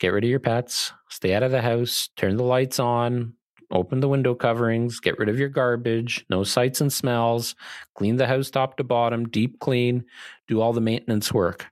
Get 0.00 0.12
rid 0.12 0.24
of 0.24 0.30
your 0.30 0.40
pets, 0.40 0.92
stay 1.08 1.34
out 1.34 1.42
of 1.42 1.52
the 1.52 1.62
house, 1.62 2.08
turn 2.16 2.36
the 2.36 2.42
lights 2.42 2.80
on, 2.80 3.34
open 3.70 4.00
the 4.00 4.08
window 4.08 4.34
coverings, 4.34 4.98
get 4.98 5.18
rid 5.18 5.28
of 5.28 5.38
your 5.38 5.48
garbage, 5.48 6.24
no 6.28 6.42
sights 6.42 6.80
and 6.80 6.92
smells, 6.92 7.54
clean 7.94 8.16
the 8.16 8.26
house 8.26 8.50
top 8.50 8.76
to 8.76 8.84
bottom, 8.84 9.28
deep 9.28 9.60
clean, 9.60 10.04
do 10.48 10.60
all 10.60 10.72
the 10.72 10.80
maintenance 10.80 11.32
work. 11.32 11.66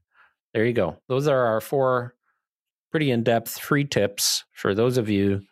There 0.55 0.64
you 0.64 0.73
go. 0.73 0.99
Those 1.09 1.27
are 1.27 1.47
our 1.47 1.61
four 1.61 2.14
pretty 2.91 3.11
in 3.11 3.23
depth 3.23 3.59
free 3.59 3.85
tips 3.85 4.45
for 4.53 4.75
those 4.75 4.97
of 4.97 5.09
you 5.09 5.43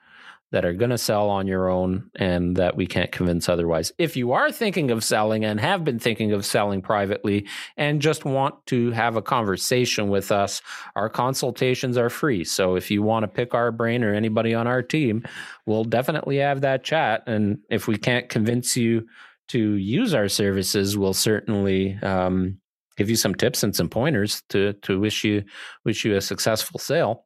that 0.50 0.64
are 0.64 0.72
going 0.72 0.90
to 0.90 0.98
sell 0.98 1.28
on 1.28 1.46
your 1.46 1.68
own 1.68 2.10
and 2.16 2.56
that 2.56 2.74
we 2.74 2.86
can't 2.86 3.12
convince 3.12 3.48
otherwise. 3.48 3.92
If 3.98 4.16
you 4.16 4.32
are 4.32 4.50
thinking 4.50 4.90
of 4.90 5.04
selling 5.04 5.44
and 5.44 5.60
have 5.60 5.84
been 5.84 5.98
thinking 5.98 6.32
of 6.32 6.46
selling 6.46 6.80
privately 6.80 7.46
and 7.76 8.00
just 8.00 8.24
want 8.24 8.54
to 8.66 8.90
have 8.92 9.16
a 9.16 9.22
conversation 9.22 10.08
with 10.08 10.32
us, 10.32 10.62
our 10.96 11.10
consultations 11.10 11.98
are 11.98 12.08
free. 12.08 12.44
So 12.44 12.76
if 12.76 12.90
you 12.90 13.02
want 13.02 13.24
to 13.24 13.28
pick 13.28 13.52
our 13.52 13.70
brain 13.70 14.02
or 14.02 14.14
anybody 14.14 14.54
on 14.54 14.66
our 14.66 14.82
team, 14.82 15.24
we'll 15.66 15.84
definitely 15.84 16.38
have 16.38 16.62
that 16.62 16.82
chat. 16.82 17.24
And 17.26 17.58
if 17.68 17.86
we 17.86 17.98
can't 17.98 18.28
convince 18.30 18.74
you 18.74 19.06
to 19.48 19.74
use 19.74 20.14
our 20.14 20.28
services, 20.28 20.96
we'll 20.96 21.14
certainly 21.14 21.98
um, 22.02 22.58
give 22.96 23.10
you 23.10 23.16
some 23.16 23.34
tips 23.34 23.62
and 23.62 23.76
some 23.76 23.88
pointers 23.88 24.42
to 24.50 24.74
to 24.82 24.98
wish 25.00 25.24
you 25.24 25.44
wish 25.84 26.04
you 26.04 26.16
a 26.16 26.20
successful 26.20 26.78
sale. 26.78 27.24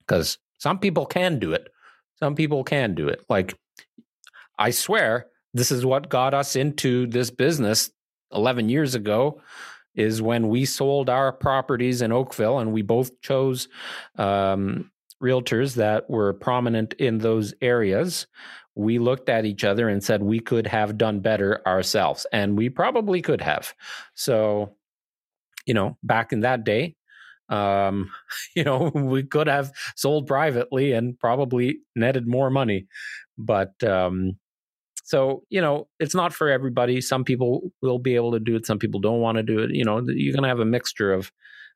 Because 0.00 0.38
some 0.58 0.78
people 0.78 1.06
can 1.06 1.38
do 1.38 1.52
it 1.52 1.71
some 2.22 2.36
people 2.36 2.62
can 2.62 2.94
do 2.94 3.08
it. 3.08 3.24
Like, 3.28 3.52
I 4.56 4.70
swear, 4.70 5.26
this 5.54 5.72
is 5.72 5.84
what 5.84 6.08
got 6.08 6.34
us 6.34 6.54
into 6.54 7.08
this 7.08 7.30
business 7.30 7.90
11 8.32 8.68
years 8.68 8.94
ago 8.94 9.40
is 9.96 10.22
when 10.22 10.48
we 10.48 10.64
sold 10.64 11.10
our 11.10 11.32
properties 11.32 12.00
in 12.00 12.12
Oakville 12.12 12.60
and 12.60 12.72
we 12.72 12.82
both 12.82 13.20
chose 13.22 13.66
um, 14.18 14.88
realtors 15.20 15.74
that 15.74 16.08
were 16.08 16.32
prominent 16.32 16.92
in 16.94 17.18
those 17.18 17.54
areas. 17.60 18.28
We 18.76 19.00
looked 19.00 19.28
at 19.28 19.44
each 19.44 19.64
other 19.64 19.88
and 19.88 20.02
said 20.02 20.22
we 20.22 20.38
could 20.38 20.68
have 20.68 20.96
done 20.96 21.20
better 21.20 21.60
ourselves, 21.66 22.24
and 22.32 22.56
we 22.56 22.70
probably 22.70 23.20
could 23.20 23.40
have. 23.40 23.74
So, 24.14 24.76
you 25.66 25.74
know, 25.74 25.98
back 26.04 26.32
in 26.32 26.40
that 26.40 26.62
day, 26.62 26.94
um, 27.52 28.10
you 28.56 28.64
know, 28.64 28.90
we 28.94 29.22
could 29.22 29.46
have 29.46 29.72
sold 29.96 30.26
privately 30.26 30.92
and 30.92 31.18
probably 31.18 31.78
netted 31.94 32.26
more 32.26 32.50
money. 32.50 32.86
But 33.38 33.82
um, 33.84 34.38
so, 35.04 35.44
you 35.50 35.60
know, 35.60 35.88
it's 36.00 36.14
not 36.14 36.32
for 36.32 36.48
everybody. 36.48 37.00
Some 37.00 37.24
people 37.24 37.72
will 37.82 37.98
be 37.98 38.14
able 38.14 38.32
to 38.32 38.40
do 38.40 38.56
it, 38.56 38.66
some 38.66 38.78
people 38.78 39.00
don't 39.00 39.20
want 39.20 39.36
to 39.36 39.42
do 39.42 39.58
it. 39.60 39.70
You 39.72 39.84
know, 39.84 40.02
you're 40.06 40.32
going 40.32 40.42
to 40.42 40.48
have 40.48 40.60
a 40.60 40.64
mixture 40.64 41.12
of 41.12 41.30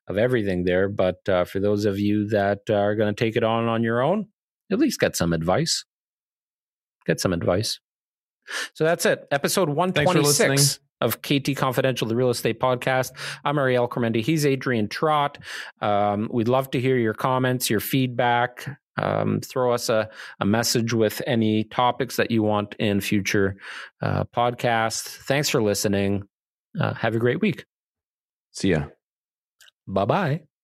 of 0.07 0.17
everything 0.17 0.63
there. 0.63 0.87
But 0.87 1.27
uh, 1.27 1.43
for 1.43 1.59
those 1.59 1.85
of 1.85 1.99
you 1.99 2.29
that 2.29 2.69
are 2.69 2.95
going 2.95 3.13
to 3.13 3.25
take 3.25 3.35
it 3.35 3.43
on 3.43 3.67
on 3.67 3.83
your 3.83 4.01
own, 4.01 4.27
at 4.71 4.79
least 4.79 4.99
get 4.99 5.15
some 5.15 5.33
advice. 5.33 5.85
Get 7.05 7.19
some 7.19 7.33
advice. 7.33 7.79
So 8.73 8.85
that's 8.85 9.05
it. 9.05 9.27
Episode 9.31 9.69
126 9.69 10.79
of 11.01 11.21
KT 11.21 11.55
Confidential, 11.55 12.07
the 12.07 12.15
real 12.15 12.29
estate 12.29 12.59
podcast. 12.59 13.11
I'm 13.43 13.57
Ariel 13.57 13.87
Cormendi. 13.87 14.21
He's 14.21 14.45
Adrian 14.45 14.87
Trott. 14.87 15.37
Um, 15.81 16.29
we'd 16.31 16.47
love 16.47 16.71
to 16.71 16.79
hear 16.79 16.97
your 16.97 17.13
comments, 17.13 17.69
your 17.69 17.79
feedback. 17.79 18.79
Um, 18.97 19.41
throw 19.41 19.73
us 19.73 19.89
a, 19.89 20.09
a 20.39 20.45
message 20.45 20.93
with 20.93 21.21
any 21.27 21.63
topics 21.65 22.15
that 22.15 22.31
you 22.31 22.41
want 22.41 22.75
in 22.79 22.99
future 22.99 23.57
uh, 24.01 24.23
podcasts. 24.25 25.03
Thanks 25.03 25.49
for 25.49 25.61
listening. 25.61 26.23
Uh, 26.79 26.93
have 26.95 27.15
a 27.15 27.19
great 27.19 27.41
week. 27.41 27.65
See 28.51 28.69
ya. 28.69 28.85
Bye 29.87 30.05
bye. 30.05 30.56